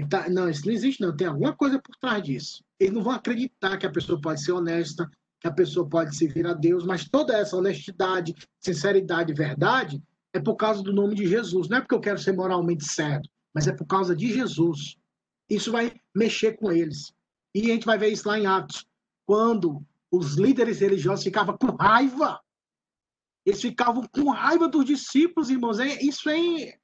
Tá, 0.09 0.29
não, 0.29 0.49
isso 0.49 0.65
não 0.65 0.73
existe, 0.73 1.01
não. 1.01 1.15
Tem 1.15 1.27
alguma 1.27 1.55
coisa 1.55 1.79
por 1.79 1.95
trás 1.97 2.23
disso. 2.23 2.63
Eles 2.79 2.93
não 2.93 3.03
vão 3.03 3.13
acreditar 3.13 3.77
que 3.77 3.85
a 3.85 3.91
pessoa 3.91 4.19
pode 4.19 4.43
ser 4.43 4.51
honesta, 4.51 5.09
que 5.43 5.49
a 5.49 5.51
pessoa 5.51 5.87
pode 5.87 6.15
servir 6.15 6.47
a 6.47 6.53
Deus, 6.53 6.85
mas 6.85 7.03
toda 7.03 7.37
essa 7.37 7.57
honestidade, 7.57 8.33
sinceridade 8.61 9.33
e 9.33 9.35
verdade 9.35 10.01
é 10.31 10.39
por 10.39 10.55
causa 10.55 10.81
do 10.81 10.93
nome 10.93 11.15
de 11.15 11.27
Jesus. 11.27 11.67
Não 11.67 11.77
é 11.77 11.81
porque 11.81 11.93
eu 11.93 11.99
quero 11.99 12.17
ser 12.17 12.31
moralmente 12.31 12.85
certo, 12.85 13.29
mas 13.53 13.67
é 13.67 13.73
por 13.73 13.85
causa 13.85 14.15
de 14.15 14.33
Jesus. 14.33 14.95
Isso 15.49 15.69
vai 15.69 15.93
mexer 16.15 16.53
com 16.53 16.71
eles. 16.71 17.13
E 17.53 17.69
a 17.69 17.73
gente 17.73 17.85
vai 17.85 17.97
ver 17.97 18.07
isso 18.07 18.25
lá 18.25 18.39
em 18.39 18.45
Atos, 18.45 18.87
quando 19.25 19.85
os 20.09 20.35
líderes 20.35 20.79
religiosos 20.79 21.25
ficavam 21.25 21.57
com 21.57 21.75
raiva. 21.75 22.39
Eles 23.45 23.61
ficavam 23.61 24.07
com 24.07 24.31
raiva 24.31 24.69
dos 24.69 24.85
discípulos, 24.85 25.49
irmãos. 25.49 25.77
É, 25.77 26.01
isso 26.01 26.29
é, 26.29 26.79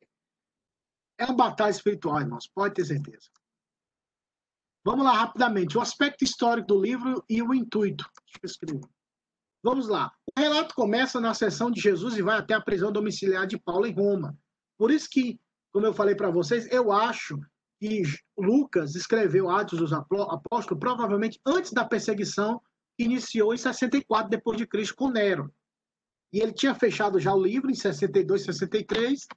é 1.17 1.25
uma 1.25 1.33
batalha 1.33 1.71
espiritual, 1.71 2.19
irmãos. 2.19 2.51
Pode 2.53 2.73
ter 2.73 2.83
certeza. 2.83 3.29
Vamos 4.83 5.05
lá 5.05 5.13
rapidamente. 5.13 5.77
O 5.77 5.81
aspecto 5.81 6.23
histórico 6.23 6.67
do 6.67 6.81
livro 6.81 7.23
e 7.29 7.41
o 7.41 7.53
intuito. 7.53 8.09
Vamos 9.61 9.87
lá. 9.87 10.11
O 10.35 10.39
relato 10.39 10.73
começa 10.73 11.19
na 11.19 11.33
sessão 11.33 11.69
de 11.69 11.81
Jesus 11.81 12.17
e 12.17 12.21
vai 12.21 12.37
até 12.37 12.53
a 12.53 12.61
prisão 12.61 12.91
domiciliar 12.91 13.45
de 13.45 13.57
Paulo 13.57 13.85
em 13.85 13.93
Roma. 13.93 14.37
Por 14.77 14.89
isso 14.89 15.09
que, 15.09 15.39
como 15.73 15.85
eu 15.85 15.93
falei 15.93 16.15
para 16.15 16.31
vocês, 16.31 16.65
eu 16.71 16.91
acho 16.91 17.37
que 17.79 18.03
Lucas 18.37 18.95
escreveu 18.95 19.49
Atos 19.49 19.79
dos 19.79 19.91
Apóstolos 19.93 20.79
provavelmente 20.79 21.39
antes 21.45 21.73
da 21.73 21.85
perseguição 21.85 22.61
que 22.97 23.03
iniciou 23.03 23.53
em 23.53 23.57
64 23.57 24.29
depois 24.29 24.57
de 24.57 24.65
Cristo 24.65 24.95
com 24.95 25.09
Nero. 25.09 25.53
E 26.31 26.39
ele 26.39 26.53
tinha 26.53 26.75
fechado 26.75 27.19
já 27.19 27.33
o 27.33 27.41
livro 27.41 27.69
em 27.69 27.75
62, 27.75 28.43
63. 28.43 29.27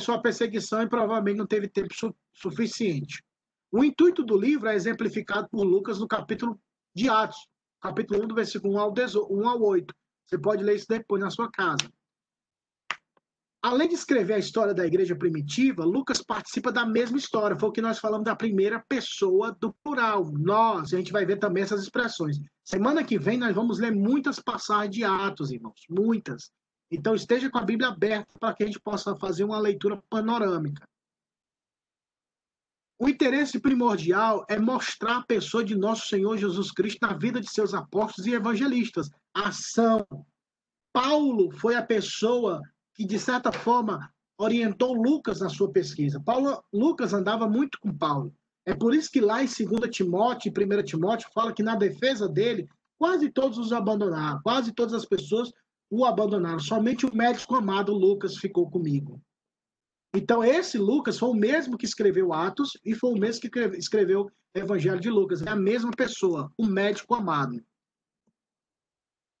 Sua 0.00 0.20
perseguição 0.20 0.82
e 0.82 0.88
provavelmente 0.88 1.38
não 1.38 1.46
teve 1.46 1.68
tempo 1.68 1.92
su 1.94 2.14
suficiente. 2.32 3.24
O 3.72 3.84
intuito 3.84 4.24
do 4.24 4.36
livro 4.36 4.68
é 4.68 4.74
exemplificado 4.74 5.48
por 5.48 5.62
Lucas 5.62 6.00
no 6.00 6.08
capítulo 6.08 6.60
de 6.94 7.08
Atos, 7.08 7.38
capítulo 7.80 8.24
1, 8.24 8.26
do 8.26 8.34
versículo 8.34 8.74
1 8.74 8.78
ao, 8.80 8.92
1 9.30 9.48
ao 9.48 9.62
8. 9.62 9.94
Você 10.26 10.38
pode 10.38 10.64
ler 10.64 10.76
isso 10.76 10.86
depois 10.88 11.22
na 11.22 11.30
sua 11.30 11.48
casa. 11.50 11.88
Além 13.62 13.88
de 13.88 13.94
escrever 13.94 14.34
a 14.34 14.38
história 14.38 14.72
da 14.72 14.86
igreja 14.86 15.14
primitiva, 15.14 15.84
Lucas 15.84 16.22
participa 16.22 16.72
da 16.72 16.86
mesma 16.86 17.18
história. 17.18 17.58
Foi 17.58 17.68
o 17.68 17.72
que 17.72 17.82
nós 17.82 17.98
falamos 17.98 18.24
da 18.24 18.34
primeira 18.34 18.82
pessoa 18.88 19.54
do 19.60 19.72
plural. 19.84 20.32
Nós, 20.32 20.94
a 20.94 20.96
gente 20.96 21.12
vai 21.12 21.26
ver 21.26 21.38
também 21.38 21.62
essas 21.62 21.82
expressões. 21.82 22.38
Semana 22.64 23.04
que 23.04 23.18
vem 23.18 23.38
nós 23.38 23.54
vamos 23.54 23.78
ler 23.78 23.92
muitas 23.92 24.40
passagens 24.40 24.96
de 24.96 25.04
Atos, 25.04 25.52
irmãos. 25.52 25.82
Muitas. 25.90 26.50
Então 26.90 27.14
esteja 27.14 27.50
com 27.50 27.58
a 27.58 27.64
Bíblia 27.64 27.90
aberta 27.90 28.32
para 28.40 28.54
que 28.54 28.64
a 28.64 28.66
gente 28.66 28.80
possa 28.80 29.14
fazer 29.14 29.44
uma 29.44 29.58
leitura 29.58 30.02
panorâmica. 30.08 30.82
O 33.02 33.08
interesse 33.08 33.58
primordial 33.58 34.44
é 34.46 34.58
mostrar 34.58 35.16
a 35.16 35.26
pessoa 35.26 35.64
de 35.64 35.74
nosso 35.74 36.06
Senhor 36.06 36.36
Jesus 36.36 36.70
Cristo 36.70 36.98
na 37.00 37.14
vida 37.14 37.40
de 37.40 37.50
seus 37.50 37.72
apóstolos 37.72 38.26
e 38.26 38.34
evangelistas. 38.34 39.08
Ação. 39.32 40.06
Paulo 40.92 41.50
foi 41.50 41.76
a 41.76 41.82
pessoa 41.82 42.60
que, 42.94 43.06
de 43.06 43.18
certa 43.18 43.50
forma, 43.50 44.12
orientou 44.38 44.92
Lucas 44.92 45.40
na 45.40 45.48
sua 45.48 45.72
pesquisa. 45.72 46.20
Paulo, 46.20 46.62
Lucas 46.70 47.14
andava 47.14 47.48
muito 47.48 47.80
com 47.80 47.96
Paulo. 47.96 48.34
É 48.66 48.74
por 48.74 48.94
isso 48.94 49.10
que 49.10 49.22
lá 49.22 49.42
em 49.42 49.46
2 49.46 49.90
Timóteo 49.90 50.52
e 50.54 50.64
1 50.64 50.82
Timóteo 50.82 51.30
fala 51.32 51.54
que 51.54 51.62
na 51.62 51.76
defesa 51.76 52.28
dele, 52.28 52.68
quase 52.98 53.30
todos 53.30 53.56
os 53.56 53.72
abandonaram, 53.72 54.42
quase 54.42 54.72
todas 54.74 54.92
as 54.92 55.06
pessoas 55.06 55.50
o 55.90 56.04
abandonaram. 56.04 56.60
Somente 56.60 57.06
o 57.06 57.16
médico 57.16 57.56
amado 57.56 57.94
Lucas 57.94 58.36
ficou 58.36 58.70
comigo. 58.70 59.18
Então, 60.12 60.42
esse 60.42 60.76
Lucas 60.76 61.18
foi 61.18 61.28
o 61.28 61.34
mesmo 61.34 61.78
que 61.78 61.84
escreveu 61.84 62.32
Atos 62.32 62.76
e 62.84 62.94
foi 62.94 63.12
o 63.12 63.18
mesmo 63.18 63.42
que 63.42 63.60
escreveu 63.78 64.22
o 64.22 64.58
Evangelho 64.58 65.00
de 65.00 65.08
Lucas. 65.08 65.42
É 65.42 65.50
a 65.50 65.56
mesma 65.56 65.92
pessoa, 65.92 66.52
o 66.58 66.66
médico 66.66 67.14
amado. 67.14 67.62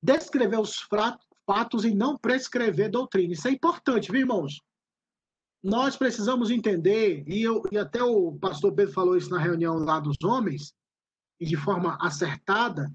Descrever 0.02 0.58
os 0.58 0.76
fatos 1.46 1.84
e 1.84 1.92
não 1.92 2.16
prescrever 2.16 2.90
doutrina. 2.90 3.32
Isso 3.32 3.48
é 3.48 3.50
importante, 3.50 4.12
viu, 4.12 4.20
irmãos? 4.20 4.60
Nós 5.62 5.96
precisamos 5.96 6.50
entender, 6.50 7.24
e, 7.26 7.42
eu, 7.42 7.62
e 7.70 7.76
até 7.76 8.02
o 8.02 8.32
pastor 8.38 8.72
Pedro 8.72 8.94
falou 8.94 9.16
isso 9.16 9.28
na 9.28 9.38
reunião 9.38 9.76
lá 9.78 10.00
dos 10.00 10.16
homens, 10.24 10.72
e 11.38 11.44
de 11.44 11.56
forma 11.56 11.98
acertada, 12.00 12.90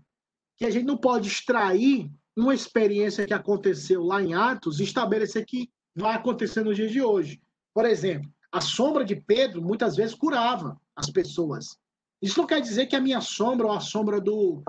que 0.58 0.66
a 0.66 0.70
gente 0.72 0.86
não 0.86 0.98
pode 0.98 1.28
extrair 1.28 2.10
uma 2.36 2.56
experiência 2.56 3.26
que 3.28 3.34
aconteceu 3.34 4.04
lá 4.04 4.22
em 4.22 4.34
Atos 4.34 4.80
e 4.80 4.84
estabelecer 4.84 5.46
que 5.46 5.70
vai 5.96 6.16
acontecer 6.16 6.64
nos 6.64 6.76
dias 6.76 6.92
de 6.92 7.02
hoje. 7.02 7.42
Por 7.76 7.86
exemplo, 7.86 8.32
a 8.50 8.62
sombra 8.62 9.04
de 9.04 9.18
Pedro 9.18 9.62
muitas 9.62 9.98
vezes 9.98 10.16
curava 10.16 10.80
as 10.96 11.10
pessoas. 11.10 11.78
Isso 12.22 12.40
não 12.40 12.48
quer 12.48 12.62
dizer 12.62 12.86
que 12.86 12.96
a 12.96 13.02
minha 13.02 13.20
sombra 13.20 13.68
ou 13.68 13.74
a 13.74 13.82
sombra 13.82 14.22
do, 14.22 14.64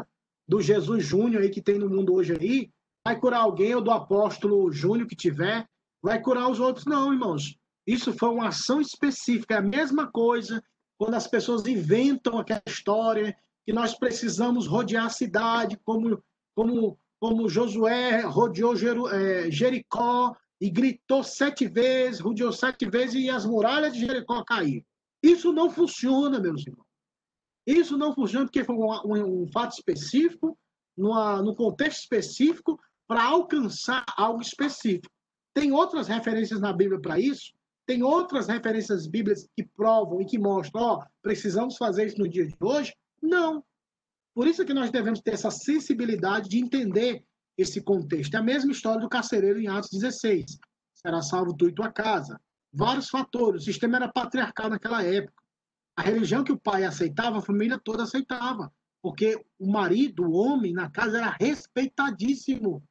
do 0.46 0.60
Jesus 0.60 1.04
Júnior 1.04 1.42
aí 1.42 1.48
que 1.48 1.62
tem 1.62 1.78
no 1.78 1.88
mundo 1.88 2.12
hoje 2.12 2.36
aí 2.38 2.68
vai 3.06 3.16
curar 3.16 3.42
alguém 3.42 3.72
ou 3.76 3.80
do 3.80 3.92
apóstolo 3.92 4.72
Júnior 4.72 5.06
que 5.06 5.14
tiver, 5.14 5.64
vai 6.02 6.20
curar 6.20 6.50
os 6.50 6.58
outros. 6.58 6.84
Não, 6.84 7.12
irmãos. 7.12 7.56
Isso 7.86 8.12
foi 8.12 8.28
uma 8.30 8.48
ação 8.48 8.80
específica. 8.80 9.54
É 9.54 9.58
a 9.58 9.62
mesma 9.62 10.08
coisa 10.08 10.60
quando 10.98 11.14
as 11.14 11.28
pessoas 11.28 11.64
inventam 11.64 12.36
aquela 12.36 12.62
história 12.66 13.36
que 13.64 13.72
nós 13.72 13.96
precisamos 13.96 14.66
rodear 14.66 15.06
a 15.06 15.10
cidade, 15.10 15.78
como, 15.84 16.20
como, 16.56 16.98
como 17.20 17.48
Josué 17.48 18.22
rodeou 18.22 18.74
é, 19.12 19.48
Jericó 19.48 20.34
e 20.60 20.70
gritou 20.70 21.22
sete 21.22 21.66
vezes, 21.66 22.20
rodeou 22.20 22.52
sete 22.52 22.88
vezes 22.88 23.14
e 23.14 23.30
as 23.30 23.44
muralhas 23.44 23.92
de 23.92 24.00
Jericó 24.00 24.42
caíram. 24.44 24.84
Isso 25.22 25.52
não 25.52 25.70
funciona, 25.70 26.38
meus 26.38 26.66
irmãos. 26.66 26.86
Isso 27.66 27.98
não 27.98 28.14
funciona 28.14 28.46
porque 28.46 28.64
foi 28.64 28.76
um, 28.76 28.88
um, 29.04 29.42
um 29.42 29.48
fato 29.48 29.72
específico, 29.72 30.56
numa, 30.96 31.42
num 31.42 31.54
contexto 31.54 32.00
específico, 32.00 32.80
para 33.06 33.24
alcançar 33.24 34.04
algo 34.16 34.40
específico. 34.40 35.12
Tem 35.52 35.72
outras 35.72 36.06
referências 36.06 36.60
na 36.60 36.72
Bíblia 36.72 37.00
para 37.00 37.18
isso? 37.18 37.52
Tem 37.86 38.02
outras 38.02 38.48
referências 38.48 39.06
bíblicas 39.06 39.48
que 39.56 39.64
provam 39.64 40.20
e 40.20 40.26
que 40.26 40.38
mostram, 40.38 40.82
ó, 40.82 41.04
precisamos 41.22 41.76
fazer 41.76 42.06
isso 42.06 42.18
no 42.18 42.28
dia 42.28 42.46
de 42.46 42.54
hoje? 42.60 42.94
Não. 43.22 43.64
Por 44.34 44.46
isso 44.46 44.64
que 44.64 44.74
nós 44.74 44.90
devemos 44.90 45.20
ter 45.20 45.34
essa 45.34 45.50
sensibilidade 45.50 46.48
de 46.48 46.58
entender 46.58 47.24
esse 47.56 47.80
contexto. 47.80 48.34
É 48.34 48.38
a 48.38 48.42
mesma 48.42 48.72
história 48.72 49.00
do 49.00 49.08
carcereiro 49.08 49.60
em 49.60 49.68
Atos 49.68 49.90
16. 49.90 50.58
Será 50.94 51.22
salvo 51.22 51.54
tu 51.54 51.68
e 51.68 51.74
tua 51.74 51.90
casa. 51.90 52.40
Vários 52.72 53.08
fatores. 53.08 53.62
O 53.62 53.64
sistema 53.64 53.96
era 53.96 54.08
patriarcal 54.08 54.70
naquela 54.70 55.02
época. 55.02 55.42
A 55.96 56.02
religião 56.02 56.44
que 56.44 56.52
o 56.52 56.58
pai 56.58 56.84
aceitava, 56.84 57.38
a 57.38 57.42
família 57.42 57.80
toda 57.82 58.02
aceitava. 58.02 58.72
Porque 59.02 59.42
o 59.58 59.70
marido, 59.70 60.24
o 60.24 60.32
homem 60.32 60.72
na 60.72 60.90
casa 60.90 61.18
era 61.18 61.36
respeitadíssimo. 61.40 62.82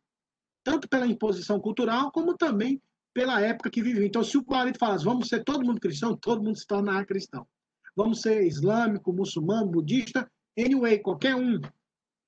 Tanto 0.64 0.90
pela 0.90 1.06
imposição 1.06 1.60
cultural, 1.60 2.12
como 2.12 2.36
também 2.36 2.82
pela 3.14 3.40
época 3.40 3.70
que 3.70 3.82
vivia. 3.82 4.06
Então, 4.06 4.24
se 4.24 4.38
o 4.38 4.44
marido 4.46 4.80
falasse, 4.80 5.06
vamos 5.06 5.28
ser 5.28 5.44
todo 5.44 5.66
mundo 5.66 5.80
cristão, 5.80 6.18
todo 6.18 6.44
mundo 6.44 6.58
se 6.58 6.66
tornará 6.66 7.06
cristão. 7.06 7.48
Vamos 7.96 8.22
ser 8.22 8.46
islâmico, 8.46 9.14
muçulmano, 9.14 9.72
budista, 9.72 10.30
anyway, 10.58 11.00
qualquer 11.00 11.36
um 11.36 11.62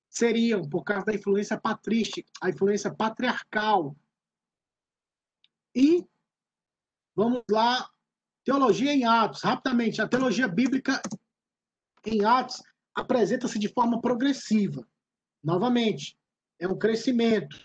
seriam 0.08 0.62
por 0.68 0.82
causa 0.84 1.06
da 1.06 1.14
influência 1.14 1.58
patrística, 1.58 2.30
a 2.40 2.48
influência 2.48 2.92
patriarcal. 2.94 3.96
E 5.74 6.04
vamos 7.14 7.42
lá, 7.50 7.88
teologia 8.44 8.92
em 8.92 9.04
Atos, 9.04 9.42
rapidamente, 9.42 10.00
a 10.00 10.08
teologia 10.08 10.48
bíblica 10.48 11.00
em 12.04 12.24
Atos 12.24 12.62
apresenta-se 12.94 13.58
de 13.58 13.68
forma 13.68 14.00
progressiva. 14.00 14.86
Novamente, 15.42 16.18
é 16.58 16.66
um 16.66 16.78
crescimento, 16.78 17.56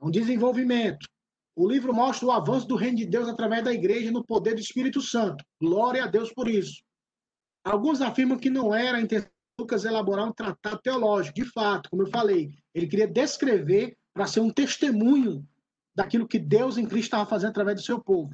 é 0.00 0.04
um 0.04 0.10
desenvolvimento. 0.10 1.08
O 1.56 1.68
livro 1.68 1.92
mostra 1.92 2.26
o 2.26 2.30
avanço 2.30 2.68
do 2.68 2.76
reino 2.76 2.98
de 2.98 3.06
Deus 3.06 3.28
através 3.28 3.64
da 3.64 3.72
igreja 3.72 4.12
no 4.12 4.24
poder 4.24 4.54
do 4.54 4.60
Espírito 4.60 5.00
Santo. 5.00 5.44
Glória 5.60 6.04
a 6.04 6.06
Deus 6.06 6.32
por 6.32 6.48
isso. 6.48 6.82
Alguns 7.64 8.00
afirmam 8.00 8.38
que 8.38 8.48
não 8.48 8.72
era 8.72 8.98
a 8.98 9.00
intenção 9.00 9.28
Lucas 9.58 9.84
elaborar 9.84 10.26
um 10.26 10.32
tratado 10.32 10.80
teológico. 10.80 11.34
De 11.34 11.44
fato, 11.44 11.90
como 11.90 12.02
eu 12.02 12.06
falei, 12.06 12.50
ele 12.72 12.86
queria 12.86 13.08
descrever 13.08 13.96
para 14.14 14.26
ser 14.26 14.40
um 14.40 14.50
testemunho 14.50 15.46
daquilo 15.94 16.28
que 16.28 16.38
Deus 16.38 16.78
em 16.78 16.86
Cristo 16.86 17.06
estava 17.06 17.28
fazendo 17.28 17.50
através 17.50 17.76
do 17.76 17.84
seu 17.84 18.00
povo. 18.00 18.32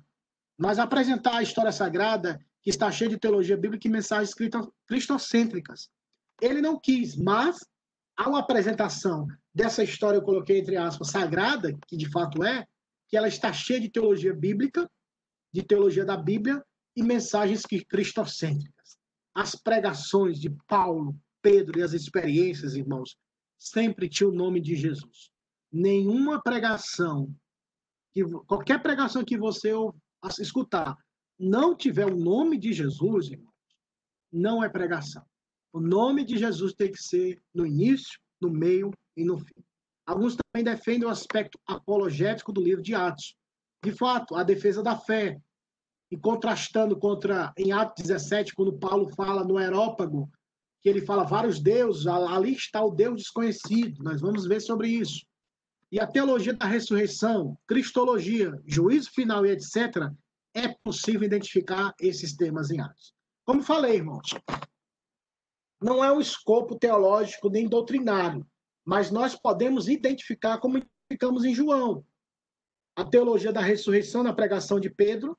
Mas 0.59 0.79
apresentar 0.79 1.37
a 1.37 1.43
história 1.43 1.73
sagrada, 1.73 2.39
que 2.63 2.69
está 2.69 2.91
cheia 2.93 3.09
de 3.09 3.19
teologia 3.19 3.57
bíblica 3.57 3.89
e 3.89 3.91
mensagens 3.91 4.35
cristocêntricas. 4.87 5.89
Ele 6.41 6.61
não 6.61 6.79
quis, 6.79 7.17
mas 7.17 7.67
há 8.17 8.29
uma 8.29 8.41
apresentação 8.41 9.27
dessa 9.55 9.83
história, 9.83 10.19
eu 10.19 10.23
coloquei 10.23 10.59
entre 10.59 10.77
aspas, 10.77 11.09
sagrada, 11.09 11.77
que 11.87 11.97
de 11.97 12.11
fato 12.11 12.45
é, 12.45 12.67
que 13.09 13.17
ela 13.17 13.29
está 13.29 13.53
cheia 13.53 13.81
de 13.81 13.89
teologia 13.89 14.35
bíblica, 14.35 14.89
de 15.53 15.63
teologia 15.63 16.05
da 16.05 16.17
Bíblia 16.17 16.63
e 16.97 17.03
mensagens 17.03 17.63
cristocêntricas 17.89 18.74
as 19.35 19.55
pregações 19.55 20.39
de 20.39 20.49
Paulo, 20.69 21.19
Pedro 21.43 21.79
e 21.79 21.83
as 21.83 21.93
experiências, 21.93 22.75
irmãos, 22.75 23.17
sempre 23.59 24.09
tinha 24.09 24.29
o 24.29 24.35
nome 24.35 24.61
de 24.61 24.77
Jesus. 24.77 25.31
Nenhuma 25.73 26.41
pregação, 26.41 27.35
que, 28.13 28.23
qualquer 28.47 28.81
pregação 28.81 29.25
que 29.25 29.37
você 29.37 29.73
escutar, 30.39 30.97
não 31.39 31.75
tiver 31.75 32.07
o 32.07 32.17
nome 32.17 32.57
de 32.57 32.73
Jesus, 32.73 33.31
irmãos, 33.31 33.53
não 34.33 34.63
é 34.63 34.69
pregação. 34.69 35.25
O 35.73 35.81
nome 35.81 36.25
de 36.25 36.39
Jesus 36.39 36.73
tem 36.73 36.93
que 36.93 37.03
ser 37.03 37.43
no 37.53 37.67
início, 37.67 38.19
no 38.41 38.49
meio 38.49 38.93
e 39.17 39.25
no 39.25 39.39
fim. 39.39 39.65
Alguns 40.07 40.37
também 40.37 40.65
defendem 40.65 41.09
o 41.09 41.11
aspecto 41.11 41.59
apologético 41.67 42.53
do 42.53 42.63
livro 42.63 42.83
de 42.83 42.95
Atos. 42.95 43.35
De 43.83 43.91
fato, 43.93 44.37
a 44.37 44.45
defesa 44.45 44.83
da 44.83 44.97
fé, 44.97 45.41
e 46.15 46.17
contrastando 46.17 46.97
contra 46.97 47.53
em 47.59 47.73
Atos 47.73 48.05
17, 48.05 48.55
quando 48.55 48.79
Paulo 48.79 49.09
fala 49.17 49.43
no 49.43 49.59
Aerópago, 49.59 50.31
que 50.81 50.89
ele 50.89 51.05
fala 51.05 51.25
vários 51.25 51.59
deuses, 51.59 52.07
ali 52.07 52.53
está 52.53 52.85
o 52.85 52.93
Deus 52.93 53.23
desconhecido. 53.23 54.01
Nós 54.05 54.21
vamos 54.21 54.47
ver 54.47 54.61
sobre 54.61 54.87
isso. 54.87 55.27
E 55.91 55.99
a 55.99 56.07
teologia 56.07 56.55
da 56.55 56.67
ressurreição, 56.67 57.59
cristologia, 57.67 58.53
juízo 58.65 59.11
final 59.11 59.45
e 59.45 59.51
etc., 59.51 60.09
é 60.55 60.69
possível 60.85 61.25
identificar 61.25 61.93
esses 61.99 62.37
temas 62.37 62.71
em 62.71 62.81
Atos. 62.81 63.13
Como 63.45 63.61
falei, 63.61 63.97
irmãos, 63.97 64.29
não 65.83 66.05
é 66.05 66.13
um 66.13 66.21
escopo 66.21 66.79
teológico 66.79 67.51
nem 67.51 67.67
doutrinário, 67.67 68.47
mas 68.85 69.11
nós 69.11 69.35
podemos 69.35 69.89
identificar 69.89 70.59
como 70.59 70.79
identificamos 70.79 71.45
em 71.45 71.53
João. 71.53 72.07
A 72.95 73.05
teologia 73.05 73.53
da 73.53 73.61
ressurreição 73.61 74.23
na 74.23 74.33
pregação 74.33 74.79
de 74.79 74.89
Pedro, 74.89 75.37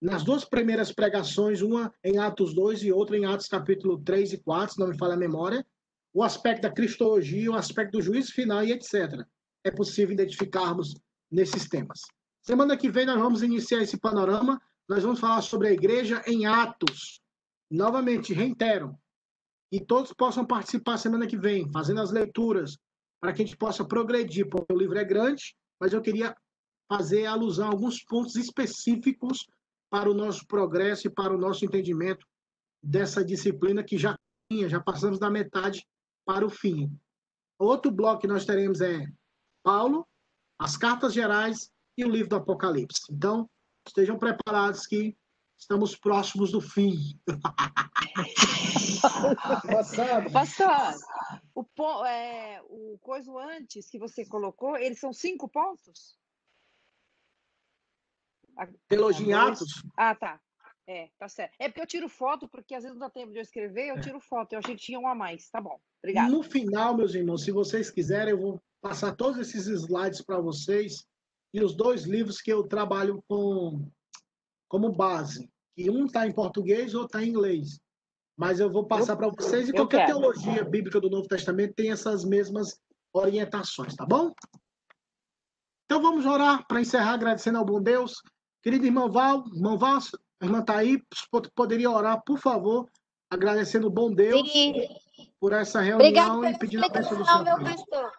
nas 0.00 0.24
duas 0.24 0.44
primeiras 0.44 0.90
pregações, 0.90 1.60
uma 1.60 1.92
em 2.02 2.18
Atos 2.18 2.54
2 2.54 2.84
e 2.84 2.92
outra 2.92 3.18
em 3.18 3.26
Atos 3.26 3.48
capítulo 3.48 4.00
3 4.02 4.32
e 4.32 4.38
4, 4.38 4.74
se 4.74 4.80
não 4.80 4.88
me 4.88 4.96
falha 4.96 5.14
a 5.14 5.18
memória, 5.18 5.64
o 6.12 6.22
aspecto 6.22 6.62
da 6.62 6.72
cristologia, 6.72 7.50
o 7.50 7.54
aspecto 7.54 7.92
do 7.92 8.02
juízo 8.02 8.32
final 8.32 8.64
e 8.64 8.72
etc. 8.72 9.24
É 9.62 9.70
possível 9.70 10.14
identificarmos 10.14 10.94
nesses 11.30 11.68
temas. 11.68 12.00
Semana 12.42 12.76
que 12.76 12.90
vem 12.90 13.04
nós 13.04 13.20
vamos 13.20 13.42
iniciar 13.42 13.82
esse 13.82 13.98
panorama, 13.98 14.60
nós 14.88 15.02
vamos 15.02 15.20
falar 15.20 15.42
sobre 15.42 15.68
a 15.68 15.72
igreja 15.72 16.22
em 16.26 16.46
Atos. 16.46 17.20
Novamente, 17.70 18.32
reitero, 18.32 18.98
e 19.70 19.78
todos 19.78 20.12
possam 20.12 20.44
participar 20.44 20.96
semana 20.96 21.26
que 21.26 21.36
vem, 21.36 21.70
fazendo 21.70 22.00
as 22.00 22.10
leituras, 22.10 22.76
para 23.20 23.32
que 23.32 23.42
a 23.42 23.44
gente 23.44 23.56
possa 23.56 23.84
progredir, 23.84 24.48
porque 24.48 24.72
o 24.72 24.78
livro 24.78 24.98
é 24.98 25.04
grande, 25.04 25.54
mas 25.78 25.92
eu 25.92 26.00
queria 26.00 26.34
fazer 26.88 27.26
alusão 27.26 27.68
a 27.68 27.70
alguns 27.70 28.02
pontos 28.02 28.34
específicos 28.34 29.46
para 29.90 30.10
o 30.10 30.14
nosso 30.14 30.46
progresso 30.46 31.08
e 31.08 31.10
para 31.10 31.34
o 31.34 31.38
nosso 31.38 31.64
entendimento 31.64 32.26
dessa 32.82 33.24
disciplina 33.24 33.82
que 33.82 33.98
já 33.98 34.16
tinha, 34.50 34.68
já 34.68 34.80
passamos 34.80 35.18
da 35.18 35.28
metade 35.28 35.86
para 36.24 36.46
o 36.46 36.50
fim. 36.50 36.96
Outro 37.58 37.90
bloco 37.90 38.22
que 38.22 38.26
nós 38.26 38.46
teremos 38.46 38.80
é 38.80 39.04
Paulo, 39.62 40.06
as 40.58 40.76
cartas 40.76 41.12
gerais 41.12 41.70
e 41.98 42.04
o 42.04 42.08
livro 42.08 42.30
do 42.30 42.36
Apocalipse. 42.36 43.02
Então, 43.10 43.50
estejam 43.86 44.18
preparados 44.18 44.86
que 44.86 45.16
estamos 45.58 45.94
próximos 45.96 46.52
do 46.52 46.60
fim. 46.60 46.96
Pastor, 49.66 50.30
Pastor 50.32 50.94
o, 51.54 51.64
é, 52.06 52.62
o 52.68 52.98
coisa 53.00 53.30
antes 53.56 53.90
que 53.90 53.98
você 53.98 54.24
colocou, 54.24 54.76
eles 54.76 54.98
são 54.98 55.12
cinco 55.12 55.48
pontos? 55.48 56.18
Teologia 58.88 59.26
em 59.26 59.32
Atos? 59.32 59.82
Ah, 59.96 60.14
tá. 60.14 60.40
É, 60.86 61.08
tá 61.18 61.28
certo. 61.28 61.54
É 61.58 61.68
porque 61.68 61.80
eu 61.80 61.86
tiro 61.86 62.08
foto, 62.08 62.48
porque 62.48 62.74
às 62.74 62.82
vezes 62.82 62.98
não 62.98 63.06
dá 63.06 63.10
tempo 63.10 63.30
de 63.30 63.38
eu 63.38 63.42
escrever, 63.42 63.90
eu 63.90 63.96
é. 63.96 64.00
tiro 64.00 64.18
foto. 64.18 64.52
Eu 64.52 64.58
achei 64.58 64.74
que 64.74 64.82
tinha 64.82 64.98
um 64.98 65.06
a 65.06 65.14
mais. 65.14 65.48
Tá 65.48 65.60
bom. 65.60 65.78
Obrigado. 66.02 66.30
No 66.30 66.42
final, 66.42 66.96
meus 66.96 67.14
irmãos, 67.14 67.44
se 67.44 67.52
vocês 67.52 67.90
quiserem, 67.90 68.32
eu 68.32 68.40
vou 68.40 68.60
passar 68.80 69.14
todos 69.14 69.38
esses 69.38 69.68
slides 69.68 70.20
para 70.20 70.40
vocês 70.40 71.06
e 71.54 71.62
os 71.62 71.76
dois 71.76 72.04
livros 72.04 72.40
que 72.40 72.52
eu 72.52 72.66
trabalho 72.66 73.22
com 73.28 73.88
como 74.68 74.90
base. 74.90 75.48
Que 75.76 75.88
um 75.88 76.06
está 76.06 76.26
em 76.26 76.32
português, 76.32 76.94
outro 76.94 77.18
está 77.18 77.24
em 77.24 77.28
inglês. 77.28 77.80
Mas 78.36 78.58
eu 78.58 78.70
vou 78.70 78.86
passar 78.86 79.16
para 79.16 79.28
vocês 79.28 79.68
e 79.68 79.72
qualquer 79.72 80.06
quero. 80.06 80.18
teologia 80.18 80.64
bíblica 80.64 81.00
do 81.00 81.10
Novo 81.10 81.28
Testamento 81.28 81.74
tem 81.74 81.92
essas 81.92 82.24
mesmas 82.24 82.80
orientações, 83.12 83.94
tá 83.94 84.06
bom? 84.06 84.32
Então 85.84 86.00
vamos 86.00 86.24
orar 86.26 86.66
para 86.66 86.80
encerrar 86.80 87.14
agradecendo 87.14 87.58
ao 87.58 87.64
bom 87.64 87.80
Deus. 87.80 88.22
Querido 88.62 88.84
irmão 88.84 89.10
Val, 89.10 89.44
irmão 89.54 89.78
Val, 89.78 89.98
a 90.40 90.44
irmã 90.44 90.62
tá 90.62 90.76
aí, 90.76 91.02
poderia 91.54 91.90
orar, 91.90 92.22
por 92.24 92.38
favor, 92.38 92.88
agradecendo 93.30 93.86
o 93.86 93.90
bom 93.90 94.12
Deus 94.12 94.50
Sim. 94.50 94.74
por 95.38 95.52
essa 95.52 95.80
reunião 95.80 96.08
Obrigado 96.08 96.44
e 96.44 96.58
pedindo 96.58 96.84
a 96.84 96.88
bênção 96.88 97.16
do 97.18 97.24
Senhor. 97.24 97.44
meu 97.44 97.58
pastor. 97.58 98.12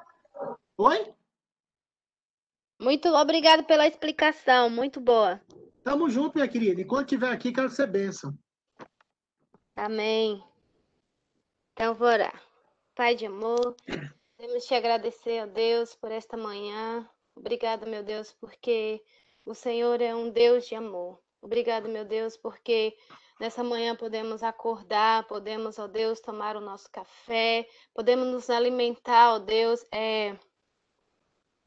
Oi? 0.77 1.13
Muito 2.81 3.09
obrigado 3.09 3.63
pela 3.65 3.85
explicação, 3.85 4.69
muito 4.69 4.99
boa. 4.99 5.39
Tamo 5.83 6.09
junto, 6.09 6.35
minha 6.35 6.47
querida. 6.47 6.81
Enquanto 6.81 7.05
estiver 7.05 7.31
aqui, 7.31 7.51
quero 7.51 7.69
ser 7.69 7.87
bênção. 7.87 8.33
Amém. 9.75 10.43
Então, 11.73 11.93
vou 11.93 12.07
orar. 12.07 12.41
Pai 12.95 13.15
de 13.15 13.25
amor, 13.25 13.75
queremos 14.37 14.65
te 14.65 14.73
agradecer, 14.73 15.43
ó 15.43 15.47
Deus, 15.47 15.95
por 15.95 16.11
esta 16.11 16.35
manhã. 16.35 17.07
Obrigado, 17.35 17.87
meu 17.87 18.03
Deus, 18.03 18.35
porque 18.39 19.01
o 19.45 19.53
Senhor 19.53 20.01
é 20.01 20.13
um 20.15 20.29
Deus 20.29 20.67
de 20.67 20.75
amor. 20.75 21.19
Obrigado, 21.41 21.89
meu 21.89 22.05
Deus, 22.05 22.37
porque 22.37 22.95
nessa 23.39 23.63
manhã 23.63 23.95
podemos 23.95 24.43
acordar, 24.43 25.27
podemos, 25.27 25.79
ó 25.79 25.87
Deus, 25.87 26.19
tomar 26.19 26.55
o 26.55 26.61
nosso 26.61 26.89
café, 26.91 27.67
podemos 27.93 28.27
nos 28.27 28.49
alimentar, 28.49 29.33
ó 29.33 29.39
Deus, 29.39 29.83
é, 29.91 30.37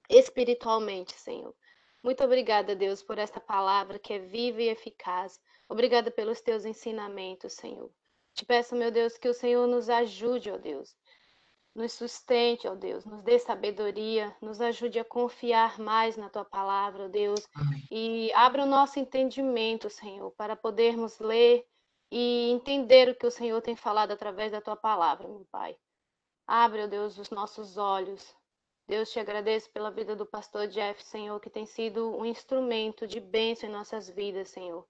espiritualmente, 0.09 1.13
Senhor. 1.15 1.55
Muito 2.03 2.23
obrigada, 2.23 2.77
Deus, 2.77 3.03
por 3.03 3.19
esta 3.19 3.41
palavra 3.41 3.99
que 3.99 4.13
é 4.13 4.19
viva 4.19 4.63
e 4.63 4.69
eficaz. 4.69 5.41
Obrigada 5.69 6.11
pelos 6.11 6.41
teus 6.41 6.65
ensinamentos, 6.65 7.55
Senhor. 7.55 7.91
Te 8.35 8.45
peço, 8.45 8.77
meu 8.77 8.91
Deus, 8.91 9.17
que 9.17 9.29
o 9.29 9.35
Senhor 9.35 9.67
nos 9.67 9.89
ajude, 9.89 10.51
ó 10.51 10.59
Deus. 10.59 10.95
Nos 11.75 11.93
sustente, 11.93 12.69
ó 12.69 12.75
Deus, 12.75 13.05
nos 13.05 13.21
dê 13.23 13.37
sabedoria, 13.39 14.35
nos 14.41 14.61
ajude 14.61 14.99
a 15.01 15.05
confiar 15.05 15.79
mais 15.79 16.17
na 16.17 16.29
tua 16.29 16.45
palavra, 16.45 17.07
ó 17.07 17.09
Deus, 17.09 17.49
Amém. 17.53 17.83
e 17.91 18.33
abra 18.33 18.63
o 18.63 18.67
nosso 18.67 19.01
entendimento, 19.01 19.91
Senhor, 19.91 20.31
para 20.33 20.55
podermos 20.55 21.19
ler 21.19 21.67
e 22.13 22.51
entender 22.53 23.09
o 23.09 23.15
que 23.17 23.27
o 23.27 23.31
Senhor 23.31 23.61
tem 23.61 23.75
falado 23.75 24.13
através 24.13 24.53
da 24.53 24.61
tua 24.61 24.77
palavra, 24.77 25.27
meu 25.27 25.45
Pai. 25.51 25.77
Abre, 26.47 26.85
ó 26.85 26.87
Deus, 26.87 27.19
os 27.19 27.31
nossos 27.31 27.77
olhos. 27.77 28.35
Deus, 28.87 29.11
te 29.11 29.19
agradeço 29.19 29.71
pela 29.71 29.91
vida 29.91 30.15
do 30.15 30.27
pastor 30.27 30.69
Jeff, 30.69 31.03
Senhor, 31.03 31.41
que 31.41 31.49
tem 31.49 31.65
sido 31.65 32.15
um 32.17 32.25
instrumento 32.25 33.07
de 33.07 33.19
bênção 33.19 33.69
em 33.69 33.73
nossas 33.73 34.11
vidas, 34.11 34.51
Senhor. 34.51 34.87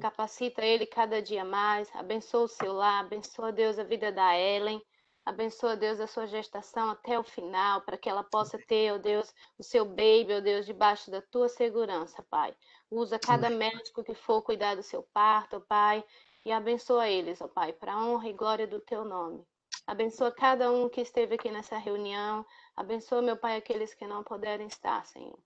Capacita 0.00 0.64
ele 0.64 0.86
cada 0.86 1.20
dia 1.20 1.44
mais. 1.44 1.88
Abençoa 1.94 2.44
o 2.44 2.48
seu 2.48 2.72
lar. 2.72 3.04
Abençoa, 3.04 3.52
Deus, 3.52 3.78
a 3.78 3.84
vida 3.84 4.10
da 4.10 4.36
Ellen. 4.38 4.82
Abençoa, 5.26 5.76
Deus, 5.76 5.98
a 5.98 6.06
sua 6.06 6.28
gestação 6.28 6.88
até 6.88 7.18
o 7.18 7.24
final, 7.24 7.80
para 7.80 7.98
que 7.98 8.08
ela 8.08 8.22
possa 8.22 8.56
ter, 8.58 8.92
ó 8.92 8.98
Deus, 8.98 9.34
o 9.58 9.62
seu 9.64 9.84
baby, 9.84 10.28
ó 10.36 10.40
Deus, 10.40 10.64
debaixo 10.64 11.10
da 11.10 11.20
tua 11.20 11.48
segurança, 11.48 12.22
Pai. 12.30 12.54
Usa 12.88 13.18
cada 13.18 13.50
médico 13.50 14.04
que 14.04 14.14
for 14.14 14.40
cuidar 14.40 14.76
do 14.76 14.84
seu 14.84 15.02
parto, 15.12 15.56
ó 15.56 15.60
Pai, 15.60 16.04
e 16.44 16.52
abençoa 16.52 17.08
eles, 17.08 17.40
ó 17.40 17.48
Pai, 17.48 17.72
para 17.72 17.94
a 17.94 18.06
honra 18.06 18.28
e 18.28 18.32
glória 18.32 18.68
do 18.68 18.78
teu 18.78 19.04
nome. 19.04 19.44
Abençoa 19.84 20.30
cada 20.30 20.70
um 20.70 20.88
que 20.88 21.00
esteve 21.00 21.34
aqui 21.34 21.50
nessa 21.50 21.76
reunião. 21.76 22.46
Abençoa, 22.76 23.20
meu 23.20 23.36
Pai, 23.36 23.56
aqueles 23.56 23.92
que 23.94 24.06
não 24.06 24.22
puderem 24.22 24.68
estar, 24.68 25.04
Senhor. 25.06 25.38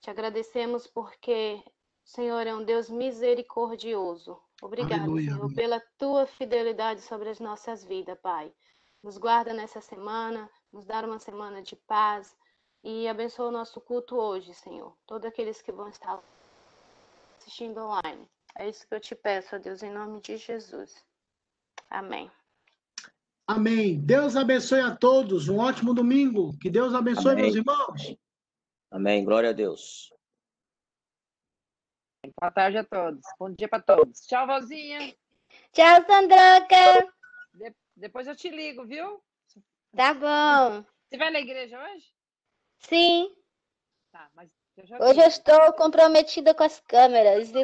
Te 0.00 0.08
agradecemos 0.08 0.86
porque 0.86 1.62
o 2.06 2.08
Senhor 2.08 2.46
é 2.46 2.54
um 2.54 2.64
Deus 2.64 2.88
misericordioso. 2.88 4.40
Obrigado, 4.62 5.02
Aleluia, 5.02 5.34
Senhor, 5.34 5.54
pela 5.54 5.82
tua 5.98 6.26
fidelidade 6.26 7.02
sobre 7.02 7.28
as 7.28 7.38
nossas 7.38 7.84
vidas, 7.84 8.18
Pai. 8.22 8.50
Nos 9.06 9.18
guarda 9.18 9.54
nessa 9.54 9.80
semana, 9.80 10.50
nos 10.72 10.84
dá 10.84 10.98
uma 11.02 11.20
semana 11.20 11.62
de 11.62 11.76
paz 11.76 12.36
e 12.82 13.06
abençoa 13.06 13.50
o 13.50 13.52
nosso 13.52 13.80
culto 13.80 14.16
hoje, 14.16 14.52
Senhor. 14.52 14.96
Todos 15.06 15.24
aqueles 15.24 15.62
que 15.62 15.70
vão 15.70 15.88
estar 15.88 16.20
assistindo 17.38 17.78
online. 17.78 18.28
É 18.58 18.68
isso 18.68 18.84
que 18.84 18.92
eu 18.92 18.98
te 18.98 19.14
peço, 19.14 19.54
ó 19.54 19.60
Deus, 19.60 19.84
em 19.84 19.92
nome 19.92 20.20
de 20.20 20.36
Jesus. 20.36 21.06
Amém. 21.88 22.28
Amém. 23.46 23.96
Deus 23.96 24.34
abençoe 24.34 24.80
a 24.80 24.96
todos. 24.96 25.48
Um 25.48 25.58
ótimo 25.58 25.94
domingo. 25.94 26.58
Que 26.58 26.68
Deus 26.68 26.92
abençoe, 26.92 27.34
Amém. 27.34 27.44
meus 27.44 27.54
irmãos. 27.54 28.16
Amém. 28.90 29.24
Glória 29.24 29.50
a 29.50 29.52
Deus. 29.52 30.12
Boa 32.40 32.50
tarde 32.50 32.78
a 32.78 32.84
todos. 32.84 33.22
Bom 33.38 33.52
dia 33.52 33.68
para 33.68 33.84
todos. 33.84 34.26
Tchau, 34.26 34.48
Valzinha. 34.48 35.16
Tchau, 35.70 36.04
Sandroca. 36.08 37.14
De- 37.54 37.85
depois 37.96 38.26
eu 38.26 38.36
te 38.36 38.48
ligo, 38.50 38.84
viu? 38.84 39.22
Tá 39.94 40.12
bom. 40.12 40.84
Você 41.08 41.16
vai 41.16 41.30
na 41.30 41.40
igreja 41.40 41.82
hoje? 41.82 42.06
Sim, 42.78 43.34
Tá, 44.12 44.30
mas 44.34 44.50
eu 44.76 44.86
já 44.86 44.98
hoje 44.98 45.20
eu 45.20 45.26
estou 45.26 45.72
comprometida 45.74 46.54
com 46.54 46.62
as 46.62 46.80
câmeras. 46.80 47.50
e 47.50 47.54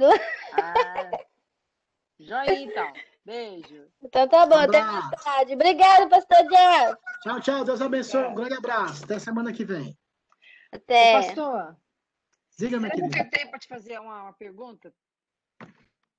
Ah, 0.53 1.11
joia, 2.19 2.55
então. 2.55 2.93
Beijo. 3.25 3.89
Então 4.03 4.29
tá 4.29 4.45
bom, 4.47 4.57
até 4.57 4.83
mais 4.83 5.11
tarde. 5.23 5.55
Obrigado, 5.55 6.09
pastor 6.09 6.49
Jeff. 6.49 6.99
Tchau, 7.23 7.41
tchau. 7.41 7.65
Deus 7.65 7.81
abençoe. 7.81 8.25
Um 8.27 8.35
grande 8.35 8.55
abraço. 8.55 9.05
Até 9.05 9.19
semana 9.19 9.53
que 9.53 9.65
vem. 9.65 9.91
Ô, 9.91 10.77
Até. 10.77 11.13
pastor, 11.13 11.77
Diga, 12.59 12.79
minha 12.81 12.91
será 12.91 12.95
que 12.95 13.01
eu 13.01 13.11
querida. 13.11 13.31
tenho 13.31 13.31
tempo 13.31 13.51
para 13.51 13.59
te 13.61 13.69
fazer 13.69 14.01
uma, 14.01 14.23
uma 14.25 14.33
pergunta? 14.33 14.93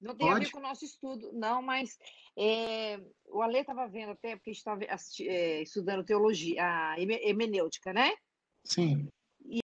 Não 0.04 0.16
tem 0.16 0.28
a 0.28 0.34
Pode. 0.34 0.46
ver 0.46 0.52
com 0.52 0.60
o 0.60 0.62
nosso 0.64 0.84
estudo, 0.84 1.32
não, 1.34 1.62
mas 1.62 1.98
é, 2.38 3.00
o 3.28 3.42
Ale 3.42 3.60
estava 3.60 3.88
vendo 3.88 4.12
até, 4.12 4.36
porque 4.36 4.50
a 4.50 4.54
gente 4.54 4.60
estava 4.60 4.84
estudando 5.62 6.04
teologia, 6.04 6.62
a 6.64 7.00
heme- 7.00 7.22
hemenêutica, 7.24 7.94
né? 7.94 8.14
Sim. 8.66 9.08